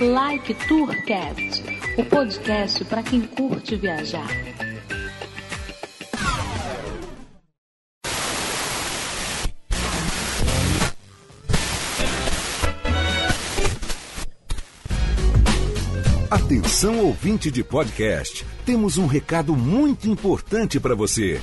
Like 0.00 0.54
Tourcast, 0.66 1.62
o 1.98 2.04
podcast 2.06 2.82
para 2.86 3.02
quem 3.02 3.20
curte 3.20 3.76
viajar. 3.76 4.26
Atenção 16.30 17.00
ouvinte 17.00 17.50
de 17.50 17.62
podcast, 17.62 18.46
temos 18.64 18.96
um 18.96 19.04
recado 19.06 19.54
muito 19.54 20.08
importante 20.08 20.80
para 20.80 20.94
você. 20.94 21.42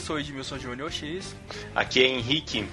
Sou 0.00 0.18
Edmilson 0.18 0.58
Júnior 0.58 0.90
X. 0.90 1.36
Aqui 1.74 2.02
é 2.02 2.08
Henrique. 2.08 2.66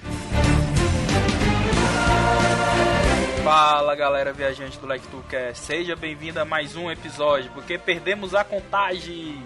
Fala 3.44 3.94
galera 3.94 4.32
viajante 4.32 4.78
do 4.78 4.86
LectureCast, 4.86 5.64
seja 5.64 5.94
bem-vindo 5.94 6.40
a 6.40 6.44
mais 6.44 6.76
um 6.76 6.90
episódio, 6.90 7.50
porque 7.52 7.78
perdemos 7.78 8.34
a 8.34 8.44
contagem. 8.44 9.42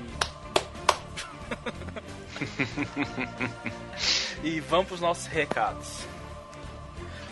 e 4.42 4.60
vamos 4.60 4.86
para 4.86 4.94
os 4.94 5.00
nossos 5.00 5.26
recados. 5.26 6.11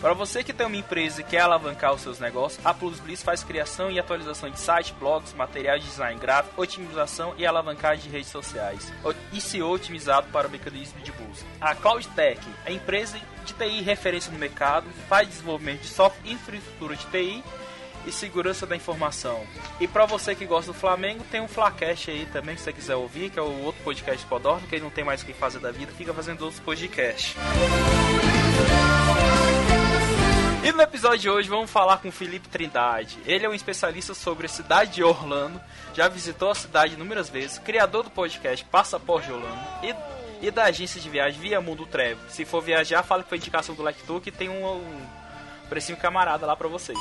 Para 0.00 0.14
você 0.14 0.42
que 0.42 0.54
tem 0.54 0.66
uma 0.66 0.76
empresa 0.76 1.20
e 1.20 1.24
quer 1.24 1.40
alavancar 1.40 1.92
os 1.92 2.00
seus 2.00 2.18
negócios, 2.18 2.64
a 2.64 2.72
Plus 2.72 2.98
Bliss 2.98 3.22
faz 3.22 3.44
criação 3.44 3.90
e 3.90 3.98
atualização 3.98 4.48
de 4.48 4.58
sites, 4.58 4.92
blogs, 4.98 5.34
materiais 5.34 5.82
de 5.82 5.90
design 5.90 6.18
gráfico, 6.18 6.62
otimização 6.62 7.34
e 7.36 7.44
alavancagem 7.44 8.04
de 8.04 8.08
redes 8.08 8.30
sociais. 8.30 8.90
E 9.30 9.40
SEO 9.42 9.70
otimizado 9.70 10.28
para 10.32 10.48
o 10.48 10.50
mecanismo 10.50 10.98
de 11.00 11.12
busca. 11.12 11.46
A 11.60 11.74
Cloud 11.74 12.08
Tech, 12.08 12.40
a 12.64 12.72
empresa 12.72 13.20
de 13.44 13.52
TI 13.52 13.82
referência 13.82 14.32
no 14.32 14.38
mercado, 14.38 14.86
faz 15.06 15.28
desenvolvimento 15.28 15.82
de 15.82 15.88
software 15.88 16.32
infraestrutura 16.32 16.96
de 16.96 17.04
TI 17.06 17.44
e 18.06 18.10
segurança 18.10 18.66
da 18.66 18.74
informação. 18.74 19.44
E 19.78 19.86
para 19.86 20.06
você 20.06 20.34
que 20.34 20.46
gosta 20.46 20.72
do 20.72 20.78
Flamengo, 20.78 21.22
tem 21.30 21.42
um 21.42 21.48
Flacast 21.48 22.10
aí 22.10 22.26
também, 22.32 22.56
se 22.56 22.64
você 22.64 22.72
quiser 22.72 22.96
ouvir, 22.96 23.28
que 23.28 23.38
é 23.38 23.42
o 23.42 23.64
outro 23.64 23.82
podcast 23.84 24.24
Podorno, 24.26 24.66
que 24.66 24.76
ele 24.76 24.84
não 24.84 24.90
tem 24.90 25.04
mais 25.04 25.20
o 25.20 25.26
que 25.26 25.34
fazer 25.34 25.58
da 25.58 25.70
vida, 25.70 25.92
fica 25.92 26.14
fazendo 26.14 26.40
outros 26.40 26.60
podcasts. 26.60 27.36
No 30.80 30.84
episódio 30.84 31.18
de 31.18 31.28
hoje 31.28 31.46
vamos 31.46 31.70
falar 31.70 31.98
com 31.98 32.10
Felipe 32.10 32.48
Trindade. 32.48 33.18
Ele 33.26 33.44
é 33.44 33.48
um 33.50 33.52
especialista 33.52 34.14
sobre 34.14 34.46
a 34.46 34.48
cidade 34.48 34.92
de 34.92 35.04
Orlando, 35.04 35.60
já 35.92 36.08
visitou 36.08 36.50
a 36.50 36.54
cidade 36.54 36.94
inúmeras 36.94 37.28
vezes, 37.28 37.58
criador 37.58 38.04
do 38.04 38.10
podcast 38.10 38.64
Passaporte 38.64 39.30
Orlando 39.30 39.60
e, 39.82 40.46
e 40.46 40.50
da 40.50 40.64
agência 40.64 40.98
de 40.98 41.10
viagem 41.10 41.38
Via 41.38 41.60
Mundo 41.60 41.84
Trevo. 41.84 42.22
Se 42.30 42.46
for 42.46 42.62
viajar, 42.62 43.02
fala 43.02 43.22
que 43.22 43.28
foi 43.28 43.36
indicação 43.36 43.74
do 43.74 43.82
Lectur 43.82 44.22
que 44.22 44.30
tem 44.30 44.48
um, 44.48 44.64
um 44.64 45.06
precinho 45.68 45.98
camarada 45.98 46.46
lá 46.46 46.56
pra 46.56 46.66
vocês. 46.66 46.98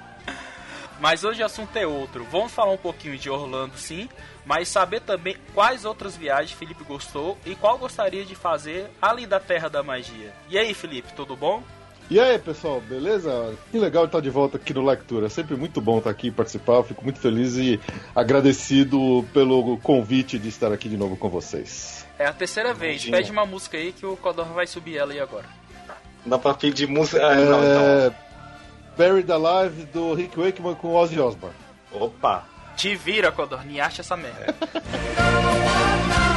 Mas 0.98 1.22
hoje 1.22 1.42
o 1.42 1.46
assunto 1.46 1.76
é 1.76 1.86
outro. 1.86 2.24
Vamos 2.30 2.50
falar 2.50 2.72
um 2.72 2.78
pouquinho 2.78 3.18
de 3.18 3.28
Orlando, 3.28 3.76
sim, 3.76 4.08
mas 4.44 4.68
saber 4.68 5.00
também 5.00 5.36
quais 5.54 5.86
outras 5.86 6.14
viagens 6.14 6.52
Felipe 6.52 6.84
gostou 6.84 7.38
e 7.44 7.54
qual 7.54 7.76
gostaria 7.78 8.24
de 8.24 8.34
fazer 8.34 8.90
além 9.00 9.28
da 9.28 9.38
Terra 9.38 9.68
da 9.68 9.82
Magia. 9.82 10.34
E 10.48 10.58
aí, 10.58 10.74
Felipe, 10.74 11.12
tudo 11.14 11.36
bom? 11.36 11.62
E 12.10 12.18
aí, 12.18 12.36
pessoal, 12.40 12.80
beleza? 12.80 13.54
Que 13.70 13.78
legal 13.78 14.04
estar 14.04 14.18
de 14.20 14.28
volta 14.28 14.56
aqui 14.56 14.74
no 14.74 14.84
Lectura. 14.84 15.30
Sempre 15.30 15.54
muito 15.54 15.80
bom 15.80 15.98
estar 15.98 16.10
aqui 16.10 16.26
e 16.26 16.32
participar. 16.32 16.72
Eu 16.72 16.82
fico 16.82 17.04
muito 17.04 17.20
feliz 17.20 17.56
e 17.56 17.78
agradecido 18.16 19.24
pelo 19.32 19.78
convite 19.78 20.36
de 20.36 20.48
estar 20.48 20.72
aqui 20.72 20.88
de 20.88 20.96
novo 20.96 21.16
com 21.16 21.28
vocês. 21.28 22.04
É 22.18 22.26
a 22.26 22.32
terceira 22.32 22.74
vez. 22.74 23.02
Imagina. 23.02 23.16
Pede 23.16 23.30
uma 23.30 23.46
música 23.46 23.78
aí 23.78 23.92
que 23.92 24.04
o 24.04 24.16
Codor 24.16 24.46
vai 24.46 24.66
subir 24.66 24.96
ela 24.96 25.12
aí 25.12 25.20
agora. 25.20 25.46
Dá 26.26 26.36
pra 26.36 26.52
pedir 26.52 26.88
música. 26.88 27.24
Ah, 27.24 27.36
não, 27.36 27.58
então. 27.60 27.82
É... 27.82 28.12
Buried 28.96 29.30
Alive 29.30 29.84
do 29.84 30.12
Rick 30.12 30.36
Wakeman 30.36 30.74
com 30.74 30.92
Ozzy 30.96 31.20
Osbourne. 31.20 31.56
Opa! 31.92 32.44
Te 32.76 32.96
vira, 32.96 33.30
Codor, 33.30 33.64
nem 33.64 33.80
acha 33.80 34.02
essa 34.02 34.16
merda. 34.16 34.52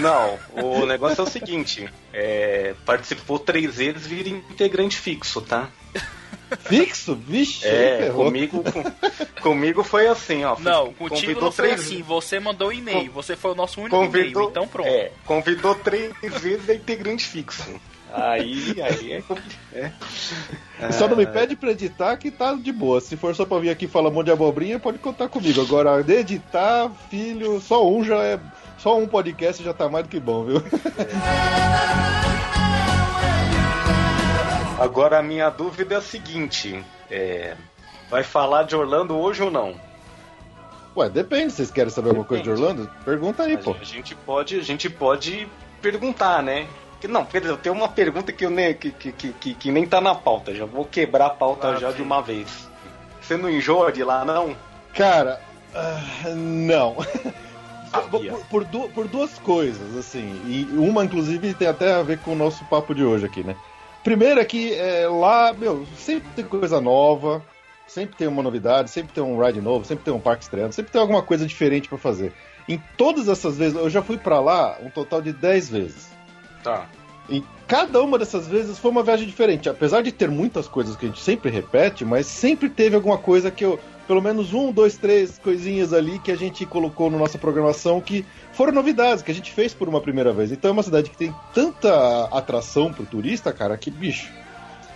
Não, 0.00 0.38
o 0.54 0.86
negócio 0.86 1.20
é 1.20 1.24
o 1.24 1.30
seguinte: 1.30 1.88
é, 2.12 2.74
participou 2.84 3.38
três 3.38 3.76
vezes, 3.76 4.06
vira 4.06 4.28
integrante 4.28 4.96
fixo, 4.96 5.40
tá? 5.40 5.68
Fixo? 6.64 7.14
Vixe, 7.14 7.66
É, 7.66 8.10
comigo, 8.12 8.64
com- 8.64 8.82
comigo 9.40 9.84
foi 9.84 10.08
assim, 10.08 10.44
ó. 10.44 10.56
Não, 10.58 10.92
contigo 10.94 11.40
não 11.40 11.52
foi 11.52 11.68
três 11.68 11.80
assim. 11.80 12.02
Você 12.02 12.40
mandou 12.40 12.72
e-mail. 12.72 13.10
Você 13.12 13.36
foi 13.36 13.52
o 13.52 13.54
nosso 13.54 13.80
único 13.80 13.94
e-mail. 13.96 14.10
Convidou, 14.32 14.50
Então 14.50 14.66
pronto. 14.66 14.88
É, 14.88 15.12
convidou 15.24 15.74
três 15.76 16.12
vezes 16.40 16.68
é 16.68 16.74
integrante 16.74 17.24
fixo. 17.24 17.62
Aí, 18.12 18.74
aí 18.82 19.12
é, 19.72 19.92
é. 20.80 20.90
Só 20.90 21.06
não 21.06 21.16
me 21.16 21.24
pede 21.26 21.54
pra 21.54 21.70
editar 21.70 22.16
que 22.16 22.28
tá 22.32 22.54
de 22.54 22.72
boa. 22.72 23.00
Se 23.00 23.16
for 23.16 23.32
só 23.36 23.44
pra 23.44 23.60
vir 23.60 23.70
aqui 23.70 23.86
falar 23.86 24.08
um 24.08 24.12
monte 24.12 24.26
de 24.26 24.32
abobrinha, 24.32 24.80
pode 24.80 24.98
contar 24.98 25.28
comigo. 25.28 25.60
Agora, 25.60 26.02
de 26.02 26.14
editar, 26.14 26.90
filho, 27.08 27.60
só 27.60 27.88
um 27.88 28.02
já 28.02 28.16
é. 28.24 28.40
Só 28.82 28.96
um 28.98 29.06
podcast 29.06 29.62
já 29.62 29.74
tá 29.74 29.88
mais 29.88 30.04
do 30.06 30.08
que 30.10 30.18
bom, 30.18 30.44
viu? 30.44 30.62
Agora 34.80 35.18
a 35.18 35.22
minha 35.22 35.50
dúvida 35.50 35.94
é 35.96 35.98
a 35.98 36.02
seguinte: 36.02 36.82
é, 37.10 37.54
vai 38.10 38.22
falar 38.22 38.62
de 38.62 38.74
Orlando 38.74 39.16
hoje 39.18 39.42
ou 39.42 39.50
não? 39.50 39.74
Ué, 40.96 41.08
depende. 41.10 41.52
Vocês 41.52 41.70
querem 41.70 41.90
saber 41.90 42.08
alguma 42.08 42.24
coisa 42.26 42.42
de 42.42 42.50
Orlando? 42.50 42.90
Pergunta 43.04 43.42
aí, 43.44 43.54
A 43.54 43.58
pô. 43.58 43.72
gente- 43.74 43.82
a 43.82 43.86
gente 43.86 44.14
pode, 44.14 44.58
a 44.58 44.62
gente 44.62 44.88
pode 44.90 45.46
perguntar, 45.82 46.42
né? 46.42 46.66
Que 47.00 47.06
não, 47.08 47.24
dizer, 47.24 47.46
eu 47.46 47.56
tenho 47.56 47.74
uma 47.74 47.88
pergunta 47.88 48.32
que, 48.32 48.44
eu 48.44 48.50
nem, 48.50 48.74
que, 48.74 48.90
que, 48.90 49.12
que, 49.12 49.54
que- 49.54 49.70
nem 49.70 49.86
tá 49.86 50.00
na 50.00 50.14
pauta. 50.14 50.54
Já 50.54 50.64
vou 50.66 50.84
quebrar 50.84 51.26
a 51.26 51.30
pauta 51.30 51.70
Ah, 51.72 51.76
já 51.76 51.90
sim. 51.90 51.96
de 51.96 52.02
uma 52.02 52.20
vez. 52.20 52.68
Você 53.20 53.36
não 53.36 53.48
enjoa 53.48 53.92
de 53.92 54.02
lá, 54.02 54.24
não? 54.24 54.54
Cara, 54.94 55.40
ah, 55.74 56.00
não. 56.34 56.96
Sabia. 57.90 58.32
Por, 58.32 58.44
por 58.46 58.64
du- 58.64 58.88
por 58.90 59.08
duas 59.08 59.38
coisas, 59.38 59.96
assim. 59.96 60.40
E 60.46 60.68
uma, 60.76 61.04
inclusive, 61.04 61.52
tem 61.54 61.68
até 61.68 61.92
a 61.92 62.02
ver 62.02 62.18
com 62.20 62.32
o 62.32 62.36
nosso 62.36 62.64
papo 62.66 62.94
de 62.94 63.04
hoje 63.04 63.26
aqui, 63.26 63.42
né? 63.42 63.56
Primeiro 64.04 64.40
é 64.40 64.44
que 64.44 64.72
é, 64.74 65.06
lá, 65.08 65.52
meu, 65.52 65.86
sempre 65.96 66.28
tem 66.34 66.44
coisa 66.44 66.80
nova, 66.80 67.42
sempre 67.86 68.16
tem 68.16 68.28
uma 68.28 68.42
novidade, 68.42 68.90
sempre 68.90 69.12
tem 69.12 69.22
um 69.22 69.38
ride 69.44 69.60
novo, 69.60 69.84
sempre 69.84 70.04
tem 70.04 70.14
um 70.14 70.20
parque 70.20 70.44
estreando, 70.44 70.72
sempre 70.74 70.90
tem 70.92 71.00
alguma 71.00 71.22
coisa 71.22 71.46
diferente 71.46 71.88
pra 71.88 71.98
fazer. 71.98 72.32
Em 72.68 72.80
todas 72.96 73.28
essas 73.28 73.58
vezes, 73.58 73.76
eu 73.76 73.90
já 73.90 74.00
fui 74.02 74.16
pra 74.16 74.40
lá 74.40 74.78
um 74.82 74.88
total 74.88 75.20
de 75.20 75.32
10 75.32 75.68
vezes. 75.68 76.08
Tá. 76.62 76.86
E 77.28 77.44
cada 77.66 78.02
uma 78.02 78.18
dessas 78.18 78.46
vezes 78.48 78.78
foi 78.78 78.90
uma 78.90 79.02
viagem 79.02 79.26
diferente. 79.26 79.68
Apesar 79.68 80.02
de 80.02 80.10
ter 80.12 80.28
muitas 80.30 80.66
coisas 80.66 80.96
que 80.96 81.04
a 81.06 81.08
gente 81.08 81.20
sempre 81.20 81.50
repete, 81.50 82.04
mas 82.04 82.26
sempre 82.26 82.68
teve 82.70 82.96
alguma 82.96 83.18
coisa 83.18 83.50
que 83.50 83.64
eu. 83.64 83.78
Pelo 84.06 84.20
menos 84.20 84.52
um, 84.52 84.72
dois, 84.72 84.96
três 84.96 85.38
coisinhas 85.38 85.92
ali 85.92 86.18
que 86.18 86.32
a 86.32 86.36
gente 86.36 86.66
colocou 86.66 87.10
na 87.10 87.18
nossa 87.18 87.38
programação 87.38 88.00
que 88.00 88.24
foram 88.52 88.72
novidades, 88.72 89.22
que 89.22 89.30
a 89.30 89.34
gente 89.34 89.52
fez 89.52 89.72
por 89.72 89.88
uma 89.88 90.00
primeira 90.00 90.32
vez. 90.32 90.50
Então 90.50 90.70
é 90.70 90.72
uma 90.72 90.82
cidade 90.82 91.10
que 91.10 91.16
tem 91.16 91.34
tanta 91.54 92.24
atração 92.24 92.92
pro 92.92 93.06
turista, 93.06 93.52
cara, 93.52 93.76
que, 93.76 93.90
bicho, 93.90 94.28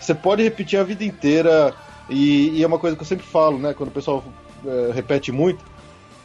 você 0.00 0.14
pode 0.14 0.42
repetir 0.42 0.78
a 0.78 0.82
vida 0.82 1.04
inteira. 1.04 1.74
E, 2.08 2.50
e 2.58 2.62
é 2.62 2.66
uma 2.66 2.78
coisa 2.78 2.96
que 2.96 3.02
eu 3.02 3.06
sempre 3.06 3.24
falo, 3.24 3.58
né? 3.58 3.72
Quando 3.72 3.88
o 3.88 3.92
pessoal 3.92 4.22
eh, 4.66 4.90
repete 4.92 5.32
muito. 5.32 5.64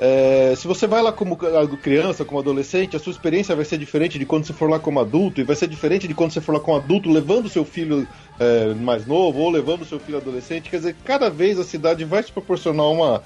É, 0.02 0.54
se 0.56 0.66
você 0.66 0.88
vai 0.88 1.02
lá 1.02 1.12
como 1.12 1.36
criança, 1.36 2.24
como 2.24 2.40
adolescente, 2.40 2.96
a 2.96 3.00
sua 3.00 3.12
experiência 3.12 3.54
vai 3.54 3.66
ser 3.66 3.78
diferente 3.78 4.18
de 4.18 4.26
quando 4.26 4.46
você 4.46 4.54
for 4.54 4.70
lá 4.70 4.80
como 4.80 5.00
adulto, 5.00 5.42
e 5.42 5.44
vai 5.44 5.58
ser 5.58 5.68
diferente 5.68 6.08
de 6.08 6.14
quando 6.14 6.32
você 6.32 6.40
for 6.40 6.54
lá 6.54 6.60
como 6.62 6.78
adulto, 6.78 7.12
levando 7.12 7.50
seu 7.50 7.66
filho 7.66 8.08
é, 8.40 8.74
mais 8.76 9.06
novo 9.06 9.40
ou 9.40 9.50
levando 9.50 9.84
seu 9.84 10.00
filho 10.00 10.18
adolescente. 10.18 10.70
Quer 10.70 10.78
dizer, 10.78 10.96
cada 11.04 11.30
vez 11.30 11.60
a 11.60 11.66
cidade 11.66 12.06
vai 12.06 12.24
te 12.24 12.32
proporcionar 12.32 12.86
uma, 12.86 13.22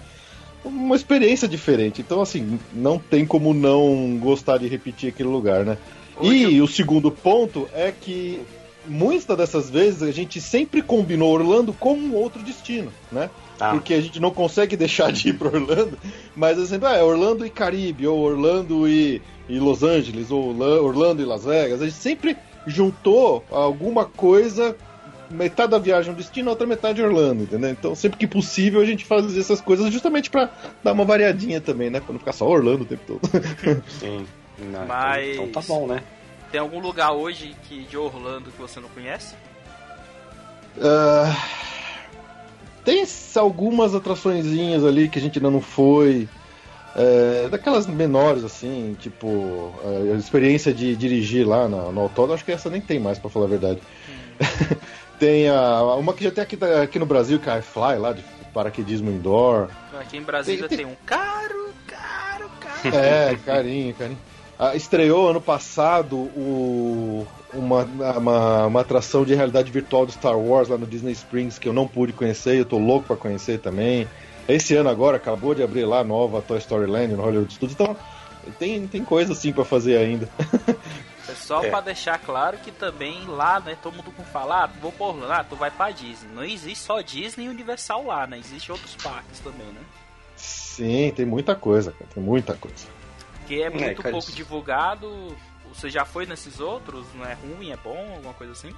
uma 0.65 0.95
experiência 0.95 1.47
diferente. 1.47 2.01
Então, 2.01 2.21
assim, 2.21 2.59
não 2.73 2.97
tem 2.97 3.23
como 3.23 3.53
não 3.53 4.17
gostar 4.19 4.57
de 4.57 4.67
repetir 4.67 5.09
aquele 5.09 5.29
lugar, 5.29 5.63
né? 5.63 5.77
E 6.21 6.59
o 6.59 6.67
segundo 6.67 7.11
ponto 7.11 7.67
é 7.73 7.91
que 7.91 8.41
muitas 8.87 9.37
dessas 9.37 9.69
vezes 9.69 10.01
a 10.01 10.11
gente 10.11 10.41
sempre 10.41 10.81
combinou 10.81 11.31
Orlando 11.31 11.73
com 11.73 11.93
um 11.93 12.15
outro 12.15 12.41
destino, 12.41 12.91
né? 13.11 13.29
Tá. 13.57 13.71
Porque 13.71 13.94
a 13.94 14.01
gente 14.01 14.19
não 14.19 14.31
consegue 14.31 14.75
deixar 14.77 15.11
de 15.11 15.29
ir 15.29 15.33
para 15.33 15.47
Orlando, 15.50 15.97
mas 16.35 16.57
assim, 16.59 16.79
ah, 16.83 16.95
é 16.95 17.03
Orlando 17.03 17.45
e 17.45 17.50
Caribe, 17.50 18.07
ou 18.07 18.19
Orlando 18.19 18.88
e, 18.88 19.21
e 19.47 19.59
Los 19.59 19.83
Angeles, 19.83 20.31
ou 20.31 20.50
Orla- 20.50 20.81
Orlando 20.81 21.21
e 21.21 21.25
Las 21.25 21.45
Vegas. 21.45 21.81
A 21.81 21.85
gente 21.85 21.97
sempre 21.97 22.35
juntou 22.65 23.44
alguma 23.51 24.05
coisa, 24.05 24.75
metade 25.29 25.71
da 25.71 25.77
viagem 25.79 26.09
é 26.11 26.13
um 26.13 26.17
destino, 26.17 26.50
a 26.50 26.51
outra 26.51 26.65
metade 26.65 27.01
é 27.01 27.05
Orlando, 27.05 27.44
entendeu? 27.44 27.69
Então, 27.69 27.94
sempre 27.95 28.17
que 28.17 28.25
possível, 28.27 28.81
a 28.81 28.85
gente 28.85 29.03
faz 29.05 29.38
essas 29.38 29.59
coisas 29.61 29.91
justamente 29.91 30.29
para 30.29 30.49
dar 30.83 30.94
uma 30.94 31.06
variadinha 31.06 31.59
também, 31.61 31.89
né? 31.89 31.99
Pra 31.99 32.13
não 32.13 32.19
ficar 32.19 32.31
só 32.33 32.47
Orlando 32.47 32.83
o 32.83 32.85
tempo 32.85 33.03
todo. 33.19 33.21
Sim. 33.99 34.25
Não, 34.59 34.69
então- 34.83 34.85
Mas- 34.88 35.27
Então, 35.38 35.47
tá 35.49 35.61
bom, 35.67 35.88
né? 35.88 36.01
Tem 36.51 36.61
algum 36.61 36.79
lugar 36.79 37.11
hoje 37.13 37.56
que 37.67 37.83
de 37.83 37.97
Orlando 37.97 38.51
que 38.51 38.61
você 38.61 38.79
não 38.79 38.88
conhece? 38.89 39.33
Ah, 40.81 41.35
tem 42.83 43.03
algumas 43.35 43.95
atraçõezinhas 43.95 44.83
ali 44.85 45.07
que 45.09 45.19
a 45.19 45.21
gente 45.21 45.38
ainda 45.39 45.50
não 45.51 45.62
foi. 45.62 46.27
É, 46.95 47.47
daquelas 47.50 47.88
menores, 47.88 48.44
assim, 48.44 48.95
tipo, 49.00 49.74
a 50.13 50.15
experiência 50.15 50.71
de 50.71 50.95
dirigir 50.95 51.47
lá 51.47 51.68
na- 51.68 51.91
no 51.91 52.01
autódromo, 52.01 52.35
acho 52.35 52.45
que 52.45 52.51
essa 52.51 52.69
nem 52.69 52.80
tem 52.81 53.00
mais, 53.00 53.18
pra 53.18 53.31
falar 53.31 53.45
a 53.45 53.50
verdade. 53.50 53.80
tem 55.18 55.50
a, 55.50 55.81
uma 55.95 56.13
que 56.13 56.24
já 56.24 56.30
tem 56.31 56.44
aqui, 56.44 56.57
aqui 56.83 57.00
no 57.00 57.06
Brasil, 57.07 57.39
que 57.39 57.50
é 57.50 57.53
a 57.53 57.57
iFly, 57.59 57.97
lá, 57.97 58.13
de 58.13 58.24
paraquedismo 58.53 59.09
indoor. 59.09 59.69
Aqui 60.00 60.18
em 60.18 60.21
Brasília 60.21 60.68
Tem- 60.68 60.77
tem, 60.77 60.85
tem- 60.85 60.94
um 60.94 60.97
caro, 61.03 61.74
caro, 61.88 62.50
caro. 62.59 62.95
É, 62.95 63.35
carinho, 63.44 63.94
carinho. 63.95 64.19
Ah, 64.65 64.77
estreou 64.77 65.30
ano 65.30 65.42
passado 65.42 66.15
o, 66.15 67.27
uma, 67.54 67.83
uma, 67.83 68.65
uma 68.68 68.80
atração 68.80 69.25
de 69.25 69.36
realidade 69.36 69.69
virtual 69.69 70.06
do 70.06 70.13
Star 70.13 70.38
Wars 70.39 70.69
lá 70.69 70.77
no 70.77 70.88
Disney 70.88 71.12
Springs 71.12 71.60
que 71.60 71.68
eu 71.68 71.74
não 71.74 71.86
pude 71.86 72.13
conhecer, 72.13 72.56
eu 72.60 72.63
tô 72.63 72.77
louco 72.77 73.07
pra 73.07 73.18
conhecer 73.18 73.60
também. 73.60 74.07
Esse 74.48 74.74
ano 74.74 74.88
agora 74.88 75.18
acabou 75.18 75.54
de 75.54 75.62
abrir 75.62 75.83
lá 75.83 76.00
a 76.00 76.04
nova 76.06 76.42
Toy 76.42 76.60
Story 76.60 76.89
Land 76.89 77.13
no 77.13 77.24
Hollywood 77.24 77.54
Studios, 77.54 77.74
então 77.74 77.94
tem, 78.57 78.88
tem 78.88 79.04
coisa 79.04 79.33
assim 79.33 79.51
pra 79.51 79.65
fazer 79.65 79.98
ainda. 79.98 80.30
É 81.27 81.36
só 81.36 81.63
É. 81.63 81.69
pra 81.69 81.80
deixar 81.80 82.19
claro 82.19 82.57
que 82.57 82.69
também 82.69 83.25
lá, 83.25 83.57
né, 83.62 83.77
todo 83.81 83.95
mundo 83.95 84.12
com 84.12 84.24
falar, 84.25 84.66
ah, 84.66 84.69
vou 84.81 84.92
por 84.92 85.16
ah, 85.31 85.42
tu 85.42 85.56
vai 85.56 85.71
pra 85.71 85.89
Disney. 85.89 86.30
Não 86.36 86.44
existe 86.44 86.80
só 86.83 87.00
Disney 87.00 87.45
e 87.45 87.50
Universal 87.50 88.06
lá, 88.06 88.27
né? 88.27 88.38
Existe 88.38 88.69
outros 88.69 88.94
parques 89.01 89.39
também, 89.39 89.68
né? 89.68 89.80
Sim, 90.36 91.13
tem 91.16 91.25
muita 91.25 91.56
coisa, 91.56 91.94
cara, 91.94 92.09
tem 92.13 92.21
muita 92.21 92.56
coisa. 92.56 92.88
Que 93.48 93.62
é 93.62 93.69
muito 93.69 94.01
cara, 94.01 94.12
pouco 94.12 94.31
divulgado. 94.31 95.36
Você 95.74 95.90
já 95.90 96.06
foi 96.06 96.25
nesses 96.25 96.60
outros? 96.60 97.06
Não 97.16 97.25
é 97.25 97.34
ruim, 97.34 97.72
é 97.72 97.78
bom, 97.78 98.13
alguma 98.16 98.34
coisa 98.34 98.54
assim? 98.54 98.74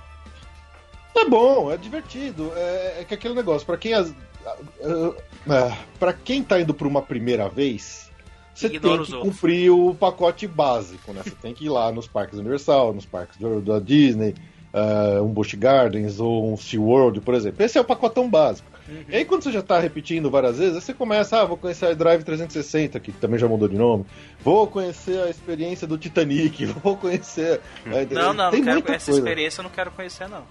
É 1.15 1.25
bom, 1.25 1.71
é 1.71 1.77
divertido. 1.77 2.51
É, 2.55 3.01
é 3.01 3.05
que 3.05 3.13
aquele 3.13 3.33
negócio, 3.33 3.65
pra 3.65 3.77
quem 3.77 3.93
as, 3.93 4.09
é, 4.09 5.77
para 5.99 6.13
quem 6.13 6.43
tá 6.43 6.59
indo 6.59 6.73
por 6.73 6.87
uma 6.87 7.01
primeira 7.01 7.49
vez, 7.49 8.11
você 8.53 8.67
Ignora 8.67 8.97
tem 8.97 9.05
que 9.05 9.13
outros. 9.13 9.35
cumprir 9.35 9.71
o 9.71 9.95
pacote 9.95 10.47
básico, 10.47 11.11
né? 11.11 11.21
Você 11.23 11.31
tem 11.31 11.53
que 11.53 11.65
ir 11.65 11.69
lá 11.69 11.91
nos 11.91 12.07
parques 12.07 12.39
Universal, 12.39 12.93
nos 12.93 13.05
parques 13.05 13.37
da 13.63 13.79
Disney, 13.79 14.35
ah, 14.73 15.21
um 15.21 15.27
Busch 15.27 15.55
Gardens 15.55 16.19
ou 16.19 16.53
um 16.53 16.57
SeaWorld, 16.57 17.21
por 17.21 17.33
exemplo. 17.33 17.63
Esse 17.63 17.77
é 17.77 17.81
o 17.81 17.85
pacotão 17.85 18.29
básico. 18.29 18.69
E 19.09 19.15
aí 19.15 19.25
quando 19.25 19.43
você 19.43 19.51
já 19.51 19.61
tá 19.63 19.79
repetindo 19.79 20.29
várias 20.29 20.59
vezes, 20.59 20.75
aí 20.75 20.81
você 20.81 20.93
começa, 20.93 21.41
ah, 21.41 21.45
vou 21.45 21.57
conhecer 21.57 21.87
a 21.87 21.93
Drive 21.93 22.23
360, 22.23 22.99
que 22.99 23.11
também 23.11 23.39
já 23.39 23.47
mudou 23.47 23.67
de 23.67 23.75
nome. 23.77 24.05
Vou 24.43 24.67
conhecer 24.67 25.19
a 25.21 25.29
experiência 25.29 25.87
do 25.87 25.97
Titanic, 25.97 26.65
vou 26.83 26.95
conhecer... 26.95 27.61
é, 27.87 28.05
Não, 28.13 28.31
não, 28.33 28.51
tem 28.51 28.59
não 28.59 28.65
quero 28.65 28.71
muita 28.75 28.93
essa 28.93 29.05
coisa. 29.11 29.19
experiência, 29.19 29.59
eu 29.61 29.63
não 29.63 29.69
quero 29.71 29.91
conhecer, 29.91 30.29
não. 30.29 30.43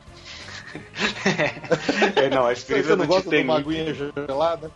É, 2.17 2.29
não, 2.31 2.47
a 2.47 2.49
Você 2.49 2.53
experiência 2.61 2.97
não 2.97 3.05
do 3.05 3.09
gosta 3.09 3.31
de 3.31 3.37
uma 3.43 3.59
Titanic. 3.63 3.81
aguinha 3.93 4.13
gelada? 4.27 4.71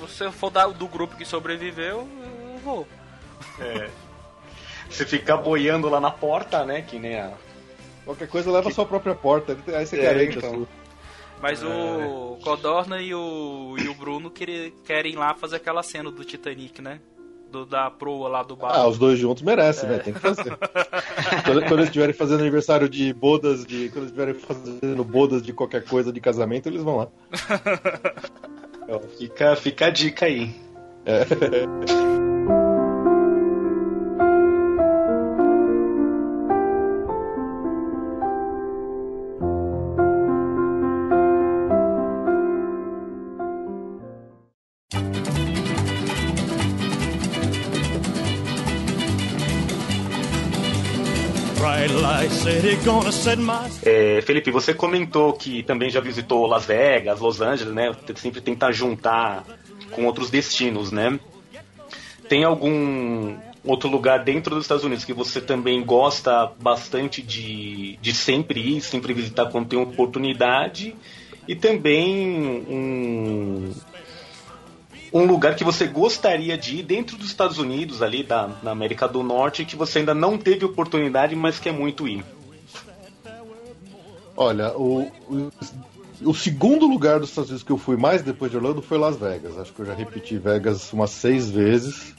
Não, 0.00 0.08
Se 0.08 0.24
eu 0.24 0.32
for 0.32 0.50
da- 0.50 0.66
do 0.66 0.88
grupo 0.88 1.16
que 1.16 1.24
sobreviveu, 1.24 2.08
eu 2.54 2.58
vou. 2.64 2.88
É. 3.60 3.88
Você 4.90 5.04
ficar 5.06 5.36
boiando 5.36 5.88
lá 5.88 6.00
na 6.00 6.10
porta, 6.10 6.64
né? 6.64 6.82
Que 6.82 6.98
nem 6.98 7.16
a. 7.20 7.32
Qualquer 8.04 8.28
coisa 8.28 8.50
leva 8.50 8.68
a 8.68 8.72
sua 8.72 8.86
própria 8.86 9.14
porta, 9.14 9.56
aí 9.68 9.86
você 9.86 9.98
É, 9.98 10.02
garante 10.02 10.38
então. 10.38 10.50
a 10.50 10.54
sua. 10.54 10.68
Mas 11.40 11.62
É. 11.62 11.66
o 11.66 12.38
Codorna 12.42 13.00
e 13.00 13.14
o, 13.14 13.76
e 13.78 13.88
o 13.88 13.94
Bruno 13.94 14.30
querem, 14.30 14.72
querem 14.84 15.14
lá 15.16 15.34
fazer 15.34 15.56
aquela 15.56 15.82
cena 15.82 16.10
do 16.10 16.24
Titanic, 16.24 16.80
né? 16.80 17.00
Do, 17.50 17.64
da 17.64 17.88
proa 17.90 18.28
lá 18.28 18.42
do 18.42 18.56
bar. 18.56 18.72
Ah, 18.74 18.88
os 18.88 18.98
dois 18.98 19.18
juntos 19.18 19.42
merecem, 19.42 19.88
É. 19.88 19.92
né? 19.92 19.98
Tem 19.98 20.12
que 20.12 20.18
fazer. 20.20 20.56
quando, 21.44 21.60
quando 21.62 21.72
eles 21.74 21.84
estiverem 21.86 22.14
fazendo 22.14 22.40
aniversário 22.40 22.88
de 22.88 23.12
bodas, 23.12 23.64
de 23.64 23.88
quando 23.90 24.04
eles 24.04 24.10
estiverem 24.10 24.34
fazendo 24.34 25.04
bodas 25.04 25.42
de 25.42 25.52
qualquer 25.52 25.84
coisa 25.84 26.12
de 26.12 26.20
casamento, 26.20 26.68
eles 26.68 26.82
vão 26.82 26.96
lá. 26.96 27.08
Ó, 28.88 28.98
Fica, 29.18 29.54
fica 29.56 29.86
a 29.86 29.90
dica 29.90 30.26
aí. 30.26 30.54
Bright 31.04 32.26
É, 53.84 54.22
Felipe, 54.22 54.52
você 54.52 54.72
comentou 54.72 55.32
que 55.32 55.62
também 55.64 55.90
já 55.90 56.00
visitou 56.00 56.46
Las 56.46 56.66
Vegas, 56.66 57.18
Los 57.18 57.40
Angeles, 57.40 57.74
né? 57.74 57.92
Sempre 58.14 58.40
tentar 58.40 58.70
juntar 58.70 59.44
com 59.90 60.04
outros 60.04 60.30
destinos, 60.30 60.92
né? 60.92 61.18
Tem 62.28 62.44
algum 62.44 63.36
outro 63.64 63.88
lugar 63.88 64.22
dentro 64.22 64.54
dos 64.54 64.64
Estados 64.64 64.84
Unidos 64.84 65.04
que 65.04 65.12
você 65.12 65.40
também 65.40 65.82
gosta 65.84 66.52
bastante 66.60 67.20
de, 67.20 67.98
de 68.00 68.14
sempre 68.14 68.76
ir, 68.76 68.80
sempre 68.80 69.12
visitar 69.12 69.46
quando 69.46 69.68
tem 69.68 69.78
oportunidade? 69.78 70.94
E 71.48 71.54
também 71.54 72.64
um, 72.68 73.72
um 75.12 75.26
lugar 75.26 75.56
que 75.56 75.64
você 75.64 75.86
gostaria 75.86 76.56
de 76.56 76.76
ir 76.76 76.82
dentro 76.82 77.16
dos 77.16 77.28
Estados 77.28 77.58
Unidos, 77.58 78.02
ali 78.02 78.22
da, 78.22 78.50
na 78.62 78.70
América 78.70 79.08
do 79.08 79.22
Norte, 79.22 79.64
que 79.64 79.76
você 79.76 80.00
ainda 80.00 80.14
não 80.14 80.38
teve 80.38 80.64
oportunidade, 80.64 81.34
mas 81.34 81.58
quer 81.58 81.72
muito 81.72 82.06
ir? 82.06 82.24
Olha, 84.36 84.76
o, 84.76 85.02
o, 85.28 85.50
o 86.24 86.34
segundo 86.34 86.86
lugar 86.86 87.20
dos 87.20 87.30
Estados 87.30 87.50
Unidos 87.50 87.66
que 87.66 87.72
eu 87.72 87.78
fui 87.78 87.96
mais 87.96 88.22
depois 88.22 88.50
de 88.50 88.56
Orlando 88.56 88.82
foi 88.82 88.98
Las 88.98 89.16
Vegas. 89.16 89.58
Acho 89.58 89.72
que 89.72 89.80
eu 89.80 89.86
já 89.86 89.94
repeti 89.94 90.36
Vegas 90.36 90.92
umas 90.92 91.10
seis 91.10 91.50
vezes. 91.50 92.14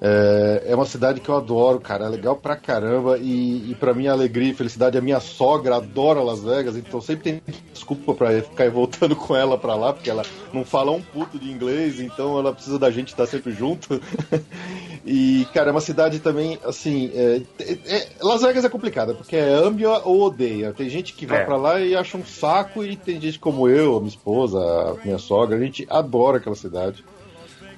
É, 0.00 0.64
é 0.68 0.74
uma 0.74 0.86
cidade 0.86 1.20
que 1.20 1.28
eu 1.28 1.36
adoro, 1.36 1.80
cara. 1.80 2.06
É 2.06 2.08
legal 2.08 2.36
pra 2.36 2.56
caramba. 2.56 3.18
E, 3.18 3.70
e 3.70 3.74
para 3.74 3.92
minha 3.92 4.12
alegria 4.12 4.50
e 4.50 4.54
felicidade, 4.54 4.96
a 4.96 5.00
minha 5.00 5.20
sogra 5.20 5.76
adora 5.76 6.22
Las 6.22 6.42
Vegas. 6.42 6.76
Então 6.76 7.00
sempre 7.00 7.40
tem 7.40 7.54
desculpa 7.72 8.14
pra 8.14 8.40
ficar 8.40 8.70
voltando 8.70 9.16
com 9.16 9.34
ela 9.34 9.58
pra 9.58 9.74
lá, 9.74 9.92
porque 9.92 10.08
ela 10.08 10.22
não 10.52 10.64
fala 10.64 10.92
um 10.92 11.02
puto 11.02 11.38
de 11.38 11.50
inglês. 11.50 12.00
Então 12.00 12.38
ela 12.38 12.54
precisa 12.54 12.78
da 12.78 12.90
gente 12.90 13.08
estar 13.08 13.26
sempre 13.26 13.52
junto. 13.52 14.00
e, 15.08 15.46
cara, 15.54 15.70
é 15.70 15.72
uma 15.72 15.80
cidade 15.80 16.18
também, 16.20 16.58
assim. 16.64 17.10
é- 17.14 17.40
é- 17.60 18.08
Las 18.20 18.42
Vegas 18.42 18.64
é 18.64 18.68
complicada, 18.68 19.14
porque 19.14 19.36
é 19.36 19.54
ame 19.54 19.84
ou 19.86 20.22
odeia. 20.22 20.72
Tem 20.72 20.88
gente 20.88 21.12
que 21.14 21.24
vai 21.26 21.40
É. 21.40 21.44
pra 21.44 21.56
lá 21.56 21.80
e 21.80 21.96
acha 21.96 22.16
um 22.18 22.24
saco, 22.24 22.84
e 22.84 22.94
tem 22.96 23.20
gente 23.20 23.38
como 23.38 23.68
eu, 23.68 23.98
minha 23.98 24.08
esposa, 24.10 24.58
minha 25.04 25.18
sogra, 25.18 25.56
a 25.56 25.60
gente 25.60 25.86
adora 25.88 26.36
aquela 26.36 26.56
cidade 26.56 27.04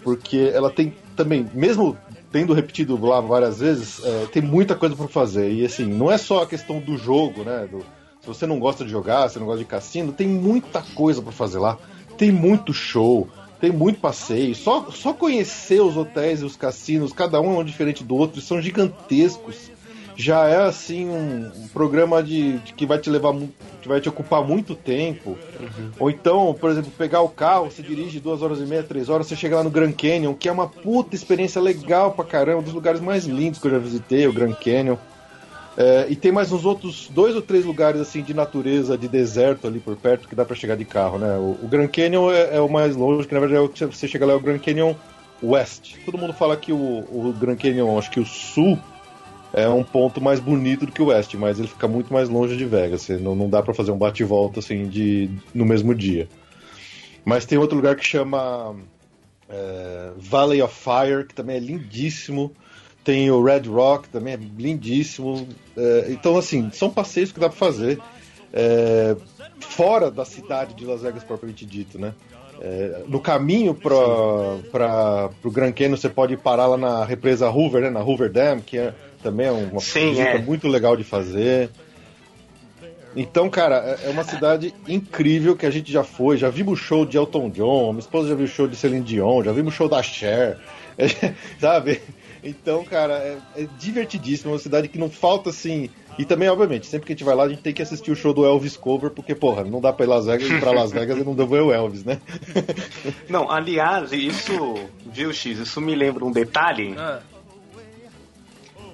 porque 0.03 0.51
ela 0.55 0.71
tem 0.71 0.95
também, 1.17 1.49
mesmo 1.53 1.97
tendo 2.33 2.53
repetido 2.55 2.99
lá 3.05 3.21
várias 3.21 3.59
vezes, 3.59 4.01
é, 4.05 4.27
tem 4.33 4.41
muita 4.43 4.75
coisa 4.75 4.95
para 4.97 5.09
fazer. 5.09 5.51
E 5.53 5.65
assim, 5.65 5.85
não 5.85 6.11
é 6.11 6.17
só 6.17 6.43
a 6.43 6.47
questão 6.47 6.79
do 6.81 6.97
jogo, 6.97 7.43
né? 7.43 7.69
do- 7.71 7.85
se 8.21 8.27
você 8.27 8.47
não 8.47 8.59
gosta 8.59 8.85
de 8.85 8.91
jogar, 8.91 9.29
se 9.29 9.39
não 9.39 9.47
gosta 9.47 9.61
de 9.61 9.65
cassino, 9.65 10.13
tem 10.13 10.29
muita 10.29 10.83
coisa 10.95 11.21
para 11.23 11.33
fazer 11.33 11.59
lá. 11.59 11.77
Tem 12.19 12.31
muito 12.31 12.73
show, 12.73 13.29
tem 13.61 13.71
muito 13.71 14.01
passeio. 14.01 14.55
Só, 14.55 14.91
só 14.91 15.13
conhecer 15.13 15.81
os 15.81 15.97
hotéis 15.97 16.41
e 16.41 16.45
os 16.45 16.57
cassinos, 16.57 17.13
cada 17.13 17.41
um 17.41 17.57
é 17.57 17.59
um 17.59 17.65
diferente 17.65 18.03
do 18.03 18.17
outro, 18.17 18.41
são 18.41 18.61
gigantescos. 18.61 19.71
já 20.17 20.49
é 20.49 20.57
assim 20.57 21.07
um, 21.07 21.51
um 21.55 21.69
programa 21.69 22.23
de, 22.23 22.59
de, 22.59 22.75
que 22.75 22.87
vai 22.87 22.99
te 22.99 23.09
levar 23.09 23.35
que 23.81 23.89
vai 23.89 24.01
te 24.01 24.09
ocupar 24.09 24.43
muito 24.43 24.75
tempo. 24.75 25.31
Uhum. 25.59 25.91
Ou 25.99 26.11
então, 26.11 26.55
por 26.59 26.71
exemplo, 26.71 26.91
pegar 26.97 27.21
o 27.23 27.29
carro, 27.29 27.71
você 27.71 27.83
dirige 27.83 28.21
duas 28.21 28.43
horas 28.43 28.59
e 28.61 28.65
meia, 28.65 28.83
três 28.83 29.09
horas, 29.09 29.27
você 29.27 29.37
chega 29.37 29.57
lá 29.57 29.65
no 29.65 29.71
Grand 29.71 29.93
Canyon, 29.93 30.35
que 30.35 30.49
é 30.49 30.53
uma 30.53 30.69
puta 30.69 31.15
experiência 31.15 31.61
legal 31.61 32.13
pra 32.13 32.25
caramba, 32.25 32.61
um 32.61 32.65
dos 32.65 32.75
lugares 32.75 33.01
mais 33.01 33.25
lindos 33.25 33.61
que 33.61 33.67
eu 33.67 33.71
já 33.71 33.79
visitei, 33.79 34.27
o 34.27 34.33
Grand 34.33 34.53
Canyon. 34.55 34.97
É, 35.77 36.07
e 36.09 36.17
tem 36.17 36.33
mais 36.33 36.51
uns 36.51 36.65
outros 36.65 37.09
dois 37.09 37.37
ou 37.37 37.43
três 37.43 37.65
lugares 37.65 38.01
assim 38.01 38.23
de 38.23 38.35
natureza, 38.35 38.99
de 38.99 39.09
deserto 39.09 39.67
ali 39.67 39.79
por 39.79 39.97
perto 39.97 40.29
que 40.29 40.35
dá 40.35 40.45
para 40.45 40.57
chegar 40.57 40.77
de 40.77 40.85
carro, 40.85 41.19
né? 41.19 41.37
O, 41.37 41.59
o 41.63 41.69
Grand 41.69 41.89
Canyon 41.89 42.31
é, 42.33 42.57
é, 42.57 42.61
o 42.61 42.69
mais 42.69 42.97
longe, 42.97 43.27
que 43.27 43.35
na 43.35 43.41
verdade 43.41 43.61
é 43.61 43.65
o 43.65 43.69
que 43.69 43.85
você 43.85 44.09
chega 44.09 44.27
lá 44.27 44.33
é 44.33 44.37
o 44.37 44.41
Grand 44.41 44.59
Canyon 44.59 44.95
West. 45.43 45.97
Todo 46.05 46.19
mundo 46.19 46.33
fala 46.33 46.57
que 46.57 46.73
o, 46.73 46.77
o 46.77 47.35
Grand 47.39 47.57
Canyon, 47.57 47.99
acho 47.99 48.11
que 48.11 48.21
o 48.21 48.27
sul 48.27 48.79
é 49.53 49.69
um 49.69 49.83
ponto 49.83 50.21
mais 50.21 50.39
bonito 50.39 50.87
do 50.87 50.93
que 50.93 51.03
o 51.03 51.07
West, 51.07 51.35
mas 51.35 51.59
ele 51.59 51.69
fica 51.69 51.89
muito 51.89 52.13
mais 52.13 52.29
longe 52.29 52.57
de 52.57 52.65
Vegas. 52.65 53.09
Não, 53.09 53.35
não 53.35 53.49
dá 53.49 53.63
para 53.63 53.75
fazer 53.75 53.91
um 53.91 53.99
bate-volta 53.99 54.61
assim 54.61 54.89
de 54.89 55.31
no 55.55 55.65
mesmo 55.65 55.95
dia. 55.95 56.29
Mas 57.25 57.45
tem 57.45 57.59
outro 57.59 57.77
lugar 57.77 57.97
que 57.97 58.05
chama 58.05 58.77
é, 59.49 60.13
Valley 60.17 60.63
of 60.63 60.75
Fire, 60.75 61.27
que 61.27 61.35
também 61.35 61.57
é 61.57 61.61
lindíssimo. 61.61 62.53
Tem 63.03 63.31
o 63.31 63.43
Red 63.43 63.63
Rock, 63.63 64.09
também 64.09 64.35
é 64.35 64.37
lindíssimo. 64.37 65.49
É, 65.77 66.07
então, 66.11 66.37
assim, 66.37 66.71
são 66.73 66.91
passeios 66.91 67.33
que 67.33 67.41
dá 67.41 67.49
para 67.49 67.59
fazer 67.59 67.99
é, 68.53 69.17
fora 69.59 70.11
da 70.11 70.25
cidade 70.25 70.75
de 70.75 70.85
Las 70.85 71.03
Vegas 71.03 71.25
propriamente 71.25 71.65
dito, 71.65 71.99
né? 71.99 72.13
É, 72.63 73.05
no 73.07 73.21
caminho 73.21 73.75
para 73.75 75.31
o 75.43 75.51
Grand 75.51 75.73
Canyon, 75.73 75.97
você 75.97 76.11
pode 76.11 76.37
parar 76.37 76.67
lá 76.67 76.77
na 76.77 77.05
represa 77.07 77.49
Hoover, 77.49 77.81
né, 77.81 77.89
na 77.89 78.01
Hoover 78.01 78.31
Dam, 78.31 78.61
que 78.61 78.77
é, 78.77 78.93
também 79.23 79.47
é 79.47 79.51
uma 79.51 79.81
Sim, 79.81 80.11
visita 80.11 80.29
é. 80.29 80.39
muito 80.39 80.69
legal 80.69 80.95
de 80.95 81.03
fazer. 81.03 81.71
Então, 83.17 83.49
cara, 83.49 83.99
é, 84.03 84.09
é 84.09 84.11
uma 84.11 84.25
cidade 84.25 84.75
incrível 84.87 85.57
que 85.57 85.65
a 85.65 85.71
gente 85.71 85.91
já 85.91 86.05
foi. 86.05 86.37
Já 86.37 86.51
vimos 86.51 86.79
show 86.79 87.07
de 87.07 87.17
Elton 87.17 87.49
John, 87.49 87.93
minha 87.93 88.01
esposa 88.01 88.29
já 88.29 88.35
viu 88.35 88.47
show 88.47 88.69
de 88.69 88.77
Celine 88.77 89.05
Dion, 89.05 89.43
já 89.43 89.53
vimos 89.53 89.73
show 89.73 89.89
da 89.89 90.03
Cher, 90.03 90.59
sabe? 91.59 92.01
Então, 92.43 92.85
cara, 92.85 93.15
é, 93.15 93.39
é 93.57 93.69
divertidíssimo. 93.79 94.51
É 94.51 94.55
uma 94.55 94.59
cidade 94.59 94.89
que 94.89 94.99
não 94.99 95.11
falta 95.11 95.51
assim. 95.51 95.91
E 96.19 96.25
também, 96.25 96.49
obviamente, 96.49 96.87
sempre 96.87 97.07
que 97.07 97.13
a 97.13 97.17
gente 97.17 97.25
vai 97.25 97.35
lá, 97.35 97.45
a 97.45 97.49
gente 97.49 97.63
tem 97.63 97.73
que 97.73 97.83
assistir 97.83 98.11
o 98.11 98.17
show 98.17 98.35
do 98.35 98.45
Elvis 98.45 98.77
Cover, 98.77 99.11
porque, 99.11 99.35
porra, 99.35 99.65
não 99.65 99.81
dá 99.81 99.93
pra 99.93 100.05
ir 100.05 100.09
Las 100.09 100.27
Vegas, 100.27 100.49
ir 100.49 100.61
pra 100.61 100.71
Las 100.71 100.93
Vegas 100.93 101.19
e 101.19 101.25
não 101.25 101.35
dá 101.35 101.45
ver 101.45 101.63
o 101.63 101.73
Elvis, 101.73 102.05
né? 102.05 102.21
não, 103.29 103.51
aliás, 103.51 104.13
isso, 104.13 104.75
viu, 105.07 105.33
X, 105.33 105.59
isso 105.59 105.81
me 105.81 105.95
lembra 105.95 106.25
um 106.25 106.33
detalhe. 106.33 106.95
Ah. 106.99 107.21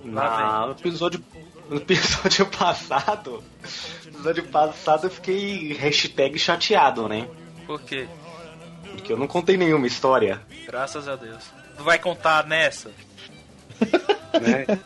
Na, 0.04 0.66
no 0.66 0.72
episódio 0.72 1.20
no 1.68 1.78
episódio 1.78 2.46
passado, 2.56 3.42
no 4.04 4.10
episódio 4.10 4.44
passado 4.44 5.06
eu 5.06 5.10
fiquei 5.10 5.72
hashtag 5.72 6.38
chateado, 6.38 7.08
né? 7.08 7.28
Por 7.66 7.80
quê? 7.82 8.06
Porque 8.92 9.12
eu 9.12 9.16
não 9.16 9.26
contei 9.26 9.56
nenhuma 9.56 9.86
história. 9.86 10.40
Graças 10.64 11.08
a 11.08 11.16
Deus. 11.16 11.44
Tu 11.76 11.82
vai 11.82 11.98
contar 11.98 12.46
nessa? 12.46 12.90
Né? 14.40 14.78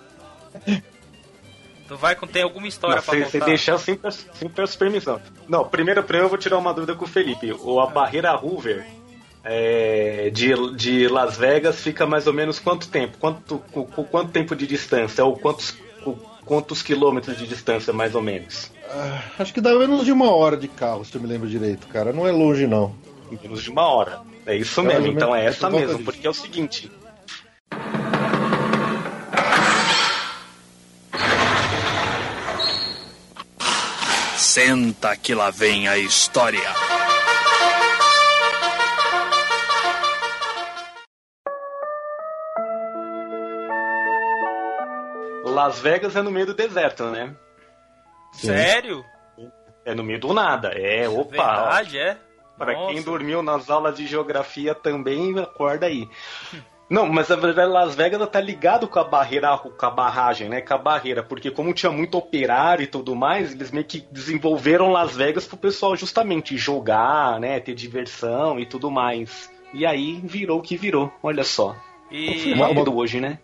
Tu 1.88 1.96
vai 1.96 2.14
ter 2.14 2.42
alguma 2.42 2.68
história 2.68 2.96
não, 2.96 3.02
pra 3.02 3.16
contar? 3.16 3.30
Você 3.30 3.40
deixar 3.40 3.78
sem, 3.78 3.98
sem 4.34 4.48
peço 4.48 4.78
permissão. 4.78 5.20
Não, 5.48 5.64
primeiro 5.68 6.02
pra 6.04 6.18
eu 6.18 6.28
vou 6.28 6.38
tirar 6.38 6.56
uma 6.56 6.72
dúvida 6.72 6.94
com 6.94 7.04
o 7.04 7.08
Felipe. 7.08 7.52
O, 7.52 7.80
a 7.80 7.86
barreira 7.88 8.36
Hoover 8.36 8.86
é, 9.42 10.30
de, 10.32 10.54
de 10.76 11.08
Las 11.08 11.36
Vegas 11.36 11.80
fica 11.80 12.06
mais 12.06 12.28
ou 12.28 12.32
menos 12.32 12.60
quanto 12.60 12.88
tempo? 12.88 13.18
Quanto, 13.18 13.58
quanto 13.58 14.30
tempo 14.30 14.54
de 14.54 14.68
distância? 14.68 15.24
Ou 15.24 15.36
quantos, 15.36 15.76
quantos 16.44 16.80
quilômetros 16.80 17.36
de 17.36 17.46
distância, 17.46 17.92
mais 17.92 18.14
ou 18.14 18.22
menos? 18.22 18.70
Ah, 18.88 19.22
acho 19.40 19.52
que 19.52 19.60
dá 19.60 19.74
menos 19.74 20.04
de 20.04 20.12
uma 20.12 20.30
hora 20.30 20.56
de 20.56 20.68
carro, 20.68 21.04
se 21.04 21.14
eu 21.14 21.20
me 21.20 21.26
lembro 21.26 21.48
direito, 21.48 21.88
cara. 21.88 22.12
Não 22.12 22.24
é 22.24 22.30
longe, 22.30 22.68
não. 22.68 22.94
Menos 23.42 23.64
de 23.64 23.70
uma 23.70 23.88
hora. 23.88 24.20
É 24.46 24.56
isso 24.56 24.80
é 24.80 24.84
mesmo, 24.84 25.06
então 25.08 25.34
é 25.34 25.44
essa 25.44 25.68
mesmo, 25.68 26.04
porque 26.04 26.26
é 26.26 26.30
o 26.30 26.34
seguinte. 26.34 26.90
Senta 34.52 35.16
que 35.16 35.32
lá 35.32 35.48
vem 35.52 35.86
a 35.86 35.96
história. 35.96 36.58
Las 45.44 45.78
Vegas 45.78 46.16
é 46.16 46.22
no 46.22 46.32
meio 46.32 46.46
do 46.46 46.54
deserto, 46.54 47.04
né? 47.12 47.32
Sério? 48.32 49.04
É 49.84 49.94
no 49.94 50.02
meio 50.02 50.18
do 50.18 50.34
nada. 50.34 50.70
É, 50.70 51.08
opa. 51.08 51.30
Verdade, 51.30 51.96
ó. 51.96 52.00
é? 52.00 52.18
Para 52.58 52.74
quem 52.88 53.00
dormiu 53.02 53.44
nas 53.44 53.70
aulas 53.70 53.96
de 53.96 54.04
geografia 54.04 54.74
também, 54.74 55.38
acorda 55.38 55.86
aí. 55.86 56.10
Não, 56.90 57.06
mas 57.06 57.28
na 57.28 57.36
verdade 57.36 57.70
Las 57.70 57.94
Vegas 57.94 58.28
tá 58.28 58.40
ligado 58.40 58.88
com 58.88 58.98
a 58.98 59.04
barreira, 59.04 59.56
com 59.56 59.86
a 59.86 59.90
barragem, 59.90 60.48
né? 60.48 60.60
Com 60.60 60.74
a 60.74 60.78
barreira, 60.78 61.22
porque 61.22 61.48
como 61.48 61.72
tinha 61.72 61.92
muito 61.92 62.18
operário 62.18 62.82
e 62.82 62.86
tudo 62.88 63.14
mais, 63.14 63.52
eles 63.52 63.70
meio 63.70 63.84
que 63.84 64.04
desenvolveram 64.10 64.90
Las 64.90 65.14
Vegas 65.14 65.46
pro 65.46 65.56
pessoal 65.56 65.94
justamente 65.94 66.56
jogar, 66.56 67.38
né? 67.38 67.60
Ter 67.60 67.76
diversão 67.76 68.58
e 68.58 68.66
tudo 68.66 68.90
mais. 68.90 69.48
E 69.72 69.86
aí 69.86 70.20
virou 70.24 70.58
o 70.58 70.62
que 70.62 70.76
virou, 70.76 71.12
olha 71.22 71.44
só. 71.44 71.76
E... 72.10 72.54
Rápido 72.54 72.96
hoje, 72.96 73.20
né? 73.20 73.38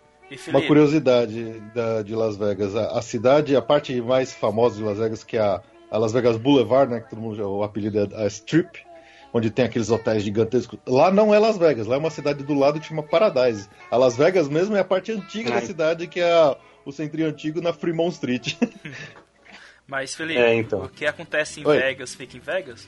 Uma 0.49 0.61
curiosidade 0.61 1.61
da, 1.73 2.01
de 2.01 2.13
Las 2.13 2.35
Vegas, 2.35 2.75
a, 2.75 2.99
a, 2.99 3.01
cidade, 3.01 3.55
a 3.55 3.61
parte 3.61 4.01
mais 4.01 4.33
famosa 4.33 4.75
de 4.75 4.83
Las 4.83 4.97
Vegas, 4.97 5.23
que 5.23 5.37
é 5.37 5.39
a, 5.39 5.61
a 5.89 5.97
Las 5.97 6.11
Vegas 6.11 6.35
Boulevard, 6.35 6.91
né? 6.91 6.99
Que 6.99 7.11
todo 7.11 7.21
mundo, 7.21 7.41
o 7.49 7.63
apelido 7.63 7.97
é 7.97 8.23
a 8.25 8.27
Strip 8.27 8.85
onde 9.33 9.49
tem 9.49 9.65
aqueles 9.65 9.89
hotéis 9.89 10.23
gigantescos. 10.23 10.79
Lá 10.87 11.11
não 11.11 11.33
é 11.33 11.39
Las 11.39 11.57
Vegas, 11.57 11.87
lá 11.87 11.95
é 11.95 11.99
uma 11.99 12.09
cidade 12.09 12.43
do 12.43 12.53
lado 12.53 12.79
que 12.79 12.87
chama 12.87 13.03
Paradise. 13.03 13.69
A 13.89 13.97
Las 13.97 14.17
Vegas 14.17 14.47
mesmo 14.47 14.75
é 14.75 14.79
a 14.79 14.85
parte 14.85 15.11
antiga 15.11 15.53
Ai. 15.53 15.61
da 15.61 15.65
cidade, 15.65 16.07
que 16.07 16.19
é 16.19 16.31
a, 16.31 16.57
o 16.85 16.91
centrinho 16.91 17.29
antigo 17.29 17.61
na 17.61 17.73
Fremont 17.73 18.13
Street. 18.13 18.55
Mas, 19.87 20.13
Felipe, 20.13 20.39
é, 20.39 20.53
então. 20.53 20.83
o 20.83 20.89
que 20.89 21.05
acontece 21.05 21.61
em 21.61 21.65
Oi. 21.65 21.77
Vegas 21.77 22.13
fica 22.13 22.35
em 22.35 22.41
Vegas? 22.41 22.87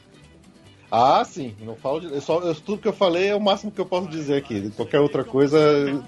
Ah, 0.92 1.24
sim. 1.24 1.56
Não 1.60 1.76
falo 1.76 2.00
de, 2.02 2.20
só, 2.22 2.40
eu, 2.40 2.56
tudo 2.56 2.82
que 2.82 2.88
eu 2.88 2.94
falei 2.94 3.30
é 3.30 3.36
o 3.36 3.40
máximo 3.40 3.72
que 3.72 3.80
eu 3.80 3.86
posso 3.86 4.08
dizer 4.08 4.38
aqui. 4.38 4.72
Qualquer 4.72 5.00
outra 5.00 5.24
coisa 5.24 5.58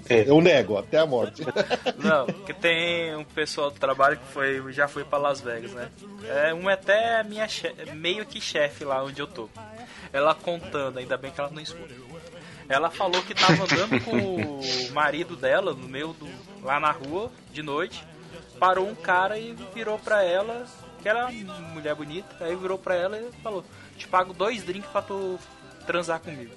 é. 0.08 0.28
eu 0.28 0.40
nego 0.40 0.76
até 0.76 0.98
a 0.98 1.06
morte. 1.06 1.42
Não, 1.98 2.26
porque 2.26 2.52
tem 2.52 3.14
um 3.14 3.24
pessoal 3.24 3.70
do 3.70 3.78
trabalho 3.78 4.16
que 4.16 4.26
foi, 4.32 4.72
já 4.72 4.88
foi 4.88 5.04
para 5.04 5.18
Las 5.18 5.40
Vegas, 5.40 5.72
né? 5.72 5.88
É, 6.24 6.52
um 6.52 6.68
é 6.68 6.74
até 6.74 7.22
minha 7.22 7.46
chefe, 7.46 7.92
meio 7.92 8.26
que 8.26 8.40
chefe 8.40 8.84
lá 8.84 9.02
onde 9.04 9.20
eu 9.20 9.26
tô. 9.26 9.48
Ela 10.12 10.34
contando, 10.34 10.98
ainda 10.98 11.16
bem 11.16 11.30
que 11.30 11.40
ela 11.40 11.50
não 11.50 11.62
escuta. 11.62 11.94
Ela 12.68 12.90
falou 12.90 13.22
que 13.22 13.34
tava 13.34 13.64
andando 13.64 14.04
com 14.04 14.16
o 14.16 14.60
marido 14.92 15.36
dela 15.36 15.74
no 15.74 15.88
meio 15.88 16.12
do 16.14 16.28
lá 16.62 16.80
na 16.80 16.90
rua 16.90 17.30
de 17.52 17.62
noite. 17.62 18.04
Parou 18.58 18.88
um 18.88 18.94
cara 18.94 19.38
e 19.38 19.54
virou 19.74 19.98
pra 19.98 20.22
ela, 20.22 20.66
que 21.02 21.08
era 21.08 21.26
uma 21.26 21.60
mulher 21.60 21.94
bonita, 21.94 22.28
aí 22.40 22.54
virou 22.54 22.78
pra 22.78 22.94
ela 22.94 23.18
e 23.18 23.30
falou: 23.42 23.64
"Te 23.96 24.06
pago 24.08 24.32
dois 24.32 24.62
drinks 24.62 24.90
para 24.90 25.02
tu 25.02 25.38
transar 25.86 26.20
comigo". 26.20 26.52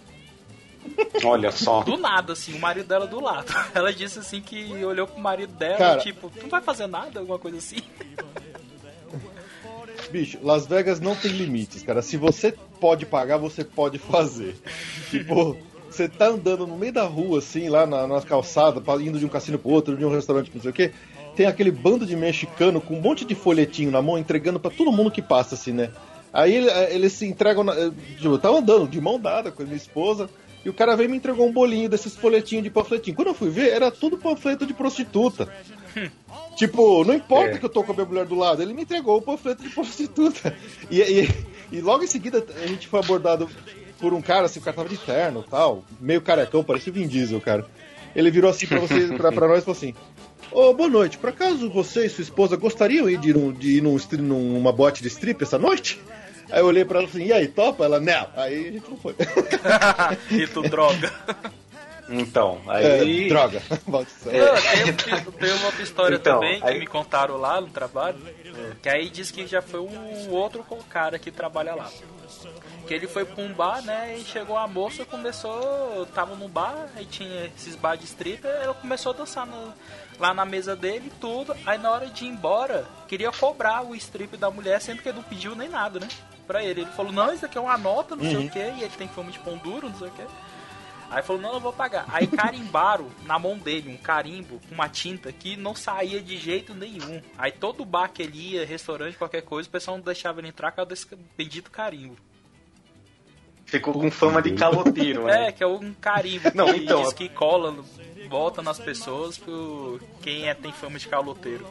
Olha 1.23 1.51
só. 1.51 1.81
Do 1.81 1.97
nada, 1.97 2.33
assim, 2.33 2.53
o 2.53 2.59
marido 2.59 2.87
dela 2.87 3.07
do 3.07 3.19
lado. 3.19 3.51
Ela 3.73 3.91
disse 3.93 4.19
assim 4.19 4.41
que 4.41 4.83
olhou 4.85 5.07
pro 5.07 5.19
marido 5.19 5.53
dela, 5.53 5.77
Cara, 5.77 6.01
tipo, 6.01 6.29
tu 6.29 6.43
não 6.43 6.49
vai 6.49 6.61
fazer 6.61 6.87
nada, 6.87 7.19
alguma 7.19 7.39
coisa 7.39 7.57
assim. 7.57 7.77
Bicho, 10.11 10.37
Las 10.41 10.67
Vegas 10.67 10.99
não 10.99 11.15
tem 11.15 11.31
limites, 11.31 11.81
cara. 11.81 12.01
Se 12.01 12.15
você 12.15 12.53
pode 12.79 13.05
pagar, 13.05 13.37
você 13.37 13.63
pode 13.63 13.97
fazer. 13.97 14.55
tipo, 15.09 15.57
você 15.89 16.07
tá 16.07 16.27
andando 16.27 16.67
no 16.67 16.77
meio 16.77 16.93
da 16.93 17.03
rua, 17.03 17.39
assim, 17.39 17.69
lá 17.69 17.85
na, 17.85 18.07
na 18.07 18.21
calçada, 18.21 18.81
indo 19.01 19.19
de 19.19 19.25
um 19.25 19.29
cassino 19.29 19.57
pro 19.57 19.71
outro, 19.71 19.97
de 19.97 20.05
um 20.05 20.11
restaurante, 20.11 20.51
não 20.53 20.61
sei 20.61 20.71
o 20.71 20.73
quê. 20.73 20.91
Tem 21.35 21.47
aquele 21.47 21.71
bando 21.71 22.05
de 22.05 22.15
mexicano 22.15 22.79
com 22.79 22.95
um 22.95 23.01
monte 23.01 23.25
de 23.25 23.35
folhetinho 23.35 23.91
na 23.91 24.01
mão, 24.01 24.17
entregando 24.17 24.59
para 24.59 24.71
todo 24.71 24.91
mundo 24.91 25.11
que 25.11 25.21
passa, 25.21 25.55
assim, 25.55 25.73
né? 25.73 25.91
Aí 26.35 26.53
eles 26.89 27.13
se 27.13 27.25
entregam. 27.25 27.63
Na, 27.63 27.73
tipo, 27.73 28.27
eu 28.27 28.37
tava 28.37 28.57
andando 28.57 28.89
de 28.89 28.99
mão 28.99 29.17
dada 29.17 29.51
com 29.51 29.63
a 29.63 29.65
minha 29.65 29.77
esposa. 29.77 30.29
E 30.65 30.69
o 30.69 30.73
cara 30.73 30.95
veio 30.95 31.07
e 31.07 31.11
me 31.11 31.17
entregou 31.17 31.47
um 31.47 31.53
bolinho 31.53 31.87
desses 31.87 32.13
folhetinhos 32.15 32.63
de 32.63 32.69
panfletinho. 32.69 33.15
Quando 33.15 33.29
eu 33.29 33.33
fui 33.33 33.49
ver, 33.49 33.69
era 33.69 33.89
tudo 33.89 34.17
panfleto 34.17 34.65
de 34.65 34.73
prostituta. 34.73 35.47
tipo, 36.57 37.05
não 37.05 37.13
importa 37.13 37.51
é. 37.51 37.57
que 37.57 37.65
eu 37.65 37.69
tô 37.69 37.83
com 37.83 37.93
a 37.93 37.95
minha 37.95 38.05
mulher 38.05 38.25
do 38.25 38.35
lado, 38.35 38.61
ele 38.61 38.73
me 38.73 38.81
entregou 38.81 39.17
o 39.17 39.21
panfleto 39.21 39.63
de 39.63 39.69
prostituta. 39.69 40.53
E, 40.91 41.01
e, 41.01 41.29
e, 41.71 41.81
logo 41.81 42.03
em 42.03 42.07
seguida 42.07 42.45
a 42.63 42.67
gente 42.67 42.87
foi 42.87 42.99
abordado 42.99 43.49
por 43.99 44.13
um 44.13 44.21
cara, 44.21 44.45
assim, 44.45 44.59
o 44.59 44.61
cara 44.61 44.75
tava 44.75 44.89
de 44.89 44.97
terno 44.97 45.43
tal, 45.43 45.83
meio 45.99 46.21
carecão, 46.21 46.63
parecia 46.63 46.91
o 46.91 46.95
Vin 46.95 47.07
Diesel, 47.07 47.39
cara. 47.39 47.65
Ele 48.15 48.29
virou 48.29 48.49
assim 48.49 48.67
pra, 48.67 48.79
vocês, 48.79 49.11
pra, 49.11 49.31
pra 49.31 49.47
nós 49.47 49.59
e 49.59 49.61
falou 49.61 49.77
assim: 49.77 49.93
Ô, 50.51 50.69
oh, 50.69 50.73
boa 50.73 50.89
noite, 50.89 51.17
por 51.17 51.29
acaso 51.29 51.69
você 51.69 52.05
e 52.05 52.09
sua 52.09 52.21
esposa 52.21 52.55
gostariam 52.55 53.07
de 53.07 53.29
ir, 53.29 53.35
num, 53.35 53.51
de 53.51 53.77
ir 53.77 53.81
num, 53.81 53.97
numa 54.21 54.71
boate 54.71 55.01
de 55.01 55.07
strip 55.07 55.41
essa 55.43 55.57
noite? 55.57 55.99
Aí 56.51 56.59
eu 56.59 56.65
olhei 56.67 56.85
pra 56.85 56.99
ela 56.99 57.07
assim, 57.07 57.25
e 57.25 57.33
aí, 57.33 57.47
topa? 57.47 57.85
Ela, 57.85 57.99
não. 57.99 58.27
Aí 58.35 58.67
a 58.67 58.71
gente 58.71 58.89
não 58.89 58.97
foi. 58.97 59.15
e 60.31 60.47
tu 60.47 60.61
droga. 60.63 61.11
Então, 62.07 62.61
É, 62.69 62.99
aí. 62.99 63.27
droga. 63.27 63.61
Maldição. 63.87 64.31
Não, 64.31 64.93
tem, 64.93 65.31
tem 65.33 65.53
uma 65.53 65.65
outra 65.65 65.81
história 65.81 66.15
Então, 66.17 66.35
também 66.39 66.59
que 66.61 66.67
aí- 66.67 66.79
me 66.79 66.85
contaram 66.87 67.35
lá 67.37 67.59
no 67.59 67.67
trabalho. 67.67 68.17
Que 68.81 68.89
aí 68.89 69.09
diz 69.09 69.31
que 69.31 69.47
já 69.47 69.61
foi 69.61 69.79
um 69.79 70.29
outro 70.29 70.63
cara 70.89 71.17
que 71.17 71.31
trabalha 71.31 71.73
lá. 71.73 71.89
Que 72.87 72.93
ele 72.93 73.07
foi 73.07 73.25
pra 73.25 73.43
um 73.43 73.51
bar, 73.51 73.81
né? 73.81 74.15
E 74.19 74.23
chegou 74.23 74.55
a 74.55 74.67
moça, 74.67 75.03
começou. 75.03 76.05
Tava 76.13 76.35
no 76.35 76.47
bar, 76.47 76.87
aí 76.95 77.05
tinha 77.05 77.45
esses 77.57 77.75
bar 77.75 77.95
de 77.95 78.05
stripper, 78.05 78.51
ela 78.51 78.75
começou 78.75 79.11
a 79.11 79.15
dançar 79.15 79.47
no- 79.47 79.73
lá 80.19 80.31
na 80.31 80.45
mesa 80.45 80.75
dele 80.75 81.05
e 81.07 81.19
tudo. 81.19 81.55
Aí 81.65 81.79
na 81.79 81.89
hora 81.89 82.05
de 82.05 82.25
ir 82.25 82.27
embora, 82.27 82.85
queria 83.07 83.31
cobrar 83.31 83.83
o 83.83 83.95
strip 83.95 84.37
da 84.37 84.51
mulher, 84.51 84.79
sendo 84.79 85.01
que 85.01 85.09
ele 85.09 85.17
não 85.17 85.23
pediu 85.23 85.55
nem 85.55 85.67
nada, 85.69 85.99
né? 85.99 86.07
Pra 86.47 86.63
ele. 86.63 86.81
Ele 86.81 86.91
falou, 86.91 87.11
não, 87.11 87.33
isso 87.33 87.45
aqui 87.45 87.57
é 87.57 87.61
uma 87.61 87.77
nota, 87.77 88.15
não 88.15 88.23
sei 88.23 88.47
o 88.47 88.49
que, 88.49 88.59
e 88.59 88.83
ele 88.83 88.93
tem 88.97 89.07
fome 89.07 89.31
de 89.31 89.39
pão 89.39 89.57
duro, 89.57 89.89
não 89.89 89.97
sei 89.97 90.07
o 90.07 90.11
que. 90.11 90.23
Aí 91.09 91.21
falou, 91.21 91.41
não, 91.41 91.53
eu 91.53 91.59
vou 91.59 91.71
pagar. 91.71 92.05
Aí 92.11 92.27
carimbaram 92.27 93.07
na 93.25 93.37
mão 93.37 93.57
dele 93.57 93.89
um 93.89 93.97
carimbo 93.97 94.59
com 94.67 94.73
uma 94.73 94.89
tinta 94.89 95.31
que 95.31 95.55
não 95.55 95.75
saía 95.75 96.21
de 96.21 96.37
jeito 96.37 96.73
nenhum. 96.73 97.21
Aí 97.37 97.51
todo 97.51 97.85
bar 97.85 98.09
que 98.09 98.23
ele 98.23 98.53
ia, 98.53 98.65
restaurante, 98.65 99.17
qualquer 99.17 99.41
coisa, 99.41 99.69
o 99.69 99.71
pessoal 99.71 99.97
não 99.97 100.03
deixava 100.03 100.39
ele 100.39 100.47
entrar 100.47 100.71
por 100.71 100.77
causa 100.77 100.89
desse 100.89 101.07
bendito 101.37 101.69
carimbo. 101.69 102.17
Ficou 103.65 103.93
com 103.93 104.11
fama 104.11 104.41
de 104.41 104.51
caloteiro, 104.53 105.27
É, 105.27 105.45
né? 105.45 105.51
que 105.51 105.63
é 105.63 105.67
um 105.67 105.93
carimbo 105.93 106.51
Não, 106.53 106.65
que 106.71 106.83
então, 106.83 107.01
diz 107.01 107.13
que 107.13 107.27
cola, 107.29 107.75
volta 108.29 108.61
nas 108.61 108.79
pessoas 108.79 109.37
pro 109.37 109.99
quem 110.21 110.47
é, 110.47 110.53
tem 110.53 110.71
fama 110.71 110.99
de 110.99 111.07
caloteiro. 111.07 111.65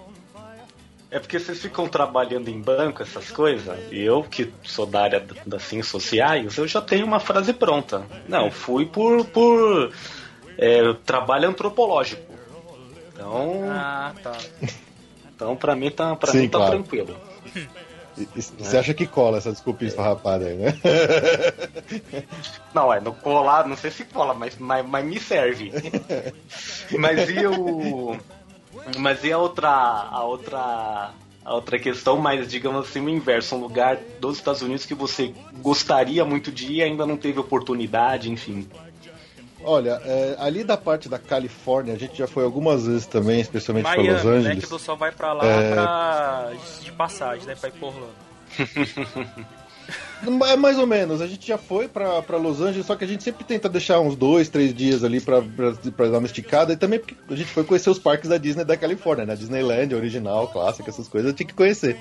É 1.15 1.21
porque 1.21 1.39
vocês 1.39 1.61
ficam 1.63 1.87
trabalhando 1.87 2.49
em 2.49 2.61
banco, 2.61 3.01
essas 3.01 3.31
coisas, 3.31 3.79
e 3.93 4.01
eu, 4.03 4.25
que 4.25 4.53
sou 4.65 4.85
da 4.85 5.01
área 5.03 5.25
das 5.47 5.63
ciências 5.63 5.87
sociais, 5.87 6.59
eu 6.59 6.67
já 6.67 6.83
tenho 6.83 7.07
uma 7.07 7.21
frase 7.21 7.53
pronta. 7.53 8.03
Não, 8.29 8.51
fui 8.51 8.85
por, 8.85 9.25
por 9.27 9.93
é, 10.59 10.93
trabalho 11.07 11.49
antropológico. 11.49 12.35
Então, 13.13 13.61
Ah, 13.71 14.13
tá. 14.25 14.33
então 15.33 15.55
pra 15.55 15.77
mim 15.77 15.89
tá, 15.89 16.17
pra 16.17 16.33
Sim, 16.33 16.41
mim 16.41 16.49
tá 16.49 16.59
claro. 16.59 16.73
tranquilo. 16.83 17.17
E- 18.19 18.29
e 18.35 18.43
Você 18.43 18.77
acha 18.77 18.93
que 18.93 19.07
cola 19.07 19.39
essa 19.39 19.53
desculpinha 19.53 19.91
esfarrapada 19.91 20.47
aí, 20.47 20.57
né? 20.57 20.75
Não, 22.75 22.93
é, 22.93 23.01
no 23.01 23.13
colar, 23.15 23.69
não 23.69 23.77
sei 23.77 23.93
se 23.93 24.05
cola, 24.05 24.35
mas, 24.35 24.57
mas, 24.59 24.85
mas 24.85 25.05
me 25.05 25.21
serve. 25.21 25.71
mas 26.99 27.29
e 27.31 27.47
o. 27.47 28.17
Mas 28.99 29.23
e 29.25 29.33
a 29.33 29.39
outra. 29.39 29.69
A 29.71 30.25
outra. 30.25 31.11
A 31.45 31.55
outra 31.55 31.79
questão, 31.79 32.17
mas 32.17 32.49
digamos 32.49 32.89
assim, 32.89 33.01
o 33.05 33.09
inverso, 33.11 33.55
um 33.55 33.61
lugar 33.61 33.99
dos 34.19 34.39
Estados 34.39 34.63
Unidos 34.63 34.87
que 34.87 34.95
você 34.95 35.35
gostaria 35.61 36.25
muito 36.25 36.51
de 36.51 36.73
ir 36.73 36.77
e 36.77 36.83
ainda 36.83 37.05
não 37.05 37.19
teve 37.19 37.39
oportunidade, 37.39 38.31
enfim. 38.31 38.67
Olha, 39.63 40.01
é, 40.05 40.37
ali 40.39 40.65
da 40.65 40.77
parte 40.79 41.07
da 41.07 41.19
Califórnia, 41.19 41.93
a 41.95 41.99
gente 41.99 42.17
já 42.17 42.27
foi 42.27 42.45
algumas 42.45 42.87
vezes 42.87 43.07
também, 43.07 43.41
especialmente 43.41 43.85
para 43.85 44.01
Los 44.01 44.25
né? 44.25 44.31
Angeles. 44.31 44.59
Que 44.65 44.75
o 44.75 44.79
pessoal 44.79 44.97
vai 44.97 45.13
pra 45.13 45.35
lá 45.35 45.45
É. 45.45 45.73
pra, 45.75 46.51
de 46.83 46.93
passagem, 46.93 47.47
né? 47.47 47.55
Pra 47.55 47.69
ir 47.69 47.73
por 47.73 47.89
Orlando. 47.89 48.15
É 50.27 50.57
mais 50.57 50.79
ou 50.79 50.87
menos, 50.87 51.21
a 51.21 51.27
gente 51.27 51.47
já 51.47 51.59
foi 51.59 51.87
pra, 51.87 52.23
pra 52.23 52.39
Los 52.39 52.61
Angeles, 52.61 52.87
só 52.87 52.97
que 52.97 53.05
a 53.05 53.07
gente 53.07 53.23
sempre 53.23 53.45
tenta 53.45 53.69
deixar 53.69 54.01
uns 54.01 54.17
dois, 54.17 54.49
três 54.49 54.75
dias 54.75 55.05
ali 55.05 55.21
pra, 55.21 55.43
pra, 55.43 55.73
pra 55.95 56.09
dar 56.09 56.19
uma 56.19 56.27
esticada, 56.27 56.73
e 56.73 56.77
também 56.77 56.99
porque 56.99 57.15
a 57.29 57.37
gente 57.37 57.51
foi 57.51 57.65
conhecer 57.65 57.91
os 57.91 57.99
parques 57.99 58.31
da 58.31 58.39
Disney 58.39 58.65
da 58.65 58.77
Califórnia, 58.77 59.27
né? 59.27 59.37
Disneyland, 59.37 59.95
original, 59.95 60.49
clássica, 60.49 60.89
essas 60.89 61.09
coisas, 61.09 61.31
eu 61.31 61.37
tinha 61.37 61.47
que 61.47 61.55
conhecer. 61.55 61.99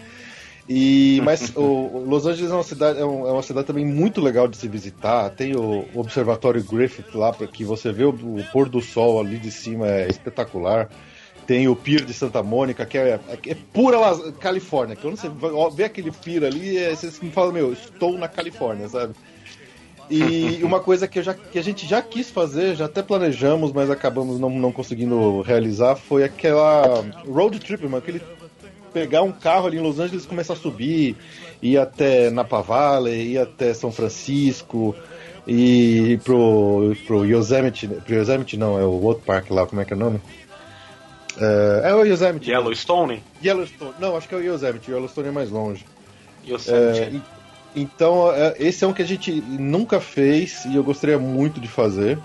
E, 0.68 1.22
mas 1.24 1.52
o, 1.56 2.06
Los 2.08 2.26
Angeles 2.26 2.52
é 2.52 2.54
uma, 2.54 2.64
cidade, 2.64 3.00
é, 3.00 3.02
é 3.02 3.06
uma 3.06 3.44
cidade 3.44 3.68
também 3.68 3.86
muito 3.86 4.22
legal 4.22 4.48
de 4.48 4.58
se 4.58 4.68
visitar. 4.68 5.30
Tem 5.32 5.56
o, 5.56 5.86
Observatório 5.94 6.64
Griffith 6.64 7.14
lá, 7.14 7.34
para 7.34 7.48
que 7.48 7.66
você 7.66 7.92
vê 7.92 8.06
o, 8.06 8.10
o 8.10 8.44
pôr 8.52 8.70
do 8.70 8.82
sol 8.82 9.20
ali 9.20 9.38
de 9.38 9.52
cima, 9.52 9.88
é 9.88 10.08
espetacular. 10.08 10.90
Tem 11.46 11.68
o 11.68 11.76
Pier 11.76 12.06
de 12.06 12.14
Santa 12.14 12.42
Mônica, 12.42 12.86
que 12.86 12.98
é, 12.98 13.20
é 13.48 13.56
pura 13.74 13.98
Las- 14.00 14.34
Califórnia. 14.40 14.96
Quando 14.96 15.18
você 15.18 15.30
vê 15.76 15.84
aquele 15.86 16.12
pier 16.12 16.44
ali, 16.44 16.78
é, 16.78 16.96
você 16.96 17.12
me 17.22 17.32
fala, 17.32 17.52
meu, 17.52 17.74
estou 17.74 18.18
na 18.18 18.28
Califórnia, 18.28 18.88
sabe? 18.88 19.14
E 20.10 20.60
uma 20.64 20.80
coisa 20.80 21.08
que, 21.08 21.22
já, 21.22 21.34
que 21.34 21.60
a 21.60 21.62
gente 21.64 21.86
já 21.86 22.02
quis 22.02 22.30
fazer, 22.30 22.76
já 22.76 22.86
até 22.86 23.02
planejamos, 23.02 23.72
mas 23.72 23.90
acabamos 23.90 24.40
não, 24.40 24.50
não 24.50 24.72
conseguindo 24.72 25.42
realizar, 25.42 25.96
foi 25.96 26.24
aquela 26.24 27.04
road 27.28 27.60
trip, 27.60 27.84
mano, 27.84 27.98
aquele 27.98 28.22
pegar 28.94 29.24
um 29.24 29.32
carro 29.32 29.68
ali 29.68 29.78
em 29.78 29.82
Los 29.82 30.00
Angeles 30.00 30.24
e 30.24 30.28
começar 30.28 30.54
a 30.54 30.58
subir, 30.58 31.16
ir 31.62 31.78
até 31.78 32.30
Napa 32.30 32.62
Valley, 32.62 33.32
ir 33.34 33.38
até 33.40 33.74
São 33.74 33.92
Francisco, 33.92 34.96
e 35.48 36.14
ir 36.14 36.20
pro, 36.22 36.96
pro 37.06 37.26
Yosemite, 37.26 37.88
pro 37.88 38.16
Yosemite 38.16 38.56
não, 38.56 38.80
é 38.80 38.84
o 38.84 39.02
outro 39.02 39.24
parque 39.26 39.52
lá, 39.52 39.66
como 39.66 39.82
é 39.82 39.86
que 39.86 39.94
é 39.94 39.96
o 39.96 40.00
nome? 40.00 40.22
É, 41.40 41.90
é 41.90 41.96
o 41.96 42.04
Yosemite. 42.06 42.50
Yellowstone? 42.52 43.24
Yellowstone, 43.44 43.94
não, 44.00 44.16
acho 44.16 44.28
que 44.28 44.36
é 44.36 44.38
o 44.38 44.42
Yosemite, 44.42 44.92
Yellowstone 44.92 45.28
é 45.28 45.32
mais 45.32 45.50
longe. 45.50 45.86
Yosemite. 46.48 47.00
É, 47.00 47.12
e- 47.14 47.22
então, 47.76 48.32
é, 48.32 48.56
esse 48.60 48.84
é 48.84 48.88
um 48.88 48.94
que 48.94 49.02
a 49.02 49.06
gente 49.08 49.32
nunca 49.32 50.00
fez 50.00 50.64
e 50.66 50.76
eu 50.76 50.84
gostaria 50.84 51.18
muito 51.18 51.60
de 51.60 51.68
fazer. 51.68 52.20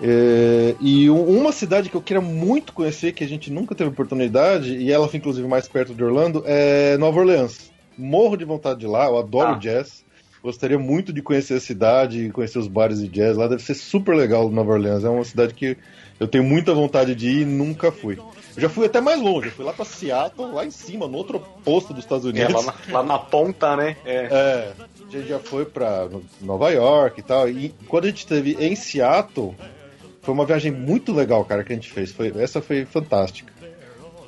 É, 0.00 0.76
e 0.80 1.10
um- 1.10 1.24
uma 1.38 1.50
cidade 1.52 1.88
que 1.88 1.96
eu 1.96 2.02
queria 2.02 2.20
muito 2.20 2.72
conhecer, 2.72 3.12
que 3.12 3.24
a 3.24 3.28
gente 3.28 3.50
nunca 3.50 3.74
teve 3.74 3.90
oportunidade, 3.90 4.76
e 4.76 4.92
ela 4.92 5.08
foi 5.08 5.18
inclusive 5.18 5.48
mais 5.48 5.66
perto 5.66 5.94
de 5.94 6.04
Orlando, 6.04 6.42
é 6.46 6.96
Nova 6.98 7.18
Orleans. 7.20 7.70
Morro 7.96 8.36
de 8.36 8.44
vontade 8.44 8.80
de 8.80 8.86
lá, 8.86 9.06
eu 9.06 9.18
adoro 9.18 9.54
Ah. 9.54 9.58
jazz. 9.58 10.04
Gostaria 10.40 10.78
muito 10.78 11.12
de 11.12 11.20
conhecer 11.20 11.54
a 11.54 11.60
cidade, 11.60 12.30
conhecer 12.30 12.60
os 12.60 12.68
bares 12.68 13.00
de 13.00 13.08
jazz 13.08 13.36
lá. 13.36 13.48
Deve 13.48 13.62
ser 13.62 13.74
super 13.74 14.14
legal 14.14 14.48
Nova 14.48 14.72
Orleans. 14.72 15.02
É 15.04 15.08
uma 15.08 15.24
cidade 15.24 15.52
que 15.52 15.76
eu 16.18 16.26
tenho 16.26 16.44
muita 16.44 16.74
vontade 16.74 17.14
de 17.14 17.28
ir 17.28 17.42
e 17.42 17.44
nunca 17.44 17.92
fui. 17.92 18.18
Eu 18.56 18.62
já 18.62 18.68
fui 18.68 18.86
até 18.86 19.00
mais 19.00 19.20
longe, 19.20 19.48
eu 19.48 19.52
fui 19.52 19.64
lá 19.64 19.72
pra 19.72 19.84
Seattle, 19.84 20.52
lá 20.52 20.66
em 20.66 20.70
cima, 20.70 21.06
no 21.06 21.16
outro 21.16 21.38
posto 21.64 21.94
dos 21.94 22.02
Estados 22.02 22.26
É, 22.26 22.28
Unidos. 22.28 22.64
lá, 22.64 22.74
na, 22.88 22.92
lá 22.98 23.02
na 23.04 23.18
ponta, 23.18 23.76
né? 23.76 23.96
É. 24.04 24.14
É, 24.30 24.72
a 25.06 25.10
gente 25.10 25.28
já 25.28 25.38
foi 25.38 25.64
pra 25.64 26.08
Nova 26.40 26.70
York 26.70 27.20
e 27.20 27.22
tal. 27.22 27.48
E 27.48 27.68
quando 27.86 28.04
a 28.04 28.08
gente 28.08 28.18
esteve 28.18 28.56
em 28.58 28.74
Seattle, 28.74 29.54
foi 30.22 30.34
uma 30.34 30.44
viagem 30.44 30.72
muito 30.72 31.12
legal, 31.12 31.44
cara, 31.44 31.62
que 31.62 31.72
a 31.72 31.76
gente 31.76 31.90
fez. 31.90 32.10
Foi, 32.10 32.32
essa 32.36 32.60
foi 32.60 32.84
fantástica. 32.84 33.52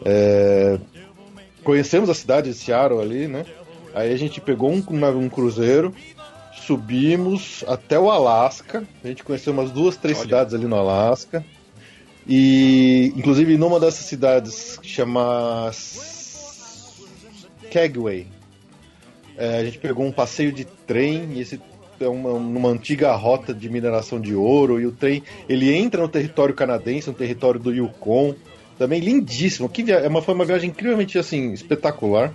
É, 0.05 0.79
conhecemos 1.65 2.09
a 2.09 2.15
cidade 2.15 2.51
de 2.51 2.55
Seattle 2.57 3.01
ali, 3.01 3.27
né? 3.27 3.45
Aí 3.93 4.13
a 4.13 4.17
gente 4.17 4.41
pegou 4.41 4.71
um, 4.71 4.83
um 5.17 5.29
cruzeiro, 5.29 5.93
subimos 6.55 7.65
até 7.67 7.99
o 7.99 8.09
Alasca. 8.11 8.85
A 9.03 9.09
gente 9.09 9.25
conheceu 9.25 9.53
umas 9.53 9.73
duas, 9.73 9.97
três 9.97 10.19
Olha. 10.19 10.25
cidades 10.25 10.55
ali 10.55 10.67
no 10.67 10.77
Alasca. 10.77 11.45
E, 12.27 13.13
inclusive, 13.17 13.57
numa 13.57 13.81
dessas 13.81 14.07
cidades 14.07 14.79
que 14.79 14.89
chama 14.89 15.71
Kegway, 17.71 18.27
é, 19.37 19.59
a 19.59 19.65
gente 19.65 19.79
pegou 19.79 20.05
um 20.05 20.13
passeio 20.13 20.53
de 20.53 20.65
trem 20.65 21.33
e 21.33 21.41
esse 21.41 21.61
é 21.99 22.09
uma, 22.09 22.39
numa 22.39 22.69
antiga 22.69 23.15
rota 23.15 23.53
de 23.53 23.69
mineração 23.69 24.21
de 24.21 24.35
ouro 24.35 24.81
e 24.81 24.87
o 24.87 24.93
trem 24.93 25.23
ele 25.49 25.73
entra 25.73 26.01
no 26.01 26.09
território 26.09 26.55
canadense, 26.55 27.09
no 27.09 27.15
território 27.15 27.61
do 27.61 27.73
Yukon, 27.73 28.35
também 28.79 29.01
lindíssimo. 29.01 29.69
Que 29.69 29.83
via... 29.83 29.97
é 29.97 30.09
uma, 30.09 30.23
foi 30.23 30.35
uma 30.35 30.45
viagem 30.45 30.71
incrivelmente 30.71 31.19
assim 31.19 31.53
espetacular. 31.53 32.35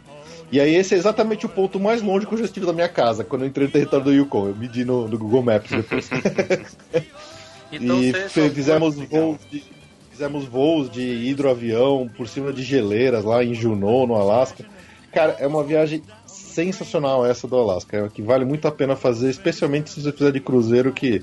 E 0.51 0.59
aí 0.59 0.75
esse 0.75 0.93
é 0.93 0.97
exatamente 0.97 1.45
o 1.45 1.49
ponto 1.49 1.79
mais 1.79 2.01
longe 2.03 2.27
que 2.27 2.33
eu 2.33 2.37
já 2.37 2.45
estive 2.45 2.67
da 2.67 2.73
minha 2.73 2.87
casa 2.87 3.23
quando 3.23 3.41
eu 3.41 3.47
entrei 3.47 3.65
no 3.65 3.73
território 3.73 4.05
do 4.05 4.13
Yukon. 4.13 4.47
Eu 4.49 4.55
medi 4.55 4.85
no, 4.85 5.07
no 5.07 5.17
Google 5.17 5.41
Maps 5.41 5.71
depois. 5.71 6.09
Então 7.71 8.01
e 8.01 8.13
foi- 8.29 8.49
fizemos 8.49 8.95
voos 8.95 9.37
de 9.49 9.63
fizemos 10.11 10.45
voos 10.45 10.89
de 10.89 11.01
hidroavião 11.01 12.09
por 12.15 12.27
cima 12.27 12.53
de 12.53 12.63
geleiras 12.63 13.25
lá 13.25 13.43
em 13.43 13.53
Juneau, 13.53 14.07
no 14.07 14.15
Alasca. 14.15 14.63
Cara, 15.11 15.35
é 15.39 15.45
uma 15.45 15.63
viagem 15.63 16.01
sensacional 16.25 17.25
essa 17.25 17.47
do 17.47 17.57
Alasca, 17.57 17.97
é 17.97 18.09
que 18.09 18.21
vale 18.21 18.45
muito 18.45 18.65
a 18.65 18.71
pena 18.71 18.95
fazer, 18.95 19.29
especialmente 19.29 19.89
se 19.89 20.01
você 20.01 20.11
fizer 20.13 20.31
de 20.31 20.39
cruzeiro 20.39 20.93
que 20.93 21.21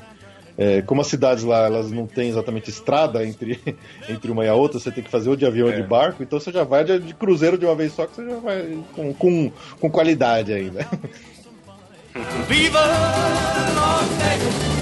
é, 0.58 0.82
como 0.82 1.00
as 1.00 1.06
cidades 1.06 1.42
lá 1.42 1.64
elas 1.64 1.90
não 1.90 2.06
têm 2.06 2.28
exatamente 2.28 2.68
estrada 2.68 3.24
entre, 3.26 3.58
entre 4.08 4.30
uma 4.30 4.44
e 4.44 4.48
a 4.48 4.54
outra, 4.54 4.78
você 4.78 4.90
tem 4.90 5.02
que 5.02 5.10
fazer 5.10 5.30
ou 5.30 5.36
de 5.36 5.46
avião 5.46 5.68
ou 5.68 5.72
de 5.72 5.82
barco, 5.82 6.22
então 6.22 6.38
você 6.38 6.52
já 6.52 6.62
vai 6.64 6.84
de, 6.84 6.98
de 6.98 7.14
cruzeiro 7.14 7.56
de 7.56 7.64
uma 7.64 7.74
vez 7.74 7.92
só, 7.94 8.06
que 8.06 8.16
você 8.16 8.28
já 8.28 8.36
vai 8.36 8.78
com, 8.94 9.14
com, 9.14 9.50
com 9.80 9.90
qualidade 9.90 10.52
ainda. 10.52 10.86
Viva 12.46 12.80
Las 12.80 14.08
Vegas! 14.18 14.81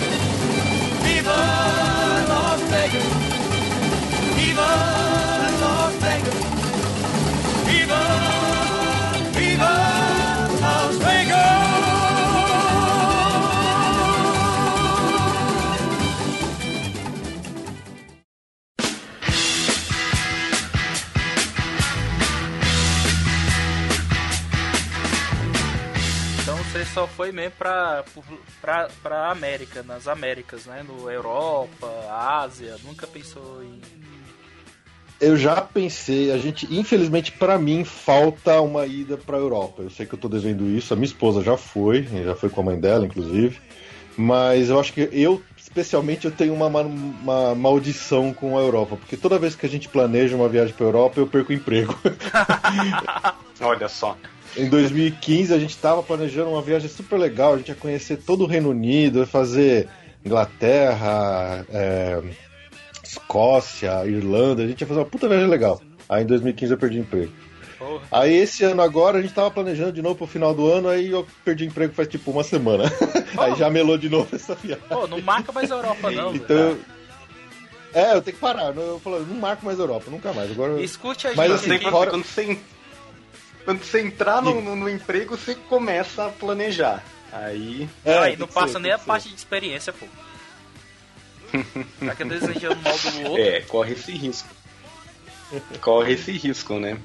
Viva 1.21 1.37
Las 2.29 2.71
Vegas! 2.71 3.05
Viva 4.37 4.69
Las 5.61 6.01
Vegas! 6.01 6.39
Viva, 7.67 8.40
Só 26.85 27.07
foi 27.07 27.33
mesmo 27.33 27.53
pra, 27.59 28.05
pra, 28.61 28.89
pra 29.03 29.31
América, 29.31 29.83
nas 29.83 30.09
Américas, 30.09 30.67
né? 30.67 30.85
No 30.87 31.11
Europa, 31.11 31.89
Ásia, 32.11 32.77
nunca 32.85 33.07
pensou 33.07 33.63
em. 33.63 33.81
Eu 35.21 35.37
já 35.37 35.61
pensei, 35.61 36.33
a 36.33 36.39
gente, 36.39 36.67
infelizmente 36.75 37.31
para 37.33 37.59
mim 37.59 37.85
falta 37.85 38.61
uma 38.61 38.87
ida 38.87 39.19
pra 39.19 39.37
Europa. 39.37 39.83
Eu 39.83 39.91
sei 39.91 40.07
que 40.07 40.15
eu 40.15 40.19
tô 40.19 40.29
devendo 40.29 40.65
isso, 40.65 40.95
a 40.95 40.97
minha 40.97 41.07
esposa 41.07 41.43
já 41.43 41.59
foi, 41.59 42.09
já 42.25 42.35
foi 42.35 42.49
com 42.49 42.63
a 42.63 42.65
mãe 42.65 42.81
dela, 42.81 43.05
inclusive. 43.05 43.61
Mas 44.17 44.71
eu 44.71 44.81
acho 44.81 44.93
que 44.93 45.09
eu, 45.13 45.43
especialmente, 45.57 46.25
eu 46.25 46.31
tenho 46.31 46.55
uma, 46.55 46.67
uma 46.67 47.55
maldição 47.55 48.33
com 48.33 48.59
a 48.59 48.61
Europa, 48.61 48.97
porque 48.97 49.17
toda 49.17 49.39
vez 49.39 49.55
que 49.55 49.65
a 49.67 49.69
gente 49.69 49.89
planeja 49.89 50.37
uma 50.37 50.49
viagem 50.49 50.75
pra 50.75 50.87
Europa, 50.87 51.21
eu 51.21 51.27
perco 51.27 51.53
o 51.53 51.55
emprego. 51.55 51.97
Olha 53.61 53.89
só. 53.89 54.17
Em 54.57 54.69
2015 54.69 55.55
a 55.55 55.59
gente 55.59 55.71
estava 55.71 56.03
planejando 56.03 56.51
uma 56.51 56.63
viagem 56.63 56.89
super 56.89 57.17
legal, 57.19 57.55
a 57.55 57.57
gente 57.59 57.69
ia 57.69 57.75
conhecer 57.75 58.17
todo 58.19 58.45
o 58.45 58.47
Reino 58.47 58.71
Unido, 58.71 59.21
ia 59.21 59.27
fazer 59.27 59.89
Inglaterra, 60.25 61.65
é, 61.73 62.21
Escócia, 63.03 64.05
Irlanda, 64.07 64.63
a 64.63 64.67
gente 64.67 64.81
ia 64.81 64.87
fazer 64.87 65.01
uma 65.01 65.07
puta 65.07 65.29
viagem 65.29 65.47
legal. 65.49 65.81
Aí 66.09 66.23
em 66.25 66.27
2015 66.27 66.73
eu 66.73 66.79
perdi 66.79 66.99
emprego. 66.99 67.33
Porra. 67.79 68.03
Aí 68.13 68.35
esse 68.37 68.63
ano 68.65 68.83
agora 68.83 69.19
a 69.19 69.23
gente 69.23 69.33
tava 69.33 69.51
planejando 69.51 69.93
de 69.93 70.03
novo 70.03 70.17
pro 70.17 70.27
final 70.27 70.53
do 70.55 70.71
ano, 70.71 70.89
aí 70.89 71.11
eu 71.11 71.27
perdi 71.45 71.65
emprego 71.65 71.95
faz 71.95 72.09
tipo 72.09 72.31
uma 72.31 72.43
semana. 72.45 72.85
aí 73.39 73.55
já 73.57 73.71
melou 73.71 73.97
de 73.97 74.09
novo 74.09 74.29
essa 74.35 74.55
viagem. 74.55 74.85
Pô, 74.89 75.07
não 75.07 75.21
marca 75.23 75.51
mais 75.53 75.71
a 75.73 75.77
Europa, 75.77 76.11
não. 76.11 76.35
Então, 76.35 76.57
velho. 76.57 76.81
é, 77.95 78.15
eu 78.15 78.21
tenho 78.21 78.35
que 78.35 78.41
parar. 78.41 78.77
Eu 78.77 79.01
falo, 79.03 79.21
não 79.25 79.37
marco 79.37 79.65
mais 79.65 79.79
Europa, 79.79 80.11
nunca 80.11 80.33
mais. 80.33 80.51
Agora 80.51 80.73
eu- 80.73 80.85
Escute 80.85 81.29
a 81.29 81.35
Mas 81.35 81.51
gente 81.53 81.61
assim, 81.61 81.73
aqui. 81.73 81.85
Quando, 81.85 81.93
fora- 81.93 82.11
quando 82.11 82.25
você, 82.25 82.59
quando 83.65 83.83
você 83.85 84.01
entrar 84.01 84.41
no, 84.43 84.61
no- 84.61 84.77
no 84.77 84.89
emprego, 84.89 85.37
você 85.37 85.55
começa 85.55 86.27
a 86.27 86.29
planejar. 86.31 87.03
Aí. 87.33 87.89
É, 88.05 88.19
Aí 88.19 88.37
não 88.37 88.47
que 88.47 88.55
passa 88.55 88.73
ser, 88.75 88.79
nem 88.81 88.93
a 88.93 88.99
que 88.99 89.05
parte 89.07 89.29
de 89.29 89.35
experiência, 89.37 89.93
pô. 89.93 90.07
Fica 91.99 92.25
desejando 92.25 92.77
mal 92.83 92.97
do 92.99 93.29
outro. 93.31 93.39
É, 93.43 93.61
corre 93.63 93.93
esse 93.93 94.13
risco. 94.13 94.49
Corre 95.81 96.13
esse 96.15 96.33
risco, 96.33 96.79
né? 96.79 96.97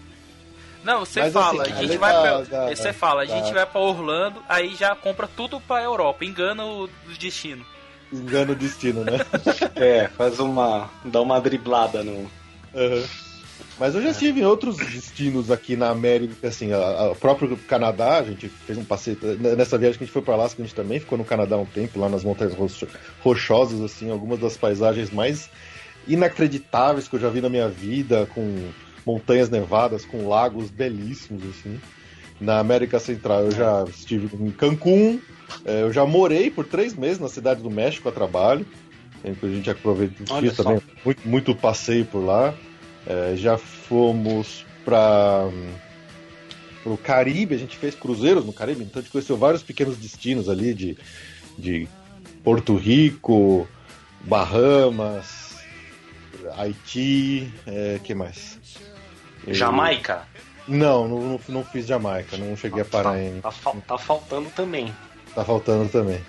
Não, 0.83 0.99
você 0.99 1.19
Mas, 1.19 1.33
fala, 1.33 1.63
assim, 1.63 1.71
a 1.73 1.75
gente 1.81 1.97
vai 1.97 2.13
da- 2.13 2.21
pra, 2.21 2.41
da- 2.65 2.75
você 2.75 2.93
fala, 2.93 3.21
a 3.23 3.25
gente 3.25 3.51
vai 3.51 3.65
pra 3.65 3.81
Orlando, 3.81 4.43
aí 4.47 4.75
já 4.75 4.95
compra 4.95 5.27
tudo 5.27 5.59
pra 5.59 5.81
Europa, 5.81 6.23
engana 6.23 6.63
o, 6.63 6.87
destino. 7.17 7.65
engano 8.13 8.53
o 8.53 8.55
destino, 8.55 9.03
né? 9.03 9.17
É, 9.75 10.07
faz 10.09 10.37
uma. 10.39 10.87
dá 11.03 11.21
uma 11.21 11.41
driblada 11.41 12.03
no. 12.03 12.29
Uhum. 12.73 13.03
Mas 13.77 13.93
eu 13.93 14.01
já 14.01 14.09
estive 14.09 14.39
em 14.39 14.45
outros 14.45 14.77
destinos 14.77 15.51
aqui 15.51 15.75
na 15.75 15.89
América, 15.89 16.47
assim, 16.47 16.69
o 16.73 17.15
próprio 17.15 17.57
Canadá, 17.57 18.19
a 18.19 18.23
gente 18.23 18.47
fez 18.47 18.77
um 18.77 18.85
passeio, 18.85 19.17
nessa 19.57 19.77
viagem 19.77 19.97
que 19.97 20.03
a 20.03 20.07
gente 20.07 20.13
foi 20.13 20.21
para 20.21 20.33
Alasca, 20.33 20.61
a 20.61 20.65
gente 20.65 20.75
também 20.75 20.99
ficou 20.99 21.17
no 21.17 21.25
Canadá 21.25 21.57
um 21.57 21.65
tempo, 21.65 21.99
lá 21.99 22.07
nas 22.07 22.23
montanhas 22.23 22.53
rocho- 22.53 22.87
rochosas, 23.19 23.81
assim, 23.81 24.09
algumas 24.09 24.39
das 24.39 24.55
paisagens 24.55 25.11
mais 25.11 25.49
inacreditáveis 26.07 27.07
que 27.07 27.15
eu 27.15 27.19
já 27.19 27.29
vi 27.29 27.41
na 27.41 27.49
minha 27.49 27.67
vida, 27.67 28.25
com 28.27 28.55
montanhas 29.05 29.49
nevadas, 29.49 30.05
com 30.05 30.27
lagos 30.27 30.69
belíssimos, 30.69 31.43
assim. 31.49 31.79
Na 32.39 32.59
América 32.59 32.99
Central 32.99 33.43
eu 33.45 33.51
já 33.51 33.83
estive 33.89 34.29
em 34.35 34.51
Cancún, 34.51 35.19
eh, 35.65 35.81
eu 35.83 35.91
já 35.91 36.05
morei 36.05 36.49
por 36.49 36.65
três 36.65 36.93
meses 36.93 37.19
na 37.19 37.27
cidade 37.27 37.61
do 37.61 37.69
México 37.69 38.07
a 38.09 38.11
trabalho, 38.11 38.65
em 39.23 39.33
que 39.33 39.45
a 39.45 39.49
gente 39.49 39.69
só. 40.55 40.63
também 40.63 40.81
muito, 41.03 41.27
muito 41.27 41.55
passeio 41.55 42.05
por 42.05 42.23
lá. 42.23 42.53
É, 43.07 43.35
já 43.35 43.57
fomos 43.57 44.65
para 44.83 45.49
o 46.85 46.97
Caribe, 46.97 47.55
a 47.55 47.57
gente 47.57 47.77
fez 47.77 47.95
cruzeiros 47.95 48.45
no 48.45 48.53
Caribe, 48.53 48.83
então 48.83 48.99
a 48.99 49.03
gente 49.03 49.11
conheceu 49.11 49.37
vários 49.37 49.63
pequenos 49.63 49.97
destinos 49.97 50.49
ali 50.49 50.73
de, 50.73 50.97
de 51.57 51.87
Porto 52.43 52.75
Rico, 52.75 53.67
Bahamas, 54.21 55.57
Haiti, 56.55 57.51
é, 57.65 57.99
que 58.03 58.13
mais? 58.13 58.59
Jamaica? 59.47 60.23
Não, 60.67 61.07
não, 61.07 61.39
não, 61.47 61.63
fiz 61.63 61.85
Jamaica, 61.85 62.37
não 62.37 62.55
cheguei 62.55 62.81
a 62.81 62.85
parar 62.85 63.11
tá, 63.11 63.21
em. 63.21 63.41
tá, 63.41 63.51
tá 63.87 63.97
faltando 63.97 64.49
também. 64.49 64.93
Tá 65.35 65.45
faltando 65.45 65.87
também. 65.89 66.19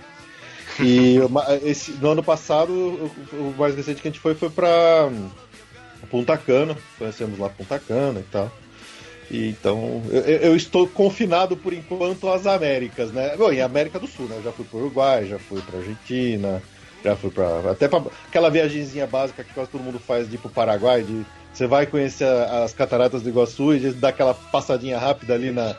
E 0.80 1.16
esse, 1.64 1.92
no 1.92 2.10
ano 2.10 2.22
passado, 2.22 2.70
o, 2.72 3.10
o 3.36 3.54
mais 3.56 3.74
recente 3.74 4.02
que 4.02 4.08
a 4.08 4.10
gente 4.10 4.20
foi 4.20 4.34
foi 4.34 4.48
hum, 4.48 5.30
Punta 6.10 6.36
Cana. 6.36 6.76
Conhecemos 6.98 7.38
lá 7.38 7.48
Punta 7.48 7.78
Cana 7.78 8.20
e 8.20 8.24
tal. 8.24 8.50
E, 9.30 9.48
então, 9.48 10.02
eu, 10.10 10.20
eu- 10.22 10.56
estou 10.56 10.86
confinado 10.86 11.56
por 11.56 11.72
enquanto 11.72 12.28
às 12.30 12.46
Américas, 12.46 13.10
né? 13.10 13.34
Bom, 13.36 13.50
em 13.50 13.60
América 13.60 13.98
do 13.98 14.06
Sul, 14.06 14.26
né? 14.26 14.36
Eu 14.38 14.42
já 14.44 14.52
fui 14.52 14.64
pro 14.64 14.78
Uruguai, 14.78 15.26
já 15.26 15.36
fui 15.38 15.60
pra 15.62 15.80
Argentina, 15.80 16.62
já 17.04 17.16
fui 17.16 17.30
pra. 17.30 17.72
Até 17.72 17.88
pra 17.88 18.02
aquela 18.28 18.48
viagemzinha 18.50 19.06
básica 19.06 19.42
que 19.42 19.52
quase 19.52 19.68
todo 19.70 19.82
mundo 19.82 19.98
faz 19.98 20.28
de 20.28 20.36
ir 20.36 20.38
pro 20.38 20.48
Paraguai, 20.48 21.02
de 21.02 21.26
você 21.52 21.66
vai 21.66 21.86
conhecer 21.86 22.24
as 22.28 22.72
cataratas 22.72 23.22
do 23.22 23.28
Iguaçu 23.28 23.74
e 23.74 23.90
dá 23.94 24.10
aquela 24.10 24.32
passadinha 24.34 24.96
rápida 24.98 25.34
ali 25.34 25.50
na, 25.50 25.74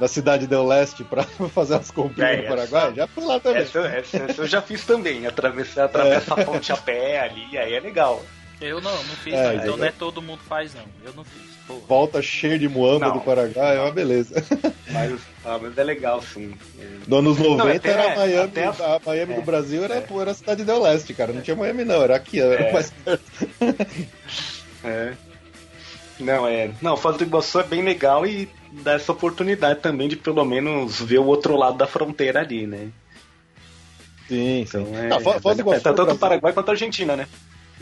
na 0.00 0.08
cidade 0.08 0.46
do 0.46 0.64
leste 0.66 1.04
pra 1.04 1.24
fazer 1.52 1.74
as 1.74 1.90
comprinhas 1.90 2.30
É, 2.30 2.36
no 2.36 2.42
essa- 2.44 2.48
Paraguai. 2.56 2.94
Já 2.94 3.06
fui 3.08 3.24
lá 3.26 3.38
também. 3.40 3.60
Essa, 3.60 3.80
essa- 3.80 4.16
essa 4.18 4.40
eu 4.42 4.46
já 4.46 4.62
fiz 4.62 4.84
também. 4.86 5.26
Atravessar, 5.26 5.84
atravessar 5.84 6.40
a 6.40 6.44
ponte 6.46 6.72
a 6.72 6.76
pé 6.78 7.20
ali, 7.20 7.58
aí 7.58 7.74
é 7.74 7.80
legal. 7.80 8.24
Eu 8.60 8.80
não, 8.80 8.90
não 8.92 9.14
fiz 9.16 9.34
É, 9.34 9.42
não, 9.52 9.54
então 9.62 9.74
é- 9.74 9.76
não 9.78 9.84
é 9.84 9.92
todo 9.92 10.22
mundo 10.22 10.40
faz 10.48 10.74
não, 10.74 10.84
eu 11.04 11.12
não 11.14 11.24
fiz. 11.24 11.42
Pô. 11.66 11.74
Volta 11.88 12.22
cheio 12.22 12.58
de 12.58 12.68
muamba 12.68 13.08
Não. 13.08 13.14
do 13.14 13.20
Paraguai, 13.20 13.76
é 13.76 13.80
uma 13.80 13.90
beleza. 13.90 14.42
Mas, 14.90 15.20
ah, 15.44 15.58
mas 15.60 15.76
é 15.76 15.82
legal, 15.84 16.22
sim. 16.22 16.54
É. 16.78 16.84
Nos 17.08 17.18
anos 17.18 17.38
90 17.38 17.76
até- 17.76 17.90
era 17.90 18.16
Miami, 18.16 18.52
a- 18.62 18.96
a 18.96 19.00
Miami 19.04 19.32
é, 19.32 19.36
do 19.36 19.42
Brasil 19.42 19.84
era, 19.84 19.96
é. 19.96 20.00
pô, 20.00 20.20
era 20.22 20.30
a 20.30 20.34
cidade 20.34 20.62
do 20.64 20.80
leste, 20.82 21.12
cara. 21.12 21.32
Não 21.32 21.42
tinha 21.42 21.56
Miami, 21.56 21.84
não, 21.84 22.00
era 22.02 22.14
aqui, 22.16 22.40
era 22.40 22.54
É. 22.62 22.72
mais 22.72 22.90
perto. 22.90 23.24
É. 24.84 25.12
Não, 26.20 26.46
é. 26.46 26.70
Não, 26.80 26.96
Foz 26.96 27.16
do 27.16 27.24
Iguaçu 27.24 27.60
é 27.60 27.64
bem 27.64 27.82
legal 27.82 28.24
e 28.26 28.48
dá 28.82 28.92
essa 28.92 29.12
oportunidade 29.12 29.80
também 29.80 30.08
de 30.08 30.16
pelo 30.16 30.44
menos 30.44 31.00
ver 31.00 31.18
o 31.18 31.26
outro 31.26 31.56
lado 31.56 31.76
da 31.76 31.86
fronteira 31.86 32.40
ali, 32.40 32.66
né? 32.66 32.88
Sim, 34.28 34.64
sim. 34.66 34.80
Então, 34.80 34.96
é, 34.96 35.12
Ah, 35.14 35.20
Foz, 35.20 35.56
do 35.56 35.60
é, 35.60 35.62
Iguaçu. 35.62 35.82
tá 35.82 35.90
no 35.90 35.96
tanto 35.96 36.14
o 36.14 36.18
Paraguai 36.18 36.52
quanto 36.52 36.68
a 36.68 36.72
Argentina, 36.72 37.16
né? 37.16 37.26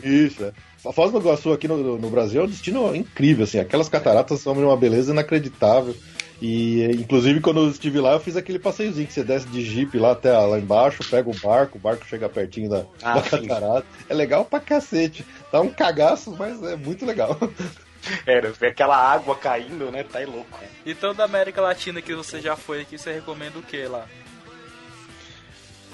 Isso, 0.05 0.45
é. 0.45 0.53
A 0.87 0.93
Foz 0.93 1.11
do 1.11 1.17
Iguaçu 1.17 1.51
aqui 1.51 1.67
no, 1.67 1.97
no 1.97 2.09
Brasil 2.11 2.41
é 2.41 2.43
um 2.43 2.47
destino 2.47 2.95
incrível, 2.95 3.43
assim. 3.43 3.59
Aquelas 3.59 3.89
cataratas 3.89 4.39
são 4.39 4.53
de 4.53 4.59
uma 4.59 4.77
beleza 4.77 5.11
inacreditável. 5.11 5.95
E, 6.41 6.83
inclusive, 6.91 7.39
quando 7.41 7.61
eu 7.61 7.69
estive 7.69 7.99
lá, 7.99 8.13
eu 8.13 8.19
fiz 8.19 8.35
aquele 8.35 8.59
passeiozinho 8.59 9.07
que 9.07 9.13
você 9.13 9.23
desce 9.23 9.47
de 9.47 9.63
jipe 9.63 9.97
lá 9.97 10.11
até 10.11 10.37
lá 10.37 10.59
embaixo, 10.59 11.03
pega 11.09 11.29
o 11.29 11.33
barco, 11.33 11.77
o 11.77 11.81
barco 11.81 12.05
chega 12.05 12.29
pertinho 12.29 12.69
da, 12.69 12.85
Ah, 13.01 13.15
da 13.15 13.21
catarata. 13.21 13.87
É 14.07 14.13
legal 14.13 14.45
pra 14.45 14.59
cacete. 14.59 15.25
Dá 15.51 15.61
um 15.61 15.69
cagaço, 15.69 16.35
mas 16.37 16.61
é 16.61 16.75
muito 16.75 17.05
legal. 17.05 17.37
Era, 18.27 18.51
ver 18.51 18.67
aquela 18.67 18.97
água 18.97 19.35
caindo, 19.35 19.89
né? 19.89 20.03
Tá 20.03 20.19
aí 20.19 20.25
louco. 20.25 20.59
Então 20.85 21.15
da 21.15 21.23
América 21.23 21.59
Latina 21.61 22.01
que 22.01 22.13
você 22.13 22.39
já 22.39 22.55
foi 22.55 22.81
aqui, 22.81 22.99
você 22.99 23.11
recomenda 23.11 23.57
o 23.57 23.63
que 23.63 23.83
lá? 23.87 24.05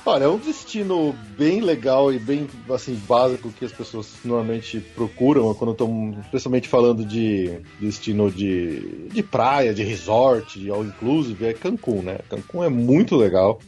Olha, 0.03 0.23
é 0.23 0.27
um 0.27 0.37
destino 0.37 1.13
bem 1.37 1.61
legal 1.61 2.11
e 2.11 2.17
bem 2.17 2.47
assim 2.71 2.95
básico 3.07 3.51
que 3.51 3.63
as 3.63 3.71
pessoas 3.71 4.11
normalmente 4.25 4.79
procuram 4.95 5.53
quando 5.53 5.73
estão, 5.73 6.17
especialmente 6.21 6.67
falando 6.67 7.05
de 7.05 7.59
destino 7.79 8.31
de, 8.31 9.07
de 9.09 9.21
praia, 9.21 9.75
de 9.75 9.83
resort, 9.83 10.59
de 10.59 10.71
all 10.71 10.83
inclusive, 10.83 11.45
é 11.45 11.53
Cancún, 11.53 12.01
né? 12.01 12.17
Cancún 12.27 12.63
é 12.63 12.69
muito 12.69 13.15
legal. 13.15 13.59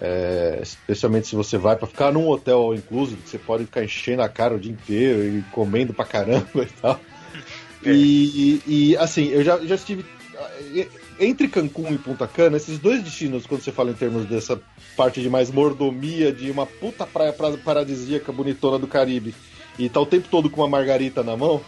É, 0.00 0.60
especialmente 0.62 1.26
se 1.26 1.34
você 1.34 1.58
vai 1.58 1.74
para 1.76 1.88
ficar 1.88 2.12
num 2.12 2.28
hotel 2.28 2.58
all 2.58 2.74
inclusive, 2.74 3.20
que 3.20 3.28
você 3.28 3.38
pode 3.38 3.64
ficar 3.64 3.82
enchendo 3.82 4.22
a 4.22 4.28
cara 4.28 4.54
o 4.54 4.60
dia 4.60 4.72
inteiro 4.72 5.36
e 5.36 5.42
comendo 5.50 5.92
pra 5.92 6.04
caramba 6.04 6.62
e 6.62 6.80
tal. 6.80 7.00
E, 7.84 8.60
e, 8.66 8.96
assim, 8.98 9.28
eu 9.28 9.42
já, 9.42 9.58
já 9.58 9.74
estive 9.74 10.04
entre 11.20 11.46
Cancún 11.48 11.92
e 11.92 11.98
Punta 11.98 12.26
Cana, 12.26 12.56
esses 12.56 12.78
dois 12.78 13.02
destinos, 13.02 13.46
quando 13.46 13.60
você 13.62 13.70
fala 13.70 13.90
em 13.90 13.94
termos 13.94 14.24
dessa 14.24 14.58
parte 14.96 15.20
de 15.20 15.28
mais 15.28 15.50
mordomia, 15.50 16.32
de 16.32 16.50
uma 16.50 16.64
puta 16.64 17.06
praia 17.06 17.32
pra- 17.32 17.56
paradisíaca 17.58 18.32
bonitona 18.32 18.78
do 18.78 18.86
Caribe, 18.88 19.34
e 19.78 19.88
tá 19.88 20.00
o 20.00 20.06
tempo 20.06 20.28
todo 20.30 20.48
com 20.48 20.62
uma 20.62 20.68
margarita 20.68 21.22
na 21.22 21.36
mão, 21.36 21.60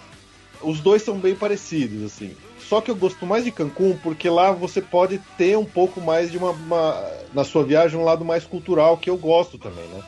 os 0.63 0.81
dois 0.81 1.03
são 1.03 1.19
bem 1.19 1.35
parecidos, 1.35 2.03
assim. 2.05 2.35
Só 2.59 2.81
que 2.81 2.91
eu 2.91 2.97
gosto 2.97 3.27
mais 3.27 3.45
de 3.45 3.51
Cancún 3.51 3.99
porque 4.03 4.29
lá 4.31 4.53
você 4.53 4.81
pode 4.81 5.21
ter 5.37 5.59
um 5.59 5.65
pouco 5.65 6.01
mais 6.01 6.31
de 6.31 6.39
uma, 6.39 6.51
uma- 6.51 7.11
na 7.35 7.45
sua 7.45 7.63
viagem 7.65 7.99
um 7.99 8.05
lado 8.05 8.25
mais 8.25 8.45
cultural 8.45 8.97
que 8.97 9.11
eu 9.11 9.17
gosto 9.19 9.59
também, 9.59 9.85
né? 9.89 10.01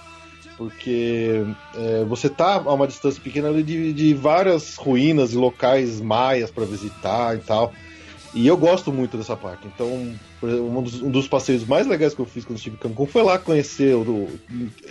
Porque 0.57 1.44
é, 1.74 2.04
você 2.04 2.28
tá 2.28 2.54
a 2.64 2.72
uma 2.72 2.87
distância 2.87 3.20
pequena 3.20 3.52
de, 3.62 3.92
de 3.92 4.14
várias 4.14 4.76
ruínas 4.76 5.33
e 5.33 5.37
locais 5.37 6.00
maias 6.00 6.50
para 6.50 6.64
visitar 6.64 7.37
e 7.37 7.40
tal. 7.40 7.72
E 8.35 8.47
eu 8.47 8.57
gosto 8.57 8.92
muito 8.92 9.16
dessa 9.16 9.37
parte. 9.37 9.66
Então, 9.66 9.88
exemplo, 10.42 10.77
um 10.79 10.83
dos, 10.83 11.03
um 11.03 11.11
dos 11.11 11.29
passeios 11.29 11.64
mais 11.64 11.87
legais 11.87 12.14
que 12.14 12.20
eu 12.20 12.27
fiz 12.27 12.44
quando 12.44 12.57
estive 12.57 12.75
em 12.77 12.79
Cancún 12.79 13.07
foi 13.07 13.23
lá 13.23 13.38
conhecer 13.38 13.94
o 13.94 14.05
do 14.05 14.40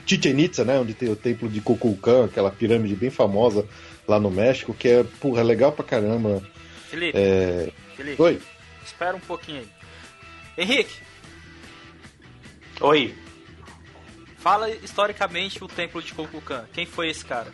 Chichen 0.06 0.39
Itza, 0.39 0.63
né? 0.63 0.79
Onde 0.79 0.93
tem 0.93 1.10
o 1.10 1.15
templo 1.15 1.49
de 1.49 1.60
Kukulcán, 1.60 2.25
aquela 2.25 2.49
pirâmide 2.49 2.95
bem 2.95 3.10
famosa 3.10 3.67
lá 4.08 4.17
no 4.19 4.32
México, 4.32 4.73
que 4.73 4.88
é, 4.88 5.03
porra, 5.19 5.41
é 5.41 5.43
legal 5.43 5.73
pra 5.73 5.84
caramba. 5.84 6.41
Felipe, 6.89 7.17
É... 7.17 7.69
Felipe, 7.97 8.21
Oi. 8.21 8.39
espera 8.86 9.15
um 9.15 9.19
pouquinho 9.19 9.60
aí. 9.60 9.67
Henrique, 10.58 10.93
Oi. 12.82 13.15
Fala 14.38 14.69
historicamente 14.69 15.63
o 15.63 15.67
templo 15.67 16.01
de 16.01 16.13
Kukulkan. 16.13 16.65
Quem 16.73 16.86
foi 16.86 17.10
esse 17.10 17.23
cara? 17.23 17.51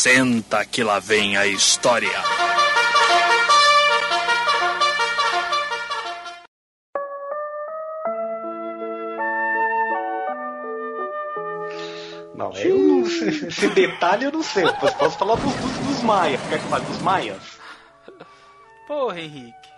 Senta 0.00 0.62
que 0.66 0.84
lá 0.84 0.98
vem 0.98 1.38
a 1.38 1.46
história. 1.46 2.22
Não, 12.34 12.52
eu 12.52 12.78
não 12.78 13.06
sei. 13.06 13.28
Esse 13.48 13.68
detalhe 13.68 14.24
eu 14.26 14.32
não 14.32 14.42
sei. 14.42 14.64
Eu 14.64 14.74
posso 14.74 15.18
falar 15.18 15.36
dos, 15.36 15.54
dos, 15.54 15.78
dos 15.86 16.02
Maias. 16.02 16.40
Quer 16.48 16.58
que 16.60 16.66
fale 16.68 16.84
dos 16.84 16.98
Maias? 17.02 17.58
Porra, 18.86 19.20
Henrique. 19.20 19.68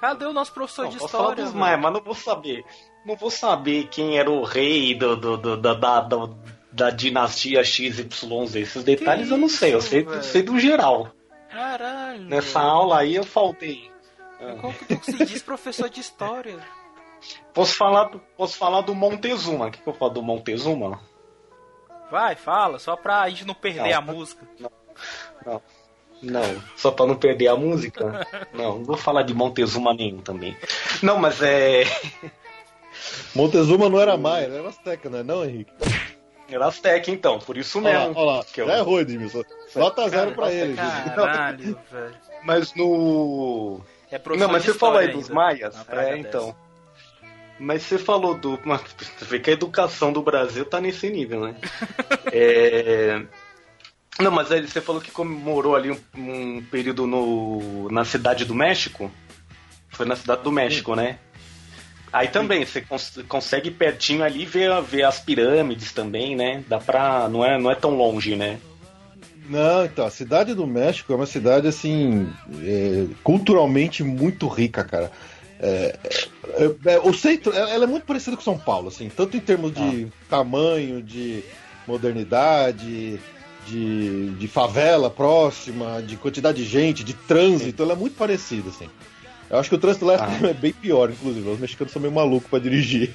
Cadê 0.00 0.24
o 0.26 0.32
nosso 0.32 0.52
professor 0.52 0.84
Não, 0.84 0.90
de 0.90 0.98
posso 0.98 1.10
falar 1.10 1.24
história? 1.24 1.44
dos 1.44 1.52
velho? 1.52 1.60
Maias, 1.64 1.80
mas 1.80 1.92
não 1.92 2.00
vou 2.00 2.14
saber. 2.14 2.64
Não 3.06 3.16
vou 3.16 3.30
saber 3.30 3.88
quem 3.88 4.18
era 4.18 4.30
o 4.30 4.42
rei 4.44 4.94
do, 4.94 5.16
do, 5.16 5.36
do- 5.36 5.56
da, 5.56 5.74
da, 5.74 6.00
da, 6.78 6.90
dinastia 6.90 7.62
XYZ. 7.64 8.54
Esses 8.56 8.84
detalhes 8.84 9.28
Que 9.28 9.34
eu 9.34 9.38
não 9.38 9.48
sei. 9.48 9.74
Eu 9.74 9.80
sei, 9.82 10.06
sei 10.22 10.42
do 10.42 10.58
geral. 10.58 11.10
Caralho. 11.50 12.24
Nessa 12.24 12.60
aula 12.60 12.98
aí 13.00 13.14
eu 13.14 13.24
faltei. 13.24 13.90
Como 14.60 14.72
que 14.72 14.96
tu 14.96 15.04
se 15.04 15.24
diz 15.24 15.42
professor 15.42 15.88
de 15.90 16.00
história? 16.00 16.58
Posso 17.52 17.74
falar, 17.74 18.04
do- 18.04 18.20
posso 18.36 18.56
falar 18.56 18.82
do 18.82 18.94
Montezuma. 18.94 19.66
O 19.66 19.70
que, 19.72 19.78
que 19.82 19.88
eu 19.88 19.92
falo 19.92 20.12
do 20.12 20.22
Montezuma? 20.22 21.00
Vai, 22.12 22.36
fala, 22.36 22.78
só 22.78 22.94
pra 22.94 23.28
gente 23.28 23.44
não 23.44 23.54
perder 23.54 23.90
Não. 23.90 23.98
a 23.98 24.00
música. 24.00 24.46
Não. 25.44 25.62
Não, 26.22 26.62
só 26.76 26.92
pra 26.92 27.06
não 27.06 27.16
perder 27.16 27.48
a 27.48 27.56
música? 27.56 28.24
Não, 28.54 28.78
não 28.78 28.84
vou 28.84 28.96
falar 28.96 29.22
de 29.24 29.34
Montezuma 29.34 29.92
nenhum 29.94 30.18
também. 30.20 30.56
Não, 31.02 31.18
mas 31.18 31.42
é. 31.42 31.82
Montezuma 33.34 33.88
não 33.88 34.00
era 34.00 34.16
Maia, 34.16 34.46
era 34.46 34.68
Azteca, 34.68 35.08
não 35.10 35.18
é 35.18 35.22
não, 35.22 35.44
Henrique? 35.44 35.72
Era 36.48 36.66
Azteca 36.66 37.10
então, 37.10 37.38
por 37.38 37.56
isso 37.56 37.78
Olha 37.78 37.92
lá, 37.98 38.04
mesmo. 38.06 38.20
olha 38.20 38.36
lá. 38.38 38.44
que 38.44 38.60
eu- 38.60 38.66
Já 38.66 38.78
errou, 38.78 39.00
Edmilson. 39.00 39.44
Nota 39.76 40.08
zero 40.08 40.32
pra 40.32 40.50
ele. 40.52 40.74
Caralho, 40.76 41.78
velho. 41.90 42.14
Mas 42.44 42.74
no. 42.74 43.80
É 44.10 44.18
Não, 44.36 44.48
mas 44.48 44.64
você 44.64 44.72
falou 44.72 44.96
aí 44.98 45.06
história 45.08 45.12
dos 45.12 45.24
ainda. 45.30 45.34
maias? 45.34 45.74
É, 45.88 45.94
dessa. 46.16 46.16
então. 46.18 46.56
Mas 47.60 47.82
você 47.82 47.98
falou 47.98 48.34
do. 48.34 48.58
Mas 48.64 48.80
Você 49.18 49.24
vê 49.26 49.40
que 49.40 49.50
a 49.50 49.52
educação 49.52 50.12
do 50.12 50.22
Brasil 50.22 50.64
tá 50.64 50.80
nesse 50.80 51.10
nível, 51.10 51.40
né? 51.40 51.56
É, 52.32 53.22
Não, 54.20 54.30
mas 54.30 54.50
aí 54.52 54.66
você 54.66 54.80
falou 54.80 55.00
que 55.00 55.10
comemorou 55.10 55.74
ali 55.76 55.90
um, 55.90 55.98
um 56.16 56.62
período 56.70 57.06
no... 57.06 57.88
na 57.90 58.04
cidade 58.04 58.44
do 58.44 58.54
México. 58.54 59.10
Foi 59.90 60.06
na 60.06 60.14
cidade 60.16 60.42
do 60.42 60.52
México, 60.52 60.94
né? 60.94 61.18
Aí 62.12 62.28
também, 62.28 62.64
você 62.64 62.80
cons- 62.80 63.18
consegue 63.28 63.70
pertinho 63.70 64.22
ali 64.24 64.44
ver, 64.44 64.70
ver 64.82 65.04
as 65.04 65.18
pirâmides 65.20 65.92
também, 65.92 66.34
né? 66.36 66.64
Dá 66.68 66.78
pra. 66.78 67.28
Não 67.28 67.44
é, 67.44 67.58
não 67.58 67.70
é 67.70 67.74
tão 67.74 67.90
longe, 67.96 68.34
né? 68.36 68.58
Não, 69.48 69.84
então, 69.84 70.04
a 70.04 70.10
cidade 70.10 70.52
do 70.54 70.66
México 70.66 71.12
é 71.12 71.16
uma 71.16 71.24
cidade, 71.26 71.66
assim, 71.66 72.28
é, 72.62 73.06
culturalmente 73.22 74.02
muito 74.04 74.46
rica, 74.46 74.84
cara. 74.84 75.10
É, 75.60 75.98
é, 76.50 76.92
é, 76.94 76.98
o 77.00 77.12
centro, 77.14 77.52
ela 77.52 77.84
é 77.84 77.86
muito 77.86 78.04
parecida 78.04 78.36
com 78.36 78.42
São 78.42 78.58
Paulo, 78.58 78.88
assim, 78.88 79.08
tanto 79.08 79.36
em 79.36 79.40
termos 79.40 79.72
de 79.72 80.06
tamanho, 80.28 81.02
de 81.02 81.42
modernidade, 81.86 83.18
de, 83.66 84.30
de 84.30 84.48
favela 84.48 85.10
próxima, 85.10 86.02
de 86.02 86.16
quantidade 86.16 86.62
de 86.62 86.68
gente, 86.68 87.02
de 87.02 87.14
trânsito, 87.14 87.82
ela 87.82 87.92
é 87.94 87.96
muito 87.96 88.16
parecida, 88.16 88.68
assim. 88.68 88.88
Eu 89.50 89.58
acho 89.58 89.68
que 89.68 89.74
o 89.74 89.78
trânsito 89.78 90.04
lá 90.06 90.14
é 90.48 90.52
bem 90.54 90.72
pior, 90.72 91.10
inclusive. 91.10 91.48
Os 91.48 91.58
mexicanos 91.58 91.92
são 91.92 92.00
meio 92.02 92.12
malucos 92.14 92.48
pra 92.50 92.58
dirigir. 92.58 93.10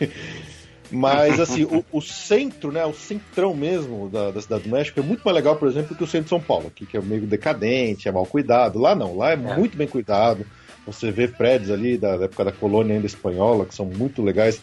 Mas, 0.91 1.39
assim, 1.39 1.63
o, 1.63 1.84
o 1.91 2.02
centro, 2.02 2.72
né, 2.72 2.86
o 2.86 2.93
centrão 2.93 3.56
mesmo 3.56 4.10
da, 4.10 4.30
da 4.32 4.41
cidade 4.41 4.63
do 4.63 4.69
México 4.69 5.00
é 5.00 5.04
muito 5.04 5.22
mais 5.24 5.34
legal, 5.36 5.56
por 5.56 5.67
exemplo, 5.67 5.96
que 5.96 6.04
o 6.04 6.08
centro 6.08 6.26
de 6.26 6.30
São 6.30 6.39
Paulo, 6.41 6.67
aqui, 6.67 6.86
que 6.86 6.96
é 6.96 7.02
meio 7.02 7.22
decadente, 7.26 8.08
é 8.08 8.12
mal 8.12 8.26
cuidado. 8.26 8.78
Lá 8.80 8.93
não, 8.93 9.15
lá 9.17 9.32
é, 9.32 9.36
muito 9.58 9.76
bem 9.76 9.88
cuidado. 9.88 10.46
Você 10.86 11.10
vê 11.12 11.28
prédios 11.28 11.72
ali 11.72 11.98
da, 11.98 12.17
da 12.17 12.26
época 12.26 12.46
da 12.46 12.52
colônia 12.52 12.93
ainda 12.96 13.08
espanhola, 13.08 13.65
que 13.65 13.74
são 13.74 13.86
muito 13.86 14.22
legais. 14.22 14.62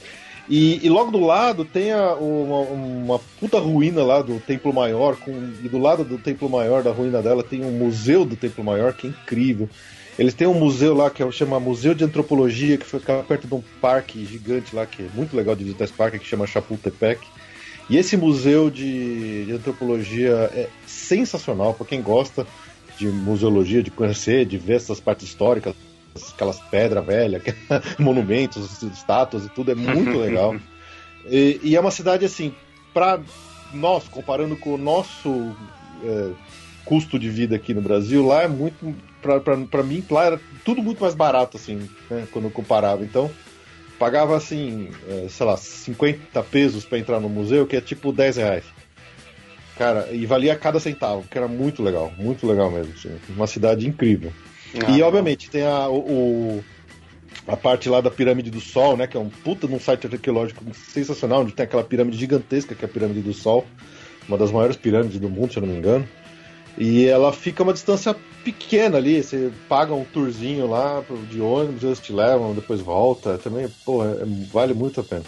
E, 0.49 0.85
e 0.85 0.89
logo 0.89 1.11
do 1.11 1.21
lado 1.21 1.65
tem 1.65 1.93
a- 1.93 2.15
uma, 2.15 2.61
uma 2.61 3.19
puta 3.41 3.59
ruína 3.59 4.03
lá 4.05 4.21
do 4.23 4.39
Templo 4.39 4.73
Maior, 4.73 5.17
com, 5.17 5.31
e 5.33 5.69
do 5.69 5.79
lado 5.79 6.05
do 6.05 6.19
Templo 6.19 6.49
Maior, 6.49 6.83
da 6.83 6.93
ruína 6.93 7.23
dela, 7.23 7.43
tem 7.43 7.65
um 7.65 7.73
museu 7.73 8.25
do 8.25 8.37
Templo 8.37 8.63
Maior, 8.63 8.93
que 8.93 9.07
é 9.07 9.11
incrível. 9.11 9.69
Eles 10.21 10.35
têm 10.35 10.47
um 10.47 10.53
museu 10.53 10.95
lá 10.95 11.09
que 11.09 11.23
é, 11.23 11.31
chama 11.33 11.59
Museu 11.59 11.95
de 11.95 12.05
Antropologia, 12.05 12.77
que 12.77 12.85
fica 12.85 13.23
perto 13.23 13.47
de 13.49 13.55
um 13.55 13.63
parque 13.81 14.23
gigante 14.27 14.77
lá, 14.77 14.85
que 14.85 15.05
é 15.05 15.09
muito 15.15 15.35
legal 15.35 15.57
de 15.57 15.65
visitar 15.65 15.85
esse 15.85 15.95
parque, 15.95 16.19
que 16.19 16.27
chama 16.27 16.47
Chapultepec. 16.47 17.27
E 17.89 17.97
esse 17.97 18.19
museu 18.19 18.69
de, 18.69 19.47
de 19.47 19.53
antropologia 19.53 20.51
é 20.53 20.69
sensacional 20.87 21.73
para 21.73 21.87
quem 21.87 22.03
gosta 22.03 22.47
de 22.99 23.07
museologia, 23.07 23.83
de 23.83 23.91
conhecer, 23.91 24.45
de 24.45 24.59
ver 24.59 24.75
essas 24.75 25.01
partes 25.01 25.27
históricas, 25.27 25.75
aquelas 26.35 26.61
pedras 26.69 27.07
velhas, 27.07 27.43
monumentos, 27.99 28.83
estátuas 28.83 29.47
e 29.47 29.49
tudo, 29.49 29.73
é 29.73 29.75
muito 29.75 30.13
legal. 30.21 30.55
E, 31.31 31.59
e 31.63 31.77
é 31.77 31.81
uma 31.81 31.91
cidade 31.91 32.27
assim, 32.27 32.55
para 32.93 33.21
nós, 33.73 34.07
comparando 34.07 34.55
com 34.55 34.75
o 34.75 34.79
nosso 34.79 35.57
é, 36.05 36.31
custo 36.85 37.19
de 37.19 37.31
vida 37.31 37.57
aqui 37.57 37.73
no 37.73 37.81
Brasil, 37.81 38.27
lá 38.27 38.43
é 38.43 38.49
muito. 38.49 38.95
Para 39.21 39.83
mim, 39.83 40.05
lá 40.11 40.25
era 40.25 40.41
tudo 40.65 40.83
muito 40.83 41.01
mais 41.03 41.15
barato, 41.15 41.57
assim, 41.57 41.89
né, 42.11 42.27
quando 42.33 42.47
eu 42.47 42.51
comparava. 42.51 43.05
Então, 43.05 43.31
pagava 43.99 44.37
assim, 44.37 44.91
é, 45.09 45.27
sei 45.29 45.45
lá, 45.47 45.57
50 45.57 46.43
pesos 46.45 46.85
para 46.85 46.99
entrar 46.99 47.21
no 47.21 47.29
museu, 47.29 47.67
que 47.67 47.77
é 47.77 47.81
tipo 47.81 48.13
10 48.13 48.37
reais. 48.37 48.65
Cara, 49.77 50.09
e 50.13 50.27
valia 50.27 50.55
cada 50.57 50.79
centavo, 50.79 51.25
que 51.31 51.39
era 51.39 51.49
muito 51.49 51.83
legal, 51.83 52.13
muito 52.19 52.47
legal 52.47 52.71
mesmo. 52.71 52.93
assim, 52.97 53.17
uma 53.31 53.47
cidade 53.47 53.87
incrível. 53.89 54.33
e 54.97 55.03
obviamente 55.03 55.51
tem 55.51 55.63
a, 55.65 55.89
o, 55.89 55.99
o- 55.99 56.65
a 57.49 57.57
parte 57.57 57.89
lá 57.89 58.01
da 58.01 58.11
Pirâmide 58.11 58.51
do 58.51 58.61
Sol, 58.61 58.97
né? 58.97 59.07
Que 59.07 59.17
é 59.17 59.21
um 59.21 59.29
puta 59.31 59.67
de 59.67 59.75
um 59.75 59.81
site 59.81 60.07
arqueológico 60.07 60.63
sensacional, 60.75 61.41
onde 61.43 61.53
tem 61.53 61.65
aquela 61.65 61.83
pirâmide 61.83 62.19
gigantesca, 62.19 62.75
que 62.75 62.85
é 62.85 62.89
a 62.89 62.91
Pirâmide 62.91 63.21
do 63.23 63.33
Sol, 63.33 63.67
uma 64.29 64.37
das 64.37 64.51
maiores 64.53 64.77
pirâmides 64.77 65.19
do 65.19 65.29
mundo, 65.29 65.51
se 65.53 65.59
eu 65.59 65.63
não 65.63 65.71
me 65.73 65.79
engano. 65.79 66.07
E 66.79 67.07
ela 67.07 67.33
fica 67.33 67.63
a 67.63 67.65
uma 67.65 67.73
distância 67.73 68.15
pequena 68.45 68.97
ali, 68.97 69.23
você 69.23 69.51
paga 69.69 69.93
um 69.93 70.05
tourzinho 70.05 70.67
lá 70.69 71.03
de 71.29 71.41
ônibus, 71.41 71.83
eles 71.83 72.01
te 72.01 72.13
levam, 72.13 72.55
depois 72.55 72.81
volta. 72.81 73.37
Também, 73.39 73.69
pô, 73.85 74.05
é- 74.05 74.25
vale 74.53 74.73
muito 74.73 75.01
a 75.01 75.05
pena. 75.05 75.25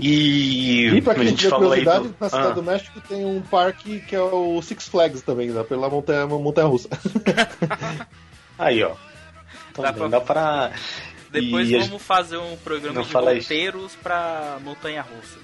E, 0.00 0.86
E 0.94 1.02
pra 1.02 1.12
a 1.12 1.16
quem 1.16 1.26
gente 1.28 1.38
tiver 1.40 1.56
curiosidade, 1.56 2.08
do... 2.08 2.14
na 2.20 2.28
Cidade 2.28 2.46
Ah. 2.46 2.50
do 2.54 2.62
México 2.62 3.00
tem 3.08 3.24
um 3.24 3.40
parque 3.42 3.98
que 4.00 4.14
é 4.14 4.20
o 4.20 4.62
Six 4.62 4.86
Flags 4.88 5.22
também, 5.22 5.52
dá 5.52 5.64
pela 5.64 5.90
montanha, 5.90 6.24
montanha 6.26 6.68
russa. 6.68 6.88
Aí, 8.56 8.82
ó. 8.82 8.92
Dá 9.76 9.92
pra- 9.92 10.08
dá 10.08 10.20
pra. 10.20 10.70
Depois 11.30 11.68
E 11.68 11.76
a 11.76 11.80
vamos 11.80 12.00
fazer 12.02 12.38
um 12.38 12.56
programa 12.56 13.00
Não 13.00 13.02
de 13.02 13.12
roteiros 13.12 13.94
pra 14.02 14.58
Montanha 14.64 15.02
Russa. 15.02 15.38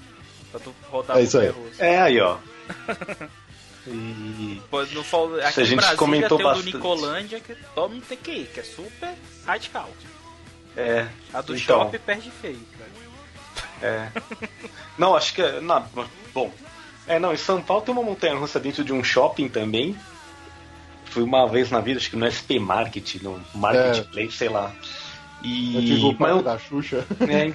Pra 0.51 0.59
tu 0.59 0.73
rodar 0.89 1.17
É 1.17 1.21
isso 1.21 1.37
aí. 1.37 1.47
Montanha 1.47 1.65
Russa. 1.69 1.85
É, 1.85 2.01
aí, 2.01 2.19
ó. 2.19 2.37
E. 3.87 4.61
Pô, 4.69 4.83
no, 4.85 5.03
Fal- 5.03 5.35
aqui 5.35 5.59
a 5.59 5.63
no 5.63 5.65
gente 5.65 5.75
Brasil 5.77 5.97
comentou 5.97 6.37
tem 6.37 6.45
o 6.45 6.49
do 6.49 6.55
bastante. 6.55 6.75
Nicolândia, 6.75 7.39
que 7.39 7.55
todo 7.75 7.91
mundo 7.93 8.05
tem 8.07 8.17
que 8.17 8.31
ir, 8.31 8.47
que 8.53 8.59
é 8.59 8.63
super 8.63 9.13
radical. 9.45 9.89
É. 10.75 11.07
A 11.33 11.41
do 11.41 11.55
Então. 11.55 11.83
shopping 11.83 11.99
perde 11.99 12.31
feio, 12.31 12.59
cara. 12.77 12.91
É. 13.81 14.09
Não, 14.97 15.15
acho 15.15 15.33
que 15.33 15.41
é. 15.41 15.59
Não, 15.61 15.85
bom. 16.33 16.51
É, 17.07 17.19
não, 17.19 17.33
em 17.33 17.37
São 17.37 17.61
Paulo 17.61 17.83
tem 17.83 17.93
uma 17.93 18.03
montanha 18.03 18.35
russa 18.35 18.59
dentro 18.59 18.83
de 18.83 18.91
um 18.91 19.03
shopping 19.03 19.47
também. 19.47 19.95
Fui 21.05 21.23
uma 21.23 21.47
vez 21.47 21.69
na 21.71 21.79
vida, 21.79 21.99
acho 21.99 22.09
que 22.09 22.15
no 22.17 22.25
SP 22.27 22.57
Market, 22.59 23.15
no 23.21 23.39
Marketplace, 23.53 24.31
sei 24.33 24.49
lá. 24.49 24.73
E. 25.43 25.75
Eu 25.75 25.81
tive 25.81 26.29
o 26.33 26.41
da 26.41 26.57
Xuxa. 26.57 27.05
É. 27.21 27.53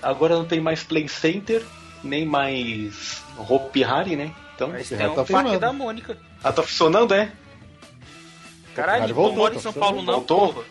Agora 0.00 0.36
não 0.36 0.44
tem 0.46 0.60
mais 0.60 0.82
Play 0.82 1.08
Center, 1.08 1.62
nem 2.02 2.24
mais 2.24 3.22
Hope 3.36 3.82
Harry, 3.82 4.16
né? 4.16 4.32
Então. 4.60 4.68
Mas 4.68 4.88
tem 4.90 4.98
tá 4.98 5.22
o 5.22 5.26
Parque 5.26 5.56
da 5.56 5.72
Mônica. 5.72 6.18
Ah, 6.44 6.52
tá 6.52 6.62
funcionando, 6.62 7.14
é? 7.14 7.32
Caralho, 8.74 9.08
tu 9.08 9.14
voltou, 9.14 9.38
mora 9.38 9.54
em 9.54 9.56
tá 9.56 9.62
São 9.62 9.72
funcionando. 9.72 9.94
Paulo 9.94 10.06
não, 10.06 10.14
Voltou? 10.14 10.52
porra. 10.52 10.66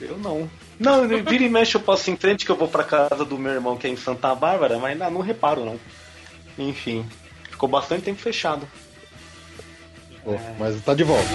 Eu 0.00 0.18
não. 0.18 0.50
Não, 0.78 1.08
vira 1.08 1.42
e 1.42 1.48
mexe 1.48 1.76
eu 1.76 1.80
passo 1.80 2.10
em 2.10 2.16
frente 2.16 2.44
que 2.44 2.52
eu 2.52 2.56
vou 2.56 2.68
pra 2.68 2.84
casa 2.84 3.24
do 3.24 3.36
meu 3.38 3.52
irmão 3.52 3.76
que 3.76 3.86
é 3.86 3.90
em 3.90 3.96
Santa 3.96 4.32
Bárbara, 4.34 4.78
mas 4.78 4.96
não, 4.96 5.10
não 5.10 5.20
reparo 5.20 5.64
não. 5.64 5.80
Enfim, 6.58 7.08
ficou 7.50 7.68
bastante 7.68 8.02
tempo 8.02 8.20
fechado. 8.20 8.68
Pô, 10.22 10.36
Mas 10.58 10.80
tá 10.82 10.94
de 10.94 11.04
volta. 11.04 11.28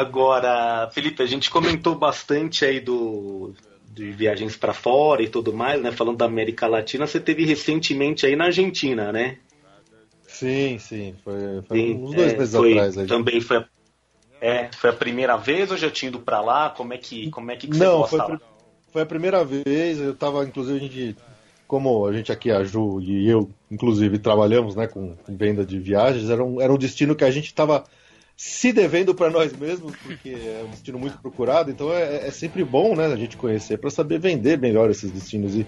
Agora, 0.00 0.90
Felipe, 0.92 1.22
a 1.22 1.26
gente 1.26 1.50
comentou 1.50 1.94
bastante 1.94 2.64
aí 2.64 2.80
do 2.80 3.52
de 3.92 4.12
viagens 4.12 4.56
para 4.56 4.72
fora 4.72 5.22
e 5.22 5.28
tudo 5.28 5.52
mais, 5.52 5.82
né? 5.82 5.92
Falando 5.92 6.16
da 6.16 6.24
América 6.24 6.66
Latina, 6.66 7.06
você 7.06 7.20
teve 7.20 7.44
recentemente 7.44 8.24
aí 8.24 8.34
na 8.34 8.44
Argentina, 8.46 9.12
né? 9.12 9.36
Sim, 10.26 10.78
sim. 10.78 11.14
Foi, 11.22 11.34
foi 11.68 11.76
Sim, 11.76 11.94
uns 11.96 12.14
dois 12.14 12.32
é, 12.32 12.36
meses 12.38 12.54
foi- 12.54 12.74
atrás. 12.74 12.98
Aí. 12.98 13.06
Também 13.06 13.40
foi 13.40 13.56
a, 13.58 13.68
é, 14.40 14.70
foi 14.72 14.90
a 14.90 14.94
primeira 14.94 15.36
vez 15.36 15.70
ou 15.70 15.76
já 15.76 15.90
tinha 15.90 16.08
ido 16.08 16.20
para 16.20 16.40
lá? 16.40 16.70
Como 16.70 16.94
é 16.94 16.98
que, 16.98 17.30
como 17.30 17.50
é 17.50 17.56
que, 17.56 17.68
que 17.68 17.76
você 17.76 17.84
Não, 17.84 17.98
gosta 17.98 18.24
foi, 18.26 18.38
foi 18.92 19.02
a 19.02 19.06
primeira 19.06 19.44
vez. 19.44 19.98
Eu 20.00 20.14
tava, 20.14 20.44
inclusive, 20.44 20.78
a 20.78 20.80
gente. 20.80 21.16
Como 21.66 22.06
a 22.06 22.12
gente 22.12 22.32
aqui, 22.32 22.50
a 22.50 22.64
Ju 22.64 23.00
e 23.00 23.28
eu, 23.28 23.48
inclusive, 23.70 24.18
trabalhamos 24.18 24.74
né, 24.74 24.88
com, 24.88 25.14
com 25.16 25.36
venda 25.36 25.64
de 25.64 25.78
viagens, 25.78 26.28
era 26.28 26.42
um, 26.42 26.60
era 26.60 26.72
um 26.72 26.78
destino 26.78 27.14
que 27.14 27.22
a 27.22 27.30
gente 27.30 27.46
estava 27.46 27.84
se 28.42 28.72
devendo 28.72 29.14
para 29.14 29.28
nós 29.28 29.54
mesmos, 29.54 29.94
porque 29.96 30.30
é 30.30 30.64
um 30.66 30.70
destino 30.70 30.98
muito 30.98 31.18
procurado, 31.18 31.70
então 31.70 31.92
é, 31.92 32.26
é 32.26 32.30
sempre 32.30 32.64
bom 32.64 32.96
né, 32.96 33.04
a 33.04 33.14
gente 33.14 33.36
conhecer 33.36 33.76
para 33.76 33.90
saber 33.90 34.18
vender 34.18 34.58
melhor 34.58 34.90
esses 34.90 35.10
destinos. 35.10 35.54
E, 35.54 35.66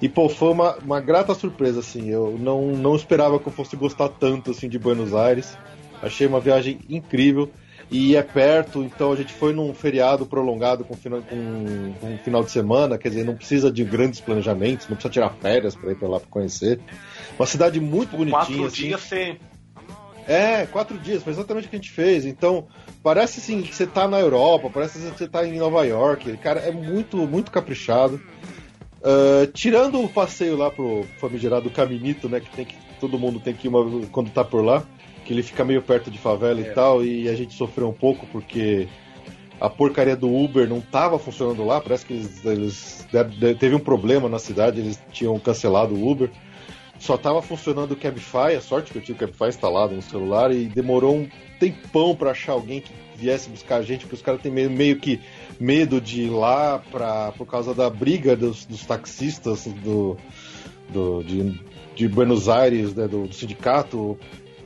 e 0.00 0.08
pô, 0.08 0.28
foi 0.28 0.52
uma, 0.52 0.76
uma 0.76 1.00
grata 1.00 1.34
surpresa, 1.34 1.80
assim. 1.80 2.10
Eu 2.10 2.38
não, 2.38 2.76
não 2.76 2.94
esperava 2.94 3.40
que 3.40 3.48
eu 3.48 3.52
fosse 3.52 3.74
gostar 3.74 4.08
tanto 4.08 4.52
assim, 4.52 4.68
de 4.68 4.78
Buenos 4.78 5.12
Aires. 5.12 5.58
Achei 6.00 6.24
uma 6.28 6.38
viagem 6.38 6.78
incrível. 6.88 7.50
E 7.90 8.14
é 8.14 8.22
perto, 8.22 8.84
então 8.84 9.12
a 9.12 9.16
gente 9.16 9.32
foi 9.34 9.52
num 9.52 9.74
feriado 9.74 10.24
prolongado 10.24 10.84
com, 10.84 10.94
final, 10.94 11.22
com, 11.22 11.92
com 12.00 12.06
um 12.06 12.18
final 12.18 12.44
de 12.44 12.52
semana, 12.52 12.96
quer 12.96 13.08
dizer, 13.08 13.24
não 13.24 13.34
precisa 13.34 13.70
de 13.70 13.84
grandes 13.84 14.20
planejamentos, 14.20 14.88
não 14.88 14.94
precisa 14.94 15.12
tirar 15.12 15.30
férias 15.42 15.74
para 15.74 15.90
ir 15.90 15.96
para 15.96 16.08
lá 16.08 16.20
para 16.20 16.28
conhecer. 16.30 16.78
Uma 17.36 17.46
cidade 17.46 17.80
muito 17.80 18.16
bonitinha. 18.16 18.38
Quatro 18.38 18.66
assim. 18.66 18.82
dias 18.82 19.00
você. 19.00 19.36
É, 20.26 20.66
quatro 20.66 20.98
dias, 20.98 21.22
foi 21.22 21.32
exatamente 21.32 21.66
o 21.66 21.70
que 21.70 21.76
a 21.76 21.78
gente 21.78 21.90
fez. 21.90 22.24
Então, 22.24 22.66
parece 23.02 23.40
assim 23.40 23.62
que 23.62 23.74
você 23.74 23.86
tá 23.86 24.06
na 24.06 24.20
Europa, 24.20 24.70
parece 24.72 24.98
que 24.98 25.18
você 25.18 25.28
tá 25.28 25.46
em 25.46 25.58
Nova 25.58 25.84
York. 25.84 26.36
Cara, 26.38 26.60
é 26.60 26.70
muito, 26.70 27.16
muito 27.18 27.50
caprichado. 27.50 28.20
Ah, 29.02 29.48
tirando 29.52 30.00
o 30.00 30.08
passeio 30.08 30.56
lá 30.56 30.70
pro 30.70 31.04
famigerado 31.18 31.68
Caminito, 31.70 32.28
né? 32.28 32.40
Que 32.40 32.50
tem 32.50 32.64
que 32.64 32.76
todo 33.00 33.18
mundo 33.18 33.40
tem 33.40 33.52
que 33.52 33.66
ir 33.66 33.68
uma, 33.68 34.06
quando 34.12 34.30
tá 34.30 34.44
por 34.44 34.64
lá, 34.64 34.84
que 35.24 35.32
ele 35.32 35.42
fica 35.42 35.64
meio 35.64 35.82
perto 35.82 36.08
de 36.08 36.18
favela 36.18 36.60
e 36.60 36.66
tal, 36.66 37.04
e 37.04 37.28
a 37.28 37.34
gente 37.34 37.52
sofreu 37.52 37.88
um 37.88 37.92
pouco 37.92 38.26
porque 38.28 38.86
a 39.60 39.68
porcaria 39.68 40.14
do 40.14 40.32
Uber 40.32 40.68
não 40.68 40.80
tava 40.80 41.18
funcionando 41.18 41.64
lá. 41.64 41.80
Parece 41.80 42.06
que 42.06 42.12
eles, 42.12 42.44
eles 42.44 43.08
teve 43.58 43.74
um 43.74 43.80
problema 43.80 44.28
na 44.28 44.38
cidade, 44.38 44.80
eles 44.80 45.02
tinham 45.12 45.36
cancelado 45.38 45.94
o 45.94 46.08
Uber. 46.08 46.30
Só 47.02 47.16
tava 47.16 47.42
funcionando 47.42 47.90
o 47.92 47.96
Cabify, 47.96 48.54
a 48.56 48.60
sorte 48.60 48.92
que 48.92 48.98
eu 48.98 49.02
tinha 49.02 49.16
o 49.16 49.18
Cabify 49.18 49.46
instalado 49.48 49.92
no 49.92 50.00
celular 50.02 50.54
e 50.54 50.66
demorou 50.66 51.16
um 51.16 51.28
tempão 51.58 52.14
pra 52.14 52.30
achar 52.30 52.52
alguém 52.52 52.80
que 52.80 52.92
viesse 53.16 53.50
buscar 53.50 53.78
a 53.78 53.82
gente, 53.82 54.02
porque 54.02 54.14
os 54.14 54.22
caras 54.22 54.40
têm 54.40 54.52
meio, 54.52 54.70
meio 54.70 55.00
que 55.00 55.18
medo 55.58 56.00
de 56.00 56.22
ir 56.22 56.30
lá 56.30 56.78
pra, 56.92 57.32
por 57.32 57.44
causa 57.44 57.74
da 57.74 57.90
briga 57.90 58.36
dos, 58.36 58.64
dos 58.66 58.86
taxistas 58.86 59.64
do, 59.82 60.16
do- 60.90 61.24
de, 61.24 61.60
de 61.96 62.06
Buenos 62.06 62.48
Aires, 62.48 62.94
né, 62.94 63.08
do, 63.08 63.26
do 63.26 63.34
sindicato 63.34 64.16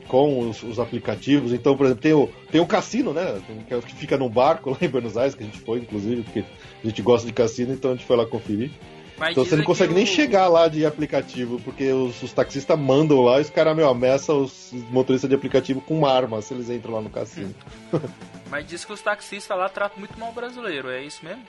com 0.07 0.47
os, 0.47 0.61
os 0.61 0.79
aplicativos. 0.79 1.51
Então, 1.51 1.75
por 1.75 1.87
exemplo, 1.87 2.03
tem 2.03 2.13
o, 2.13 2.29
tem 2.51 2.61
o 2.61 2.67
cassino, 2.67 3.13
né? 3.13 3.41
Que, 3.67 3.73
é 3.73 3.79
que 3.81 3.95
fica 3.95 4.15
num 4.15 4.29
barco 4.29 4.69
lá 4.71 4.77
em 4.79 4.87
Buenos 4.87 5.17
Aires, 5.17 5.33
que 5.33 5.41
a 5.41 5.45
gente 5.47 5.59
foi, 5.59 5.79
inclusive, 5.79 6.21
porque 6.21 6.43
a 6.83 6.87
gente 6.87 7.01
gosta 7.01 7.25
de 7.25 7.33
cassino, 7.33 7.73
então 7.73 7.91
a 7.91 7.95
gente 7.95 8.05
foi 8.05 8.15
lá 8.15 8.27
conferir. 8.27 8.69
Mas 9.17 9.31
Então 9.31 9.43
você 9.43 9.55
não 9.55 9.63
consegue 9.63 9.93
nem 9.93 10.03
o- 10.03 10.07
chegar 10.07 10.47
lá 10.47 10.67
de 10.67 10.85
aplicativo, 10.85 11.59
porque 11.61 11.91
os, 11.91 12.21
os 12.21 12.31
taxistas 12.33 12.77
mandam 12.77 13.21
lá 13.21 13.39
e 13.39 13.41
os 13.41 13.49
caras, 13.49 13.75
meu, 13.75 13.89
ameaçam 13.89 14.41
os 14.43 14.71
motoristas 14.91 15.27
de 15.29 15.35
aplicativo 15.35 15.81
com 15.81 16.05
arma 16.05 16.41
se 16.41 16.53
eles 16.53 16.69
entram 16.69 16.93
lá 16.93 17.01
no 17.01 17.09
cassino. 17.09 17.53
Mas 18.49 18.67
diz 18.67 18.85
que 18.85 18.93
os 18.93 19.01
taxistas 19.01 19.57
lá 19.57 19.67
tratam 19.69 19.99
muito 19.99 20.17
mal 20.19 20.29
o 20.29 20.33
brasileiro, 20.33 20.89
é 20.89 21.03
isso 21.03 21.25
mesmo? 21.25 21.41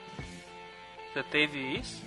Você 1.12 1.22
teve 1.24 1.58
isso? 1.58 2.02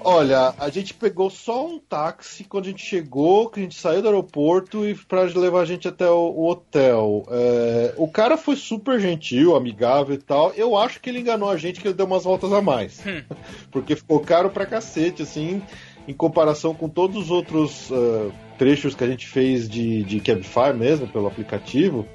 Olha, 0.00 0.54
a 0.58 0.68
gente 0.70 0.94
pegou 0.94 1.28
só 1.28 1.66
um 1.66 1.78
táxi 1.78 2.44
quando 2.44 2.66
a 2.66 2.68
gente 2.68 2.84
chegou, 2.84 3.50
que 3.50 3.60
a 3.60 3.62
gente 3.62 3.74
saiu 3.74 4.00
do 4.00 4.08
aeroporto 4.08 4.86
e 4.88 4.94
pra 4.94 5.22
levar 5.22 5.60
a 5.60 5.64
gente 5.64 5.88
até 5.88 6.08
o, 6.08 6.30
o 6.30 6.48
hotel. 6.48 7.26
É, 7.30 7.94
o 7.96 8.08
cara 8.08 8.36
foi 8.36 8.54
super 8.54 9.00
gentil, 9.00 9.56
amigável 9.56 10.14
e 10.14 10.18
tal. 10.18 10.52
Eu 10.54 10.76
acho 10.76 11.00
que 11.00 11.10
ele 11.10 11.18
enganou 11.18 11.50
a 11.50 11.56
gente 11.56 11.80
que 11.80 11.88
ele 11.88 11.94
deu 11.94 12.06
umas 12.06 12.24
voltas 12.24 12.52
a 12.52 12.62
mais. 12.62 13.02
Porque 13.72 13.96
ficou 13.96 14.20
caro 14.20 14.50
pra 14.50 14.66
cacete, 14.66 15.22
assim, 15.22 15.62
em 16.06 16.14
comparação 16.14 16.74
com 16.74 16.88
todos 16.88 17.16
os 17.24 17.30
outros 17.30 17.90
ah, 17.92 18.30
trechos 18.56 18.94
que 18.94 19.04
a 19.04 19.08
gente 19.08 19.26
fez 19.26 19.68
de, 19.68 20.04
de 20.04 20.20
Cabify 20.20 20.72
mesmo, 20.74 21.08
pelo 21.08 21.26
aplicativo. 21.26 22.06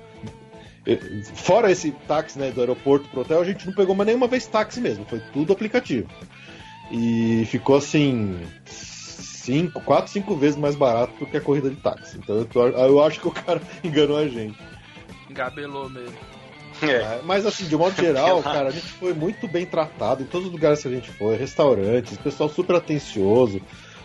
Fora 1.35 1.71
esse 1.71 1.91
táxi 2.07 2.37
né, 2.37 2.51
do 2.51 2.59
aeroporto 2.59 3.07
pro 3.09 3.21
hotel, 3.21 3.41
a 3.41 3.45
gente 3.45 3.65
não 3.65 3.73
pegou 3.73 3.95
mais 3.95 4.07
nenhuma 4.07 4.27
vez 4.27 4.45
táxi 4.45 4.81
mesmo, 4.81 5.05
foi 5.05 5.21
tudo 5.31 5.53
aplicativo. 5.53 6.09
E 6.91 7.45
ficou 7.47 7.77
assim. 7.77 8.39
Cinco, 8.65 9.81
quatro, 9.81 10.09
cinco 10.11 10.35
vezes 10.37 10.57
mais 10.57 10.73
barato 10.75 11.13
do 11.19 11.25
que 11.25 11.35
a 11.35 11.41
corrida 11.41 11.69
de 11.69 11.75
táxi. 11.75 12.17
Então 12.17 12.37
eu, 12.37 12.45
tô- 12.45 12.65
eu 12.65 13.03
acho 13.03 13.19
que 13.19 13.27
o 13.27 13.31
cara 13.31 13.61
enganou 13.83 14.17
a 14.17 14.27
gente. 14.27 14.57
Engabelou 15.29 15.89
mesmo. 15.89 16.15
É. 16.81 16.85
É, 16.87 17.19
Mas 17.25 17.45
assim, 17.45 17.65
de 17.65 17.75
modo 17.75 17.93
geral, 17.95 18.41
cara, 18.41 18.69
a 18.69 18.71
gente 18.71 18.87
foi 18.87 19.13
muito 19.13 19.47
bem 19.47 19.65
tratado 19.65 20.23
em 20.23 20.25
todos 20.25 20.47
os 20.47 20.53
lugares 20.53 20.81
que 20.81 20.87
a 20.87 20.91
gente 20.91 21.09
foi, 21.11 21.35
restaurantes, 21.35 22.17
pessoal 22.17 22.47
super 22.49 22.77
atencioso. 22.77 23.61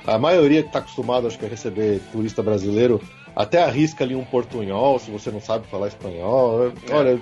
A 0.07 0.19
maioria 0.19 0.63
que 0.63 0.71
tá 0.71 0.79
acostumado, 0.81 1.27
acho 1.27 1.39
que 1.39 1.45
a 1.45 1.49
receber 1.49 2.01
turista 2.13 2.43
brasileiro, 2.43 3.01
até 3.37 3.63
arrisca 3.63 4.03
ali 4.05 4.15
um 4.17 4.25
portunhol, 4.25 4.99
se 4.99 5.11
você 5.11 5.31
não 5.31 5.41
sabe 5.41 5.67
falar 5.69 5.89
espanhol. 5.89 6.73
Olha, 6.91 7.21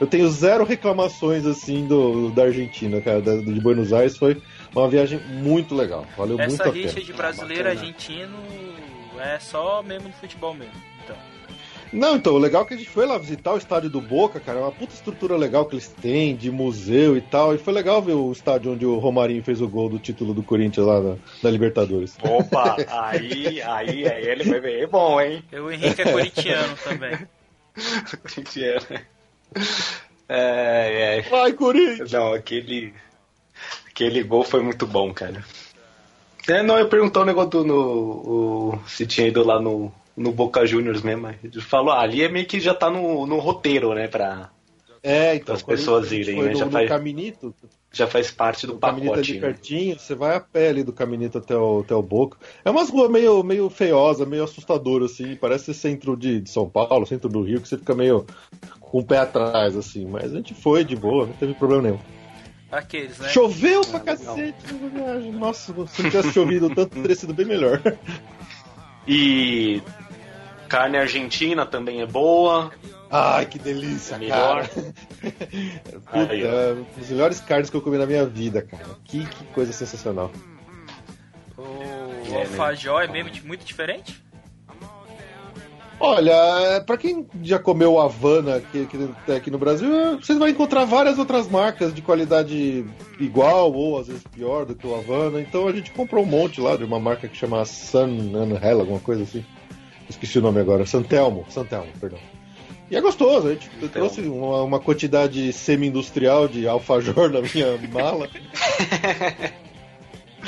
eu- 0.00 0.06
tenho 0.06 0.28
zero 0.30 0.64
reclamações 0.64 1.44
assim 1.46 1.86
do 1.86 2.30
da 2.30 2.44
Argentina, 2.44 3.00
cara, 3.00 3.20
de 3.20 3.60
Buenos 3.60 3.92
Aires 3.92 4.16
foi 4.16 4.40
uma 4.74 4.88
viagem 4.88 5.18
muito 5.18 5.74
legal. 5.74 6.06
Valeu 6.16 6.36
muito 6.38 6.52
Essa 6.52 6.68
a 6.68 6.72
rixa 6.72 6.94
pena. 6.94 7.06
de 7.06 7.12
brasileiro 7.12 7.68
e 7.68 7.70
argentino 7.70 8.36
é 9.18 9.38
só 9.38 9.82
mesmo 9.82 10.08
no 10.08 10.14
futebol 10.14 10.54
mesmo. 10.54 10.74
Então. 11.04 11.16
Não, 11.92 12.16
então, 12.16 12.34
o 12.34 12.38
legal 12.38 12.62
é 12.62 12.66
que 12.66 12.74
a 12.74 12.76
gente 12.76 12.90
foi 12.90 13.06
lá 13.06 13.16
visitar 13.16 13.54
o 13.54 13.58
estádio 13.58 13.88
do 13.88 14.00
Boca, 14.00 14.38
cara, 14.38 14.58
é 14.58 14.62
uma 14.62 14.70
puta 14.70 14.92
estrutura 14.92 15.36
legal 15.36 15.64
que 15.64 15.74
eles 15.74 15.88
têm, 15.88 16.36
de 16.36 16.50
museu 16.50 17.16
e 17.16 17.20
tal, 17.20 17.54
e 17.54 17.58
foi 17.58 17.72
legal 17.72 18.02
ver 18.02 18.12
o 18.12 18.30
estádio 18.30 18.72
onde 18.72 18.84
o 18.84 18.98
Romarinho 18.98 19.42
fez 19.42 19.60
o 19.60 19.68
gol 19.68 19.88
do 19.88 19.98
título 19.98 20.34
do 20.34 20.42
Corinthians 20.42 20.86
lá 20.86 21.00
na, 21.00 21.16
na 21.42 21.50
Libertadores. 21.50 22.16
Opa, 22.22 22.76
aí, 22.88 23.62
aí, 23.62 24.06
aí 24.06 24.26
ele 24.26 24.44
vai 24.44 24.60
ver. 24.60 24.82
É 24.82 24.86
bom, 24.86 25.20
hein? 25.20 25.42
O 25.52 25.70
Henrique 25.70 26.02
é 26.02 26.12
corintiano 26.12 26.76
também. 26.84 27.18
Corintiano. 28.22 28.86
É, 30.28 31.18
é. 31.18 31.22
Vai, 31.22 31.52
Corinthians! 31.52 32.12
Não, 32.12 32.34
aquele. 32.34 32.92
Aquele 33.98 34.22
gol 34.22 34.44
foi 34.44 34.62
muito 34.62 34.86
bom, 34.86 35.12
cara. 35.12 35.44
É, 36.48 36.62
não, 36.62 36.78
eu 36.78 36.88
perguntou 36.88 37.22
o 37.22 37.26
negócio 37.26 37.50
do. 37.50 37.64
No, 37.64 37.74
o, 37.74 38.78
se 38.86 39.04
tinha 39.04 39.26
ido 39.26 39.42
lá 39.44 39.60
no, 39.60 39.90
no 40.16 40.30
Boca 40.30 40.64
Juniors 40.64 41.02
mesmo. 41.02 41.28
Ele 41.42 41.60
falou, 41.60 41.90
ah, 41.90 41.98
ali 42.00 42.22
é 42.22 42.28
meio 42.28 42.46
que 42.46 42.60
já 42.60 42.72
tá 42.72 42.88
no, 42.88 43.26
no 43.26 43.40
roteiro, 43.40 43.92
né? 43.94 44.06
Pra, 44.06 44.50
É, 45.02 45.34
então, 45.34 45.52
As 45.52 45.64
pessoas 45.64 46.12
irem, 46.12 46.40
né, 46.40 46.52
no, 46.52 46.58
já 46.58 46.64
no 46.66 46.70
faz- 46.70 46.88
Caminito, 46.88 47.52
já 47.92 48.06
faz 48.06 48.30
parte 48.30 48.68
do 48.68 48.74
o 48.74 48.78
Caminito 48.78 49.10
pacote. 49.10 49.32
de 49.32 49.34
né? 49.34 49.40
pertinho, 49.40 49.98
você 49.98 50.14
vai 50.14 50.36
a 50.36 50.40
pé 50.40 50.68
ali 50.68 50.84
do 50.84 50.92
Caminito 50.92 51.38
até 51.38 51.56
o, 51.56 51.80
até 51.80 51.96
o 51.96 52.00
Boca. 52.00 52.38
É 52.64 52.70
umas 52.70 52.90
ruas 52.90 53.10
meio, 53.10 53.42
meio 53.42 53.68
feiosa, 53.68 54.24
meio 54.24 54.44
assustadora, 54.44 55.06
assim, 55.06 55.34
parece 55.34 55.74
centro 55.74 56.16
de, 56.16 56.40
de 56.40 56.48
São 56.48 56.70
Paulo, 56.70 57.04
centro 57.04 57.28
do 57.28 57.42
Rio, 57.42 57.60
que 57.60 57.66
você 57.68 57.76
fica 57.76 57.96
meio 57.96 58.24
com 58.78 59.00
o 59.00 59.04
pé 59.04 59.18
atrás, 59.18 59.76
assim, 59.76 60.06
mas 60.06 60.32
a 60.32 60.36
gente 60.36 60.54
foi 60.54 60.84
de 60.84 60.94
boa, 60.94 61.26
não 61.26 61.32
teve 61.32 61.52
problema 61.54 61.82
nenhum. 61.82 62.17
Aqueles, 62.70 63.18
né? 63.18 63.28
Choveu 63.30 63.80
pra 63.82 63.98
Ah, 63.98 64.00
cacete 64.00 64.74
na 64.74 64.88
viagem. 64.88 65.32
Nossa, 65.32 65.72
se 65.86 66.02
não 66.02 66.10
tivesse 66.10 66.32
chovido 66.32 66.68
tanto, 66.74 67.00
teria 67.00 67.16
sido 67.16 67.32
bem 67.34 67.46
melhor. 67.46 67.80
E 69.10 69.80
carne 70.68 70.98
argentina 70.98 71.64
também 71.64 72.02
é 72.02 72.06
boa. 72.06 72.70
Ai, 73.10 73.46
que 73.46 73.58
delícia, 73.58 74.18
Melhor. 74.18 74.68
cara. 74.68 74.94
Puta, 76.12 76.32
Aí, 76.32 76.44
ó. 76.44 76.48
é 76.50 76.72
uma 76.74 76.86
das 76.98 77.08
melhores 77.08 77.40
carnes 77.40 77.70
que 77.70 77.76
eu 77.78 77.80
comi 77.80 77.96
na 77.96 78.04
minha 78.04 78.26
vida, 78.26 78.60
cara. 78.60 78.84
Que, 79.04 79.24
que 79.24 79.44
coisa 79.54 79.72
sensacional. 79.72 80.30
O 81.56 81.62
É, 82.26 82.30
né? 82.32 82.40
alfajor 82.40 83.02
é 83.04 83.06
mesmo 83.08 83.30
muito 83.46 83.64
diferente? 83.64 84.22
Olha, 86.00 86.80
pra 86.86 86.96
quem 86.96 87.26
já 87.42 87.58
comeu 87.58 87.98
Havana 87.98 88.56
aqui, 88.56 88.82
aqui, 88.82 89.32
aqui 89.32 89.50
no 89.50 89.58
Brasil, 89.58 90.16
você 90.20 90.34
vai 90.36 90.50
encontrar 90.50 90.84
várias 90.84 91.18
outras 91.18 91.48
marcas 91.48 91.92
de 91.92 92.00
qualidade 92.00 92.84
igual 93.18 93.72
ou 93.72 93.98
às 93.98 94.06
vezes 94.06 94.22
pior 94.32 94.64
do 94.64 94.76
que 94.76 94.86
o 94.86 94.94
Havana. 94.94 95.40
Então 95.40 95.66
a 95.66 95.72
gente 95.72 95.90
comprou 95.90 96.22
um 96.22 96.26
monte 96.26 96.60
lá 96.60 96.76
de 96.76 96.84
uma 96.84 97.00
marca 97.00 97.26
que 97.26 97.36
chama 97.36 97.64
Sun 97.64 98.32
Angel, 98.36 98.80
alguma 98.80 99.00
coisa 99.00 99.24
assim. 99.24 99.44
Esqueci 100.08 100.38
o 100.38 100.42
nome 100.42 100.60
agora. 100.60 100.86
Santelmo, 100.86 101.44
Santelmo, 101.50 101.88
perdão. 102.00 102.18
E 102.90 102.96
é 102.96 103.00
gostoso, 103.00 103.48
a 103.48 103.52
gente 103.52 103.66
Santelmo. 103.66 103.90
trouxe 103.90 104.20
uma, 104.22 104.62
uma 104.62 104.80
quantidade 104.80 105.52
semi-industrial 105.52 106.46
de 106.48 106.66
alfajor 106.68 107.28
na 107.32 107.40
minha 107.42 107.76
mala. 107.92 108.28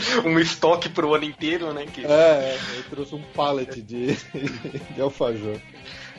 Um 0.25 0.39
estoque 0.39 0.89
pro 0.89 1.15
ano 1.15 1.25
inteiro, 1.25 1.73
né? 1.73 1.87
Que... 1.87 2.05
É, 2.05 2.59
eu 2.77 2.83
trouxe 2.85 3.15
um 3.15 3.23
pallet 3.35 3.81
de, 3.81 4.17
de 4.95 5.01
alfajor. 5.01 5.59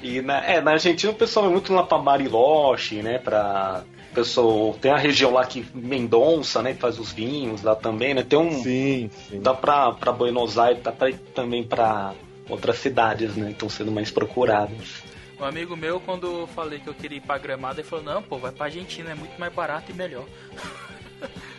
E 0.01 0.21
na, 0.21 0.43
é, 0.43 0.59
na 0.61 0.71
Argentina 0.71 1.11
o 1.11 1.15
pessoal 1.15 1.45
vai 1.45 1.53
muito 1.53 1.73
lá 1.73 1.83
pra 1.83 1.97
Bariloche, 1.97 3.01
né? 3.01 3.19
Pra. 3.19 3.83
Pessoal, 4.13 4.73
tem 4.81 4.91
a 4.91 4.97
região 4.97 5.31
lá 5.31 5.45
que 5.45 5.65
Mendonça, 5.73 6.61
né? 6.61 6.73
Que 6.73 6.79
faz 6.81 6.99
os 6.99 7.13
vinhos 7.13 7.61
lá 7.61 7.75
também, 7.75 8.13
né? 8.13 8.23
Tem 8.23 8.37
um. 8.37 8.51
Sim, 8.61 9.09
sim. 9.29 9.39
Dá 9.39 9.53
pra, 9.53 9.91
pra 9.93 10.11
Buenos 10.11 10.57
Aires, 10.57 10.83
dá 10.83 10.91
pra 10.91 11.09
ir 11.09 11.17
também 11.33 11.63
pra 11.63 12.13
outras 12.49 12.77
cidades, 12.79 13.35
né? 13.37 13.51
Estão 13.51 13.69
sendo 13.69 13.91
mais 13.91 14.11
procuradas. 14.11 15.03
Um 15.39 15.45
amigo 15.45 15.77
meu, 15.77 15.99
quando 16.01 16.41
eu 16.41 16.47
falei 16.47 16.79
que 16.79 16.87
eu 16.87 16.93
queria 16.93 17.19
ir 17.19 17.21
pra 17.21 17.37
Gramado, 17.37 17.79
ele 17.79 17.87
falou: 17.87 18.03
Não, 18.03 18.21
pô, 18.21 18.37
vai 18.37 18.51
pra 18.51 18.65
Argentina, 18.65 19.11
é 19.11 19.15
muito 19.15 19.39
mais 19.39 19.53
barato 19.53 19.91
e 19.91 19.93
melhor. 19.93 20.25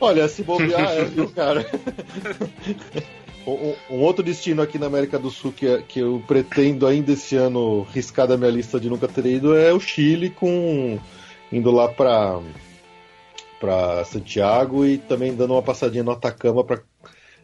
Olha, 0.00 0.28
se 0.28 0.42
bobear, 0.42 0.92
é, 0.92 1.04
viu, 1.04 1.28
cara? 1.30 1.66
Um, 3.90 4.02
outro 4.02 4.22
destino 4.22 4.60
aqui 4.60 4.78
na 4.78 4.86
América 4.86 5.18
do 5.18 5.30
Sul 5.30 5.52
que, 5.52 5.82
que 5.88 6.00
eu 6.00 6.22
pretendo 6.26 6.86
ainda 6.86 7.12
esse 7.12 7.34
ano 7.34 7.86
riscar 7.94 8.26
da 8.26 8.36
minha 8.36 8.50
lista 8.50 8.78
de 8.78 8.90
nunca 8.90 9.08
ter 9.08 9.24
ido 9.24 9.56
é 9.56 9.72
o 9.72 9.80
Chile, 9.80 10.28
com 10.28 10.98
indo 11.50 11.70
lá 11.70 11.88
pra, 11.88 12.38
pra 13.58 14.04
Santiago 14.04 14.84
e 14.84 14.98
também 14.98 15.34
dando 15.34 15.54
uma 15.54 15.62
passadinha 15.62 16.04
no 16.04 16.10
Atacama 16.10 16.62
para 16.62 16.82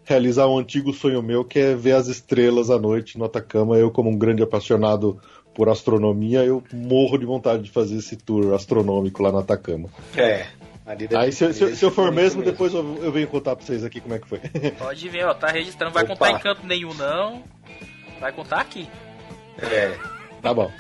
realizar 0.05 0.46
um 0.46 0.59
antigo 0.59 0.92
sonho 0.92 1.22
meu 1.22 1.42
que 1.42 1.59
é 1.59 1.74
ver 1.74 1.92
as 1.92 2.09
estrelas 2.09 2.70
à 2.70 2.78
noite 2.78 3.18
no 3.18 3.24
Atacama. 3.24 3.78
Eu, 3.78 3.90
como 3.90 4.11
um 4.11 4.18
grande 4.18 4.42
apaixonado 4.42 5.18
por 5.55 5.70
astronomia, 5.70 6.44
eu 6.44 6.62
morro 6.70 7.16
de 7.16 7.24
vontade 7.24 7.62
de 7.62 7.70
fazer 7.70 7.96
esse 7.96 8.16
tour 8.16 8.52
astronômico 8.52 9.22
lá 9.22 9.32
no 9.32 9.38
Atacama. 9.38 9.88
É. 10.14 10.48
Aí 10.87 11.32
se, 11.32 11.51
se, 11.55 11.76
se 11.76 11.85
eu 11.85 11.91
for 11.91 12.12
mesmo, 12.12 12.43
depois 12.43 12.74
eu, 12.74 12.99
eu, 13.03 13.11
venho 13.11 13.26
contar 13.26 13.57
pra 13.57 13.64
vocês 13.64 13.82
aqui 13.82 14.03
como 14.03 14.14
é 14.14 14.18
que 14.18 14.28
foi. 14.28 14.39
Pode 14.78 15.09
vir, 15.09 15.24
ó, 15.24 15.32
tá 15.32 15.49
registrando, 15.49 15.95
vai 15.95 16.05
Opa. 16.05 16.12
contar 16.12 16.30
em 16.32 16.39
canto 16.39 16.66
nenhum 16.66 16.93
não. 16.93 17.43
Vai 18.20 18.32
contar 18.32 18.61
aqui. 18.61 18.87
É. 19.59 19.97
Tá 20.43 20.53
bom. 20.53 20.70